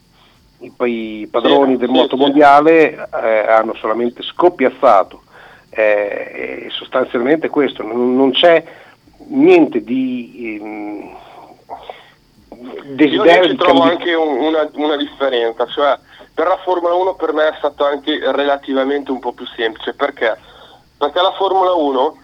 I, 0.60 0.72
i 0.78 1.28
padroni 1.30 1.74
sì, 1.74 1.80
del 1.80 1.90
sì, 1.90 1.94
moto 1.94 2.16
sì. 2.16 2.22
mondiale 2.22 2.94
eh, 2.94 3.48
hanno 3.48 3.74
solamente 3.76 4.22
scoppiazzato. 4.22 5.22
Eh, 5.70 6.68
sostanzialmente 6.70 7.50
questo, 7.50 7.84
non, 7.84 8.16
non, 8.16 8.32
c'è 8.32 8.64
niente 9.28 9.84
di 9.84 10.60
ehm, 10.62 11.18
desiderio. 12.96 13.44
Io 13.44 13.50
ci 13.50 13.56
trovo 13.58 13.80
cambi- 13.80 13.96
anche 13.96 14.14
un, 14.14 14.38
una, 14.38 14.70
una 14.76 14.96
differenza, 14.96 15.66
cioè 15.66 15.98
per 16.34 16.48
la 16.48 16.58
Formula 16.64 16.94
1 16.94 17.16
per 17.16 17.34
me 17.34 17.48
è 17.50 17.56
stato 17.58 17.86
anche 17.86 18.20
relativamente 18.32 19.12
un 19.12 19.20
po' 19.20 19.34
più 19.34 19.46
semplice 19.48 19.94
perché 19.94 20.38
perché 20.98 21.22
la 21.22 21.34
Formula 21.34 21.74
1 21.74 22.18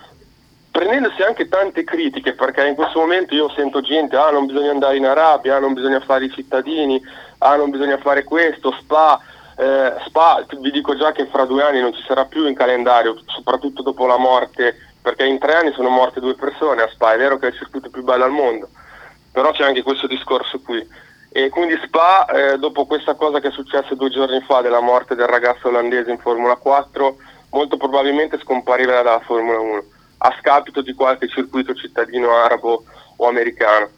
prendendosi 0.72 1.22
anche 1.22 1.50
tante 1.50 1.84
critiche, 1.84 2.34
perché 2.34 2.66
in 2.66 2.76
questo 2.76 3.00
momento 3.00 3.36
io 3.36 3.50
sento 3.50 3.82
gente, 3.82 4.16
ah 4.16 4.32
non 4.32 4.46
bisogna 4.46 4.72
andare 4.72 4.96
in 4.96 5.06
Arabia, 5.06 5.58
ah 5.58 5.60
non 5.60 5.74
bisogna 5.74 6.00
fare 6.00 6.26
i 6.26 6.32
cittadini, 6.32 7.02
ah 7.40 7.56
non 7.58 7.70
bisogna 7.70 7.98
fare 7.98 8.24
questo, 8.24 8.72
Spa, 8.80 9.20
eh, 9.58 9.94
Spa, 10.06 10.46
vi 10.60 10.72
dico 10.72 10.96
già 10.96 11.12
che 11.12 11.26
fra 11.26 11.46
due 11.46 11.62
anni 11.62 11.82
non 11.82 11.94
ci 11.94 12.02
sarà 12.08 12.26
più 12.26 12.48
in 12.48 12.56
calendario, 12.56 13.20
soprattutto 13.26 13.82
dopo 13.82 14.06
la 14.06 14.18
morte, 14.18 14.76
perché 15.02 15.26
in 15.26 15.40
tre 15.40 15.56
anni 15.56 15.74
sono 15.74 15.90
morte 15.90 16.22
due 16.22 16.36
persone 16.36 16.84
a 16.84 16.90
Spa, 16.90 17.14
è 17.14 17.18
vero 17.18 17.38
che 17.38 17.48
è 17.48 17.50
il 17.50 17.58
circuito 17.58 17.90
più 17.90 18.04
bello 18.04 18.24
al 18.24 18.32
mondo, 18.32 18.70
però 19.32 19.52
c'è 19.52 19.66
anche 19.66 19.84
questo 19.84 20.08
discorso 20.08 20.62
qui. 20.62 20.88
E 21.34 21.50
quindi 21.50 21.80
Spa, 21.84 22.26
eh, 22.26 22.58
dopo 22.58 22.86
questa 22.86 23.16
cosa 23.16 23.40
che 23.40 23.50
è 23.50 23.52
successa 23.52 23.96
due 23.96 24.10
giorni 24.10 24.42
fa 24.42 24.62
della 24.62 24.82
morte 24.82 25.16
del 25.16 25.28
ragazzo 25.28 25.68
olandese 25.68 26.12
in 26.12 26.18
Formula 26.18 26.56
4, 26.56 27.16
molto 27.52 27.78
probabilmente 27.78 28.40
scomparirà 28.40 29.02
dalla 29.02 29.20
Formula 29.20 29.60
1 29.60 29.84
a 30.24 30.36
scapito 30.40 30.82
di 30.82 30.94
qualche 30.94 31.28
circuito 31.28 31.74
cittadino 31.74 32.36
arabo 32.36 32.84
o 33.18 33.28
americano. 33.28 33.90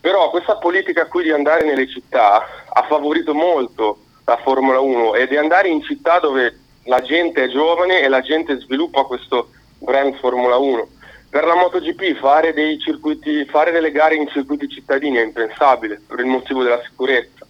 Però 0.00 0.30
questa 0.30 0.56
politica 0.56 1.06
qui 1.06 1.24
di 1.24 1.30
andare 1.30 1.64
nelle 1.64 1.88
città 1.88 2.44
ha 2.72 2.82
favorito 2.88 3.34
molto 3.34 3.98
la 4.24 4.36
Formula 4.36 4.80
1 4.80 5.14
e 5.14 5.26
di 5.26 5.36
andare 5.36 5.68
in 5.68 5.82
città 5.82 6.18
dove 6.18 6.58
la 6.84 7.00
gente 7.02 7.44
è 7.44 7.48
giovane 7.48 8.00
e 8.00 8.08
la 8.08 8.20
gente 8.20 8.58
sviluppa 8.58 9.04
questo 9.04 9.50
brand 9.78 10.14
Formula 10.16 10.56
1. 10.56 10.88
Per 11.30 11.44
la 11.44 11.54
MotoGP 11.54 12.18
fare, 12.18 12.52
circuiti, 12.78 13.44
fare 13.46 13.70
delle 13.70 13.90
gare 13.90 14.14
in 14.14 14.28
circuiti 14.28 14.68
cittadini 14.68 15.16
è 15.16 15.22
impensabile 15.22 16.00
per 16.06 16.18
il 16.20 16.26
motivo 16.26 16.62
della 16.62 16.82
sicurezza 16.82 17.46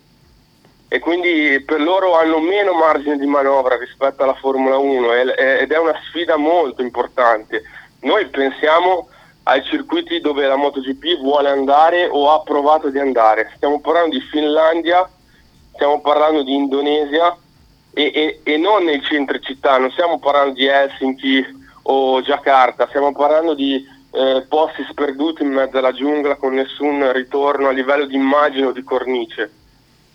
e 0.92 0.98
quindi 0.98 1.58
per 1.64 1.80
loro 1.80 2.18
hanno 2.18 2.38
meno 2.38 2.74
margine 2.74 3.16
di 3.16 3.24
manovra 3.24 3.78
rispetto 3.78 4.24
alla 4.24 4.34
Formula 4.34 4.76
1 4.76 5.14
ed 5.14 5.72
è 5.72 5.78
una 5.78 5.98
sfida 6.06 6.36
molto 6.36 6.82
importante. 6.82 7.62
Noi 8.00 8.28
pensiamo 8.28 9.08
ai 9.44 9.64
circuiti 9.64 10.20
dove 10.20 10.46
la 10.46 10.56
MotoGP 10.56 11.18
vuole 11.22 11.48
andare 11.48 12.08
o 12.10 12.30
ha 12.30 12.42
provato 12.42 12.90
di 12.90 12.98
andare. 12.98 13.52
Stiamo 13.56 13.80
parlando 13.80 14.18
di 14.18 14.20
Finlandia, 14.20 15.08
stiamo 15.72 16.02
parlando 16.02 16.42
di 16.42 16.54
Indonesia 16.54 17.38
e, 17.94 18.12
e, 18.14 18.40
e 18.42 18.56
non 18.58 18.84
nei 18.84 19.02
centri 19.02 19.40
città, 19.40 19.78
non 19.78 19.90
stiamo 19.92 20.18
parlando 20.18 20.52
di 20.52 20.66
Helsinki 20.66 21.42
o 21.84 22.20
Jakarta, 22.20 22.86
stiamo 22.88 23.14
parlando 23.14 23.54
di 23.54 23.82
eh, 24.10 24.44
posti 24.46 24.84
sperduti 24.90 25.42
in 25.42 25.52
mezzo 25.52 25.78
alla 25.78 25.92
giungla 25.92 26.36
con 26.36 26.52
nessun 26.52 27.10
ritorno 27.14 27.68
a 27.68 27.72
livello 27.72 28.04
di 28.04 28.14
immagine 28.14 28.66
o 28.66 28.72
di 28.72 28.82
cornice. 28.82 29.52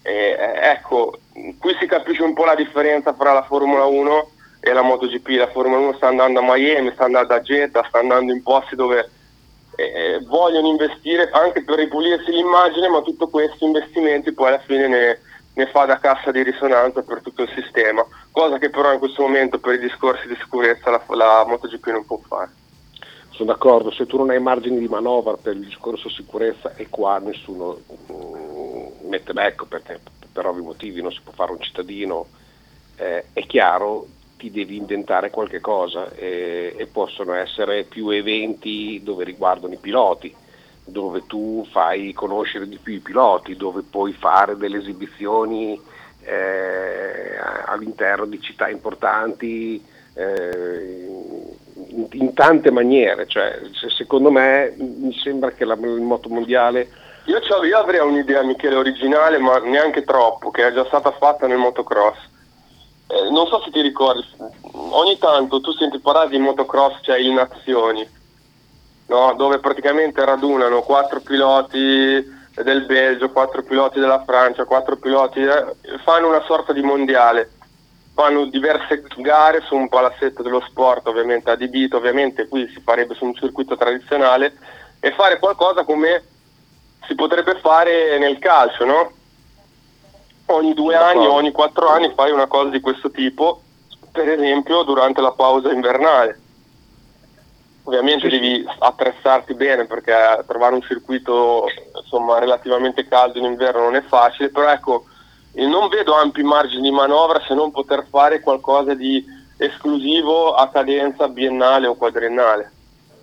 Eh, 0.07 0.37
ecco, 0.61 1.19
qui 1.59 1.75
si 1.77 1.85
capisce 1.85 2.23
un 2.23 2.33
po' 2.33 2.45
la 2.45 2.55
differenza 2.55 3.11
tra 3.11 3.33
la 3.33 3.43
Formula 3.43 3.83
1 3.83 4.29
e 4.61 4.71
la 4.71 4.81
MotoGP. 4.81 5.27
La 5.31 5.49
Formula 5.49 5.79
1 5.79 5.95
sta 5.95 6.07
andando 6.07 6.39
a 6.39 6.43
Miami, 6.43 6.91
sta 6.93 7.03
andando 7.03 7.33
a 7.33 7.41
Jeddah, 7.41 7.83
sta 7.89 7.99
andando 7.99 8.31
in 8.31 8.41
posti 8.41 8.77
dove 8.77 9.09
eh, 9.75 10.23
vogliono 10.25 10.67
investire 10.69 11.29
anche 11.33 11.61
per 11.61 11.79
ripulirsi 11.79 12.31
l'immagine, 12.31 12.87
ma 12.87 13.01
tutti 13.01 13.25
questi 13.29 13.65
investimenti 13.65 14.31
poi 14.31 14.47
alla 14.47 14.59
fine 14.59 14.87
ne, 14.87 15.19
ne 15.55 15.65
fa 15.67 15.83
da 15.83 15.99
cassa 15.99 16.31
di 16.31 16.41
risonanza 16.41 17.01
per 17.01 17.21
tutto 17.21 17.41
il 17.41 17.51
sistema, 17.53 18.05
cosa 18.31 18.57
che 18.59 18.69
però 18.69 18.93
in 18.93 18.99
questo 18.99 19.23
momento 19.23 19.59
per 19.59 19.73
i 19.73 19.79
discorsi 19.79 20.25
di 20.29 20.37
sicurezza 20.39 20.89
la, 20.89 21.03
la 21.15 21.43
MotoGP 21.45 21.85
non 21.87 22.05
può 22.05 22.17
fare. 22.25 22.51
Sono 23.31 23.51
d'accordo, 23.51 23.91
se 23.91 24.05
tu 24.05 24.15
non 24.15 24.29
hai 24.29 24.39
margini 24.39 24.79
di 24.79 24.87
manovra 24.87 25.35
per 25.35 25.53
il 25.53 25.65
discorso 25.65 26.09
sicurezza 26.09 26.73
e 26.75 26.87
qua 26.89 27.19
nessuno 27.19 27.77
mette 29.07 29.33
becco 29.33 29.65
perché 29.65 29.99
per 30.31 30.45
ovvi 30.45 30.61
motivi 30.61 31.01
non 31.01 31.11
si 31.11 31.19
può 31.23 31.33
fare 31.33 31.51
un 31.51 31.59
cittadino, 31.59 32.27
eh, 32.97 33.25
è 33.33 33.45
chiaro 33.45 34.07
ti 34.37 34.51
devi 34.51 34.77
inventare 34.77 35.31
qualche 35.31 35.59
cosa 35.59 36.11
eh, 36.13 36.75
e 36.77 36.85
possono 36.85 37.33
essere 37.33 37.83
più 37.83 38.09
eventi 38.09 39.01
dove 39.03 39.23
riguardano 39.23 39.73
i 39.73 39.77
piloti, 39.77 40.33
dove 40.85 41.25
tu 41.25 41.65
fai 41.71 42.13
conoscere 42.13 42.67
di 42.67 42.77
più 42.77 42.93
i 42.93 42.99
piloti, 42.99 43.55
dove 43.55 43.81
puoi 43.81 44.13
fare 44.13 44.55
delle 44.55 44.77
esibizioni 44.77 45.79
eh, 46.21 47.35
all'interno 47.65 48.25
di 48.25 48.39
città 48.39 48.69
importanti 48.69 49.83
eh, 50.13 51.07
in, 51.89 52.07
in, 52.11 52.33
tante 52.33 52.71
maniere. 52.71 53.27
Cioè, 53.27 53.59
secondo 53.95 54.29
me 54.29 54.73
mi 54.77 55.13
sembra 55.17 55.51
che 55.51 55.65
la, 55.65 55.73
il 55.73 56.01
moto 56.01 56.29
mondiale 56.29 57.05
io, 57.27 57.39
io 57.63 57.77
avrei 57.77 57.99
un'idea, 57.99 58.41
Michele, 58.43 58.75
originale, 58.75 59.37
ma 59.37 59.57
neanche 59.59 60.03
troppo, 60.03 60.49
che 60.49 60.67
è 60.67 60.73
già 60.73 60.85
stata 60.85 61.11
fatta 61.11 61.45
nel 61.45 61.57
motocross. 61.57 62.17
Eh, 63.07 63.29
non 63.31 63.47
so 63.47 63.61
se 63.61 63.71
ti 63.71 63.81
ricordi, 63.81 64.25
ogni 64.71 65.17
tanto 65.17 65.61
tu 65.61 65.71
senti 65.71 65.99
parlare 65.99 66.29
di 66.29 66.39
motocross, 66.39 66.99
cioè 67.01 67.19
in 67.19 67.35
nazioni, 67.35 68.07
no? 69.07 69.33
dove 69.35 69.59
praticamente 69.59 70.23
radunano 70.23 70.81
quattro 70.81 71.19
piloti 71.21 72.35
del 72.63 72.85
Belgio, 72.85 73.29
quattro 73.29 73.61
piloti 73.61 73.99
della 73.99 74.23
Francia, 74.23 74.65
quattro 74.65 74.97
piloti, 74.97 75.41
eh, 75.41 75.75
fanno 76.03 76.27
una 76.27 76.43
sorta 76.45 76.73
di 76.73 76.81
mondiale, 76.81 77.51
fanno 78.13 78.45
diverse 78.45 79.03
gare 79.17 79.61
su 79.61 79.75
un 79.75 79.89
palazzetto 79.89 80.41
dello 80.41 80.63
sport 80.67 81.07
ovviamente 81.07 81.51
adibito, 81.51 81.97
ovviamente 81.97 82.47
qui 82.47 82.67
si 82.73 82.81
farebbe 82.81 83.13
su 83.13 83.25
un 83.25 83.35
circuito 83.35 83.77
tradizionale, 83.77 84.57
e 84.99 85.11
fare 85.11 85.39
qualcosa 85.39 85.83
come 85.83 86.23
si 87.07 87.15
potrebbe 87.15 87.55
fare 87.59 88.17
nel 88.19 88.37
calcio, 88.37 88.85
no? 88.85 89.11
Ogni 90.47 90.73
due 90.73 90.95
anni 90.95 91.25
o 91.25 91.33
ogni 91.33 91.51
quattro 91.51 91.89
anni 91.89 92.13
fai 92.13 92.31
una 92.31 92.47
cosa 92.47 92.69
di 92.69 92.79
questo 92.79 93.09
tipo, 93.09 93.61
per 94.11 94.29
esempio 94.29 94.83
durante 94.83 95.21
la 95.21 95.31
pausa 95.31 95.71
invernale. 95.71 96.41
Ovviamente 97.83 98.27
devi 98.27 98.65
attrezzarti 98.79 99.53
bene 99.53 99.85
perché 99.85 100.43
trovare 100.45 100.75
un 100.75 100.81
circuito 100.81 101.67
insomma, 102.01 102.37
relativamente 102.37 103.07
caldo 103.07 103.39
in 103.39 103.45
inverno 103.45 103.83
non 103.83 103.95
è 103.95 104.01
facile, 104.01 104.49
però 104.49 104.69
ecco, 104.69 105.05
non 105.53 105.87
vedo 105.87 106.13
ampi 106.13 106.43
margini 106.43 106.81
di 106.81 106.91
manovra 106.91 107.41
se 107.47 107.53
non 107.53 107.71
poter 107.71 108.05
fare 108.09 108.41
qualcosa 108.41 108.93
di 108.93 109.25
esclusivo 109.57 110.53
a 110.53 110.69
cadenza 110.69 111.29
biennale 111.29 111.87
o 111.87 111.95
quadriennale, 111.95 112.71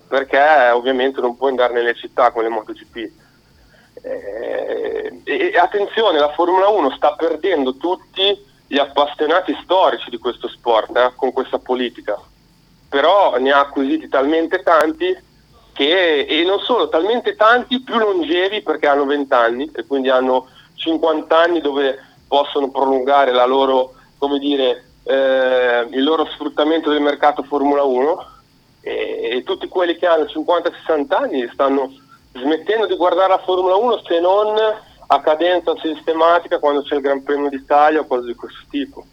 perché 0.07 0.71
ovviamente 0.73 1.21
non 1.21 1.37
puoi 1.37 1.51
andare 1.51 1.73
nelle 1.73 1.93
città 1.93 2.31
con 2.31 2.41
le 2.41 2.49
MotoGP 2.49 3.23
eh, 4.05 5.21
e 5.23 5.57
attenzione, 5.57 6.19
la 6.19 6.31
Formula 6.33 6.67
1 6.67 6.91
sta 6.91 7.13
perdendo 7.13 7.75
tutti 7.77 8.53
gli 8.67 8.77
appassionati 8.77 9.57
storici 9.63 10.11
di 10.11 10.19
questo 10.19 10.47
sport 10.47 10.95
eh, 10.95 11.11
con 11.15 11.31
questa 11.31 11.57
politica, 11.57 12.19
però 12.87 13.37
ne 13.37 13.51
ha 13.51 13.61
acquisiti 13.61 14.07
talmente 14.07 14.61
tanti 14.61 15.17
che, 15.73 16.21
e 16.21 16.43
non 16.43 16.59
solo, 16.59 16.87
talmente 16.87 17.35
tanti 17.35 17.81
più 17.81 17.97
longevi 17.97 18.61
perché 18.61 18.87
hanno 18.87 19.05
20 19.05 19.33
anni 19.33 19.71
e 19.73 19.85
quindi 19.85 20.09
hanno 20.09 20.47
50 20.75 21.37
anni 21.37 21.61
dove 21.61 21.97
possono 22.27 22.69
prolungare 22.69 23.31
la 23.31 23.45
loro, 23.45 23.93
come 24.19 24.37
dire, 24.37 24.85
eh, 25.03 25.87
il 25.89 26.03
loro 26.03 26.25
sfruttamento 26.27 26.91
del 26.91 27.01
mercato 27.01 27.43
Formula 27.43 27.83
1 27.83 28.27
e, 28.81 29.29
e 29.31 29.43
tutti 29.43 29.67
quelli 29.67 29.95
che 29.97 30.05
hanno 30.05 30.25
50-60 30.25 31.13
anni 31.13 31.49
stanno 31.51 31.91
smettendo 32.35 32.85
di 32.85 32.95
guardare 32.95 33.29
la 33.29 33.39
Formula 33.39 33.75
1 33.75 34.01
se 34.03 34.19
non 34.19 34.55
a 35.07 35.21
cadenza 35.21 35.75
sistematica 35.77 36.59
quando 36.59 36.81
c'è 36.81 36.95
il 36.95 37.01
Gran 37.01 37.23
Premio 37.23 37.49
d'Italia 37.49 38.01
o 38.01 38.05
cose 38.05 38.27
di 38.27 38.35
questo 38.35 38.63
tipo. 38.69 39.05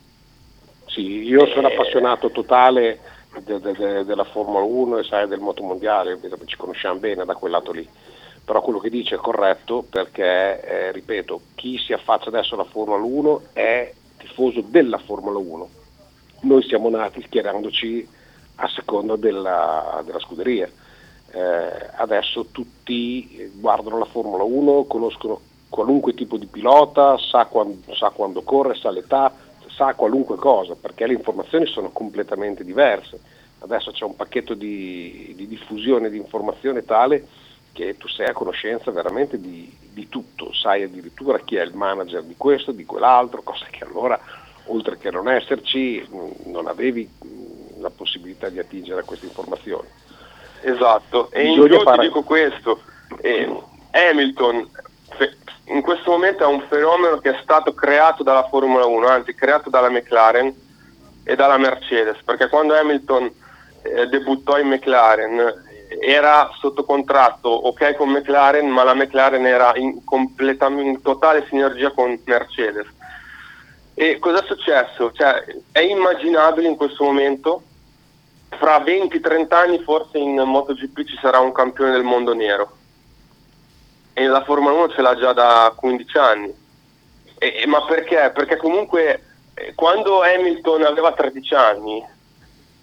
Sì, 0.86 1.22
io 1.22 1.46
sono 1.46 1.68
appassionato 1.68 2.30
totale 2.30 3.00
de, 3.40 3.60
de, 3.60 3.72
de, 3.72 4.04
della 4.04 4.24
Formula 4.24 4.60
1 4.64 4.98
e 4.98 5.04
sai 5.04 5.26
del 5.26 5.40
motomondiale, 5.40 6.18
ci 6.44 6.56
conosciamo 6.56 6.98
bene 6.98 7.24
da 7.24 7.34
quel 7.34 7.52
lato 7.52 7.72
lì. 7.72 7.88
Però 8.44 8.60
quello 8.60 8.80
che 8.80 8.90
dice 8.90 9.14
è 9.14 9.18
corretto 9.18 9.84
perché, 9.88 10.60
eh, 10.60 10.92
ripeto, 10.92 11.40
chi 11.54 11.78
si 11.78 11.92
affaccia 11.92 12.28
adesso 12.28 12.54
alla 12.54 12.64
Formula 12.64 13.02
1 13.02 13.42
è 13.52 13.92
tifoso 14.18 14.62
della 14.66 14.98
Formula 14.98 15.38
1. 15.38 15.68
Noi 16.42 16.62
siamo 16.64 16.90
nati 16.90 17.22
schierandoci 17.22 18.06
a 18.56 18.68
seconda 18.68 19.16
della, 19.16 20.02
della 20.04 20.18
scuderia. 20.18 20.68
Eh, 21.35 21.91
adesso 21.97 22.47
tutti 22.53 23.51
guardano 23.55 23.99
la 23.99 24.05
Formula 24.05 24.43
1, 24.43 24.85
conoscono 24.85 25.41
qualunque 25.70 26.12
tipo 26.12 26.37
di 26.37 26.47
pilota, 26.47 27.16
sa 27.16 27.47
quando, 27.47 27.95
sa 27.95 28.11
quando 28.11 28.43
corre, 28.43 28.74
sa 28.74 28.91
l'età, 28.91 29.33
sa 29.68 29.95
qualunque 29.95 30.37
cosa, 30.37 30.74
perché 30.74 31.07
le 31.07 31.14
informazioni 31.14 31.66
sono 31.66 31.91
completamente 31.91 32.64
diverse. 32.64 33.18
Adesso 33.61 33.93
c'è 33.93 34.05
un 34.05 34.14
pacchetto 34.14 34.53
di, 34.53 35.33
di 35.35 35.47
diffusione 35.47 36.11
di 36.11 36.18
informazione 36.18 36.85
tale 36.85 37.26
che 37.72 37.97
tu 37.97 38.07
sei 38.09 38.26
a 38.28 38.33
conoscenza 38.33 38.91
veramente 38.91 39.41
di, 39.41 39.74
di, 39.93 40.09
tutto, 40.11 40.53
sai 40.53 40.83
addirittura 40.83 41.39
chi 41.39 41.57
è 41.57 41.62
il 41.62 41.74
manager 41.74 42.22
di 42.22 42.35
questo, 42.37 42.72
di 42.72 42.85
quell'altro, 42.85 43.41
cosa 43.43 43.64
che 43.70 43.85
allora, 43.85 44.20
oltre 44.66 44.99
che 44.99 45.11
non 45.11 45.30
esserci, 45.30 46.07
non 46.45 46.66
avevi 46.66 47.09
la 47.78 47.89
possibilità 47.89 48.51
di 48.51 48.59
attingere 48.59 49.01
a 49.01 49.05
queste 49.05 49.24
informazioni. 49.24 49.89
Esatto, 50.62 51.30
e 51.30 51.46
in 51.46 51.62
più 51.62 51.80
fare... 51.80 51.98
ti 51.98 52.06
dico 52.06 52.22
questo, 52.22 52.82
eh, 53.20 53.48
Hamilton 53.90 54.68
in 55.66 55.80
questo 55.80 56.10
momento 56.10 56.42
è 56.42 56.46
un 56.46 56.64
fenomeno 56.68 57.18
che 57.18 57.30
è 57.30 57.40
stato 57.42 57.72
creato 57.72 58.22
dalla 58.22 58.46
Formula 58.48 58.84
1, 58.84 59.06
anzi 59.06 59.34
creato 59.34 59.70
dalla 59.70 59.90
McLaren 59.90 60.54
e 61.24 61.36
dalla 61.36 61.56
Mercedes, 61.56 62.18
perché 62.24 62.48
quando 62.48 62.74
Hamilton 62.74 63.32
eh, 63.82 64.06
debuttò 64.06 64.58
in 64.58 64.68
McLaren 64.68 65.70
era 66.00 66.50
sotto 66.58 66.84
contratto 66.84 67.48
ok 67.48 67.94
con 67.96 68.10
McLaren, 68.10 68.68
ma 68.68 68.82
la 68.82 68.94
McLaren 68.94 69.46
era 69.46 69.72
in, 69.76 70.00
in 70.04 71.02
totale 71.02 71.46
sinergia 71.48 71.90
con 71.92 72.20
Mercedes. 72.24 72.86
E 73.94 74.18
cosa 74.18 74.42
è 74.42 74.46
successo? 74.46 75.12
Cioè, 75.12 75.44
è 75.70 75.80
immaginabile 75.80 76.68
in 76.68 76.76
questo 76.76 77.04
momento, 77.04 77.62
fra 78.59 78.78
20-30 78.78 79.55
anni 79.55 79.78
forse 79.82 80.18
in 80.18 80.34
MotoGP 80.34 81.05
ci 81.05 81.18
sarà 81.20 81.38
un 81.38 81.53
campione 81.53 81.92
del 81.92 82.03
mondo 82.03 82.34
nero 82.34 82.76
e 84.14 84.26
la 84.26 84.42
Formula 84.44 84.74
1 84.74 84.88
ce 84.90 85.03
l'ha 85.03 85.16
già 85.16 85.32
da 85.32 85.72
15 85.74 86.18
anni. 86.18 86.55
E, 87.38 87.64
ma 87.66 87.84
perché? 87.84 88.30
Perché 88.34 88.57
comunque 88.57 89.22
eh, 89.55 89.72
quando 89.74 90.22
Hamilton 90.22 90.84
aveva 90.84 91.12
13 91.12 91.55
anni 91.55 92.05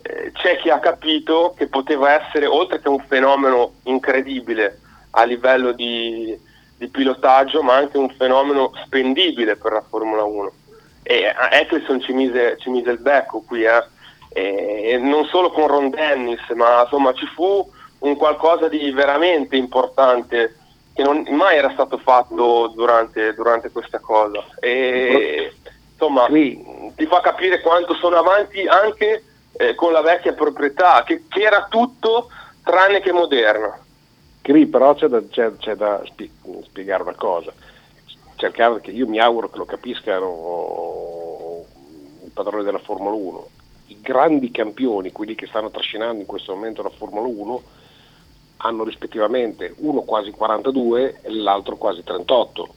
eh, 0.02 0.32
c'è 0.34 0.58
chi 0.58 0.70
ha 0.70 0.80
capito 0.80 1.54
che 1.56 1.68
poteva 1.68 2.14
essere, 2.14 2.46
oltre 2.46 2.82
che 2.82 2.90
un 2.90 3.00
fenomeno 3.00 3.74
incredibile 3.84 4.80
a 5.12 5.24
livello 5.24 5.72
di, 5.72 6.38
di 6.78 6.88
pilotaggio, 6.88 7.62
ma 7.62 7.76
anche 7.76 7.98
un 7.98 8.10
fenomeno 8.10 8.72
spendibile 8.84 9.56
per 9.56 9.74
la 9.74 9.84
Formula 9.88 10.24
1. 10.24 10.52
E 11.04 11.34
Eccleston 11.52 12.02
ci 12.02 12.14
mise, 12.14 12.58
ci 12.60 12.70
mise 12.70 12.92
il 12.92 13.00
becco 13.00 13.42
qui, 13.42 13.64
eh. 13.64 13.84
E 14.30 14.98
non 14.98 15.26
solo 15.26 15.52
con 15.52 15.68
Ron 15.68 15.90
Dennis, 15.90 16.42
ma 16.56 16.84
insomma 16.84 17.14
ci 17.14 17.26
fu 17.28 17.68
un 18.00 18.16
qualcosa 18.16 18.68
di 18.68 18.92
veramente 18.92 19.56
importante 19.56 20.56
che 20.94 21.04
non 21.04 21.26
mai 21.30 21.58
era 21.58 21.72
stato 21.72 21.98
fatto 21.98 22.72
durante, 22.76 23.34
durante 23.34 23.72
questa 23.72 24.00
cosa. 24.00 24.44
E 24.60 25.54
insomma 25.92 26.28
ti 26.28 27.06
fa 27.08 27.22
capire 27.22 27.62
quanto 27.62 27.94
sono 27.96 28.18
avanti 28.18 28.66
anche 28.68 29.24
eh, 29.54 29.76
con 29.76 29.92
la 29.92 30.02
vecchia 30.02 30.34
proprietà, 30.34 31.04
che, 31.06 31.24
che, 31.28 31.42
era 31.42 31.68
tutto 31.70 32.30
tranne 32.64 33.02
che 33.02 33.12
moderno. 33.12 33.78
Cri, 34.42 34.68
però 34.68 34.94
c'è 34.96 35.08
da, 35.08 35.22
c'è, 35.28 35.56
c'è 35.58 35.76
da 35.76 36.02
spie- 36.06 36.32
spiegare 36.64 37.04
una 37.04 37.16
cosa. 37.16 37.52
Cercare 38.36 38.80
che 38.80 38.92
io 38.92 39.08
mi 39.08 39.20
auguro 39.20 39.50
che 39.50 39.58
lo 39.58 39.66
capiscano 39.66 41.66
il 42.24 42.32
padrone 42.32 42.64
della 42.64 42.80
Formula 42.80 43.12
1. 43.12 43.48
I 43.90 43.98
grandi 44.02 44.52
campioni, 44.52 45.12
quelli 45.12 45.36
che 45.36 45.48
stanno 45.48 45.72
trascinando 45.72 46.20
in 46.20 46.26
questo 46.28 46.54
momento 46.54 46.84
la 46.84 46.90
Formula 46.90 47.26
1, 47.26 47.62
hanno 48.58 48.84
rispettivamente 48.84 49.74
uno 49.78 50.02
quasi 50.02 50.32
42 50.32 51.22
e 51.22 51.32
l'altro 51.32 51.76
quasi 51.76 52.04
38. 52.04 52.68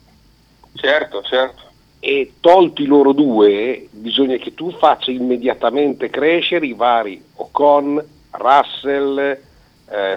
Certo, 0.74 1.22
certo. 1.22 1.62
E 2.00 2.34
tolti 2.40 2.86
loro 2.86 3.12
due, 3.12 3.88
bisogna 3.90 4.36
che 4.36 4.54
tu 4.54 4.72
faccia 4.72 5.10
immediatamente 5.10 6.10
crescere 6.10 6.66
i 6.66 6.72
vari 6.72 7.22
Ocon, 7.36 8.02
Russell, 8.30 9.18
eh, 9.18 10.16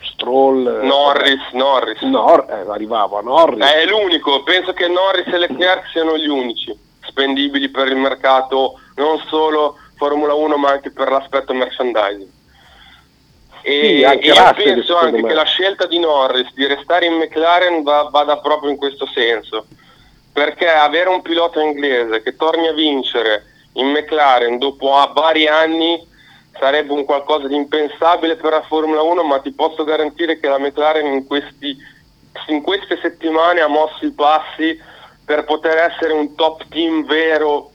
Stroll, 0.00 0.80
Norris, 0.82 1.52
eh, 1.52 1.56
Norris. 1.56 2.00
Nor- 2.02 2.46
eh, 2.48 2.70
arrivavo 2.70 3.18
a 3.18 3.22
Norris. 3.22 3.64
È 3.64 3.84
l'unico, 3.86 4.42
penso 4.42 4.72
che 4.72 4.88
Norris 4.88 5.32
e 5.32 5.38
Leclerc 5.38 5.88
siano 5.90 6.16
gli 6.16 6.28
unici 6.28 6.76
spendibili 7.06 7.68
per 7.68 7.88
il 7.88 7.96
mercato, 7.96 8.80
non 8.96 9.18
solo 9.28 9.76
Formula 10.02 10.34
1 10.34 10.56
ma 10.56 10.70
anche 10.70 10.90
per 10.90 11.08
l'aspetto 11.08 11.54
merchandising. 11.54 12.28
E, 13.62 13.70
sì, 13.70 14.00
e 14.00 14.18
io 14.20 14.52
penso 14.54 14.96
anche 14.96 15.22
me. 15.22 15.28
che 15.28 15.34
la 15.34 15.44
scelta 15.44 15.86
di 15.86 16.00
Norris 16.00 16.52
di 16.54 16.66
restare 16.66 17.06
in 17.06 17.14
McLaren 17.14 17.84
va, 17.84 18.08
vada 18.10 18.38
proprio 18.38 18.70
in 18.70 18.76
questo 18.76 19.06
senso, 19.06 19.66
perché 20.32 20.68
avere 20.68 21.08
un 21.08 21.22
pilota 21.22 21.62
inglese 21.62 22.20
che 22.20 22.34
torni 22.34 22.66
a 22.66 22.72
vincere 22.72 23.44
in 23.74 23.90
McLaren 23.90 24.58
dopo 24.58 24.90
vari 25.14 25.46
anni 25.46 26.04
sarebbe 26.58 26.92
un 26.92 27.04
qualcosa 27.04 27.46
di 27.46 27.54
impensabile 27.54 28.34
per 28.34 28.50
la 28.50 28.62
Formula 28.62 29.02
1, 29.02 29.22
ma 29.22 29.38
ti 29.38 29.52
posso 29.52 29.84
garantire 29.84 30.40
che 30.40 30.48
la 30.48 30.58
McLaren 30.58 31.06
in, 31.06 31.26
questi, 31.28 31.76
in 32.48 32.60
queste 32.60 32.98
settimane 33.00 33.60
ha 33.60 33.68
mosso 33.68 34.04
i 34.04 34.10
passi 34.10 34.76
per 35.24 35.44
poter 35.44 35.76
essere 35.76 36.12
un 36.12 36.34
top 36.34 36.66
team 36.70 37.06
vero 37.06 37.70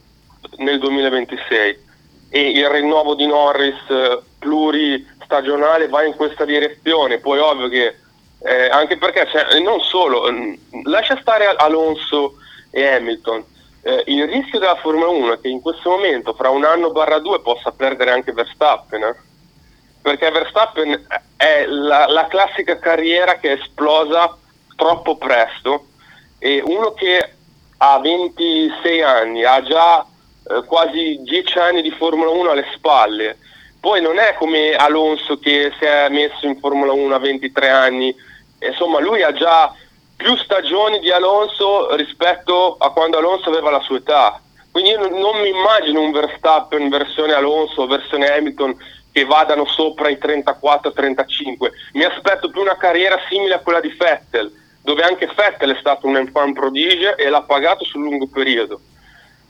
nel 0.58 0.78
2026 0.78 1.86
e 2.30 2.50
il 2.50 2.68
rinnovo 2.68 3.14
di 3.14 3.26
Norris 3.26 3.88
eh, 3.88 4.20
pluri 4.38 5.06
stagionale 5.24 5.88
va 5.88 6.04
in 6.04 6.14
questa 6.14 6.44
direzione, 6.44 7.18
poi 7.18 7.38
ovvio 7.38 7.68
che 7.68 7.96
eh, 8.40 8.68
anche 8.68 8.96
perché 8.96 9.26
cioè, 9.30 9.58
non 9.60 9.80
solo, 9.80 10.30
mm, 10.30 10.54
lascia 10.84 11.18
stare 11.20 11.46
Alonso 11.46 12.34
e 12.70 12.86
Hamilton, 12.86 13.44
eh, 13.82 14.02
il 14.06 14.28
rischio 14.28 14.58
della 14.58 14.76
Formula 14.76 15.08
1 15.08 15.32
è 15.34 15.40
che 15.40 15.48
in 15.48 15.60
questo 15.60 15.90
momento 15.90 16.34
fra 16.34 16.50
un 16.50 16.64
anno 16.64 16.90
barra 16.90 17.18
due 17.18 17.40
possa 17.40 17.72
perdere 17.72 18.10
anche 18.10 18.32
Verstappen, 18.32 19.02
eh? 19.02 19.16
perché 20.02 20.30
Verstappen 20.30 21.06
è 21.36 21.64
la, 21.66 22.06
la 22.06 22.26
classica 22.26 22.78
carriera 22.78 23.36
che 23.36 23.50
è 23.50 23.60
esplosa 23.60 24.36
troppo 24.76 25.16
presto 25.16 25.86
e 26.38 26.62
uno 26.64 26.92
che 26.92 27.34
ha 27.78 27.98
26 27.98 29.02
anni, 29.02 29.44
ha 29.44 29.62
già 29.62 30.06
eh, 30.50 30.64
quasi 30.64 31.20
10 31.22 31.58
anni 31.58 31.82
di 31.82 31.90
Formula 31.90 32.30
1 32.30 32.50
alle 32.50 32.66
spalle, 32.74 33.38
poi 33.80 34.00
non 34.00 34.18
è 34.18 34.34
come 34.38 34.74
Alonso 34.74 35.38
che 35.38 35.72
si 35.78 35.84
è 35.84 36.08
messo 36.08 36.46
in 36.46 36.58
Formula 36.58 36.92
1 36.92 37.14
a 37.14 37.18
23 37.18 37.68
anni, 37.68 38.14
insomma 38.60 38.98
lui 38.98 39.22
ha 39.22 39.32
già 39.32 39.72
più 40.16 40.36
stagioni 40.36 40.98
di 40.98 41.10
Alonso 41.12 41.94
rispetto 41.94 42.76
a 42.78 42.90
quando 42.90 43.18
Alonso 43.18 43.50
aveva 43.50 43.70
la 43.70 43.80
sua 43.80 43.98
età. 43.98 44.40
Quindi 44.70 44.90
io 44.90 45.08
non 45.08 45.40
mi 45.40 45.48
immagino 45.48 46.00
un 46.00 46.10
Verstappen 46.10 46.88
versione 46.88 47.32
Alonso, 47.34 47.86
versione 47.86 48.26
Hamilton 48.26 48.76
che 49.12 49.24
vadano 49.24 49.64
sopra 49.64 50.08
i 50.08 50.18
34-35. 50.20 51.70
Mi 51.92 52.04
aspetto 52.04 52.50
più 52.50 52.60
una 52.60 52.76
carriera 52.76 53.18
simile 53.28 53.54
a 53.54 53.60
quella 53.60 53.80
di 53.80 53.94
Vettel, 53.96 54.52
dove 54.82 55.02
anche 55.02 55.30
Vettel 55.34 55.74
è 55.74 55.78
stato 55.78 56.06
un 56.06 56.28
fan 56.32 56.52
prodigio 56.52 57.16
e 57.16 57.28
l'ha 57.28 57.42
pagato 57.42 57.84
sul 57.84 58.02
lungo 58.02 58.26
periodo. 58.26 58.80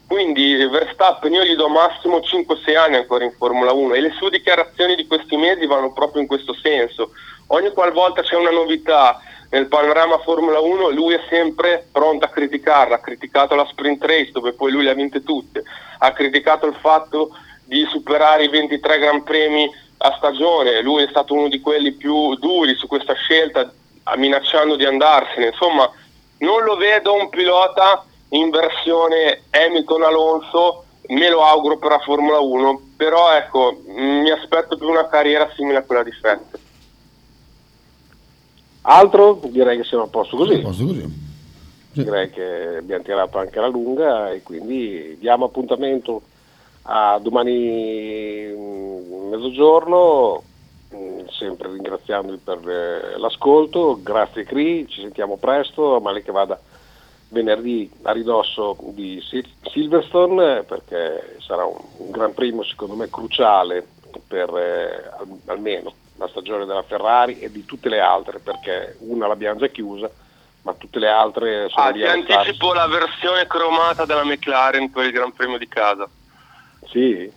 Quindi 0.09 0.57
Verstappen 0.67 1.35
io 1.35 1.45
gli 1.45 1.55
do 1.55 1.69
massimo 1.69 2.21
5-6 2.21 2.77
anni 2.79 2.97
ancora 2.97 3.25
in 3.25 3.33
Formula 3.33 3.73
1 3.73 3.93
e 3.93 4.01
le 4.01 4.15
sue 4.17 4.31
dichiarazioni 4.31 4.95
di 4.95 5.07
questi 5.07 5.37
mesi 5.37 5.67
vanno 5.67 5.93
proprio 5.93 6.23
in 6.23 6.27
questo 6.27 6.55
senso. 6.55 7.11
Ogni 7.49 7.71
qualvolta 7.73 8.23
c'è 8.23 8.35
una 8.35 8.51
novità 8.51 9.21
nel 9.51 9.67
panorama 9.67 10.19
Formula 10.21 10.61
1 10.61 10.89
lui 10.91 11.13
è 11.13 11.21
sempre 11.29 11.87
pronto 11.93 12.25
a 12.25 12.29
criticarla, 12.29 12.97
ha 12.97 13.01
criticato 13.01 13.55
la 13.55 13.67
sprint 13.67 14.03
race 14.03 14.31
dove 14.33 14.55
poi 14.55 14.73
lui 14.73 14.85
le 14.85 14.91
ha 14.91 14.95
vinte 14.95 15.23
tutte, 15.23 15.63
ha 15.99 16.13
criticato 16.13 16.67
il 16.67 16.77
fatto 16.81 17.37
di 17.65 17.87
superare 17.91 18.45
i 18.45 18.49
23 18.49 18.99
Gran 18.99 19.23
Premi 19.23 19.71
la 19.99 20.15
stagione, 20.17 20.81
lui 20.81 21.03
è 21.03 21.09
stato 21.09 21.35
uno 21.35 21.49
di 21.49 21.61
quelli 21.61 21.93
più 21.93 22.35
duri 22.37 22.75
su 22.77 22.87
questa 22.87 23.13
scelta, 23.13 23.71
minacciando 24.17 24.75
di 24.75 24.87
andarsene, 24.87 25.49
insomma 25.49 25.91
non 26.39 26.63
lo 26.63 26.77
vedo 26.77 27.13
un 27.13 27.29
pilota 27.29 28.05
in 28.31 28.51
versione 28.51 29.43
Hamilton-Alonso, 29.51 30.85
me 31.09 31.31
lo 31.31 31.45
auguro 31.45 31.79
per 31.79 31.91
la 31.91 31.99
Formula 32.01 32.39
1, 32.39 32.81
però 32.97 33.33
ecco, 33.35 33.81
mi 33.87 34.31
aspetto 34.31 34.77
più 34.77 34.89
una 34.89 35.09
carriera 35.09 35.51
simile 35.55 35.79
a 35.79 35.83
quella 35.83 36.03
di 36.03 36.13
Fettel. 36.13 36.61
Altro? 38.83 39.41
Direi 39.45 39.77
che 39.77 39.85
siamo 39.85 40.05
a 40.05 40.09
posto 40.09 40.37
così. 40.37 40.55
A 40.55 40.61
posto 40.61 40.87
così. 40.87 41.27
Sì. 41.93 42.05
Direi 42.05 42.31
che 42.31 42.77
abbiamo 42.79 43.03
tirato 43.03 43.39
anche 43.39 43.61
la 43.61 43.67
lunga 43.67 44.31
e 44.31 44.43
quindi 44.43 45.17
diamo 45.19 45.47
appuntamento 45.47 46.23
a 46.83 47.19
domani 47.21 48.47
mm, 48.55 49.29
mezzogiorno, 49.31 50.43
mm, 50.95 51.27
sempre 51.29 51.71
ringraziandovi 51.73 52.39
per 52.43 52.59
eh, 52.69 53.19
l'ascolto, 53.19 53.99
grazie 54.03 54.45
Cri, 54.45 54.87
ci 54.89 55.01
sentiamo 55.01 55.37
presto, 55.37 56.01
male 56.01 56.23
che 56.23 56.33
vada 56.33 56.59
venerdì 57.29 57.91
a 58.03 58.13
ridosso 58.13 58.77
di 58.91 59.21
Sil- 59.23 59.57
Silverstone 59.71 60.65
perché 60.65 61.37
sarà 61.41 61.65
un, 61.65 61.77
un 61.99 62.11
gran 62.11 62.33
primo 62.35 62.63
secondo 62.63 62.95
me 62.95 63.11
cruciale 63.11 63.87
per 64.27 64.49
eh, 64.57 65.11
al- 65.19 65.41
almeno 65.47 65.95
la 66.17 66.29
stagione 66.29 66.65
della 66.65 66.83
Ferrari 66.83 67.39
e 67.39 67.51
di 67.51 67.65
tutte 67.65 67.89
le 67.89 68.01
altre 68.01 68.41
perché 68.41 68.97
una 69.01 69.27
l'abbiamo 69.27 69.59
già 69.61 69.69
chiusa 69.69 70.11
ma 70.63 70.75
tutte 70.75 70.99
le 70.99 71.09
altre 71.09 71.69
sono 71.69 71.87
Ah, 71.87 71.91
lì 71.91 72.01
ti 72.01 72.07
anticipo 72.07 72.73
la 72.73 72.87
versione 72.89 73.47
cromata 73.47 74.05
della 74.05 74.25
McLaren 74.25 74.91
per 74.91 75.05
il 75.05 75.13
Gran 75.13 75.33
Premio 75.33 75.57
di 75.59 75.69
casa. 75.69 76.11
Sì, 76.91 77.33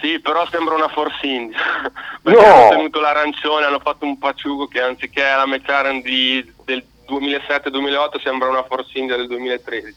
Sì, 0.00 0.20
però 0.20 0.46
sembra 0.50 0.74
una 0.74 0.88
Force 0.88 1.24
India. 1.26 1.56
Perché 2.20 2.38
No! 2.40 2.46
hanno 2.46 2.68
tenuto 2.68 3.00
l'arancione, 3.00 3.64
hanno 3.64 3.78
fatto 3.78 4.04
un 4.04 4.18
paciugo 4.18 4.66
che 4.66 4.82
anziché 4.82 5.22
la 5.22 5.46
McLaren 5.46 6.02
di- 6.02 6.54
del 6.64 6.84
2007-2008 7.08 8.20
sembra 8.22 8.48
una 8.48 8.62
Force 8.64 8.98
India 8.98 9.16
del 9.16 9.26
2013. 9.28 9.94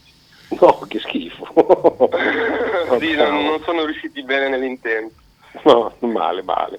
no, 0.60 0.78
che 0.88 0.98
schifo. 1.00 1.46
sì, 2.98 3.14
non, 3.14 3.44
non 3.44 3.60
sono 3.64 3.84
riusciti 3.84 4.22
bene 4.22 4.48
nell'intento. 4.48 5.14
No, 5.64 5.92
male, 6.00 6.42
male. 6.42 6.78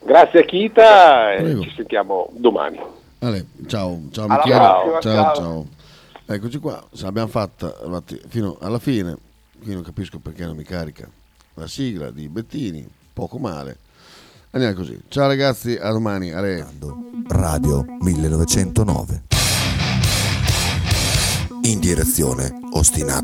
Grazie 0.00 0.40
a 0.40 0.44
Kita 0.44 1.32
e 1.34 1.60
ci 1.60 1.72
sentiamo 1.76 2.28
domani. 2.32 2.80
Ale, 3.20 3.46
ciao, 3.66 4.00
ciao 4.12 4.24
Alla 4.26 4.36
Michele. 4.36 4.58
prossima, 4.58 5.00
ciao, 5.00 5.12
ciao. 5.12 5.34
ciao. 5.34 5.66
Eccoci 6.26 6.58
qua, 6.58 6.84
ce 6.94 7.04
l'abbiamo 7.04 7.28
fatta 7.28 7.74
fino 8.28 8.56
alla 8.60 8.78
fine. 8.78 9.16
Qui 9.62 9.72
non 9.74 9.82
capisco 9.82 10.18
perché 10.18 10.44
non 10.44 10.56
mi 10.56 10.62
carica 10.62 11.08
la 11.54 11.66
sigla 11.66 12.10
di 12.10 12.28
Bettini, 12.28 12.86
poco 13.12 13.38
male. 13.38 13.78
Andiamo 14.50 14.74
così. 14.74 14.98
Ciao 15.08 15.26
ragazzi, 15.26 15.76
a 15.80 15.90
domani. 15.90 16.32
Ale. 16.32 16.66
Radio 17.28 17.84
1909. 18.00 19.37
In 21.62 21.80
direzione 21.80 22.60
ostinata. 22.72 23.08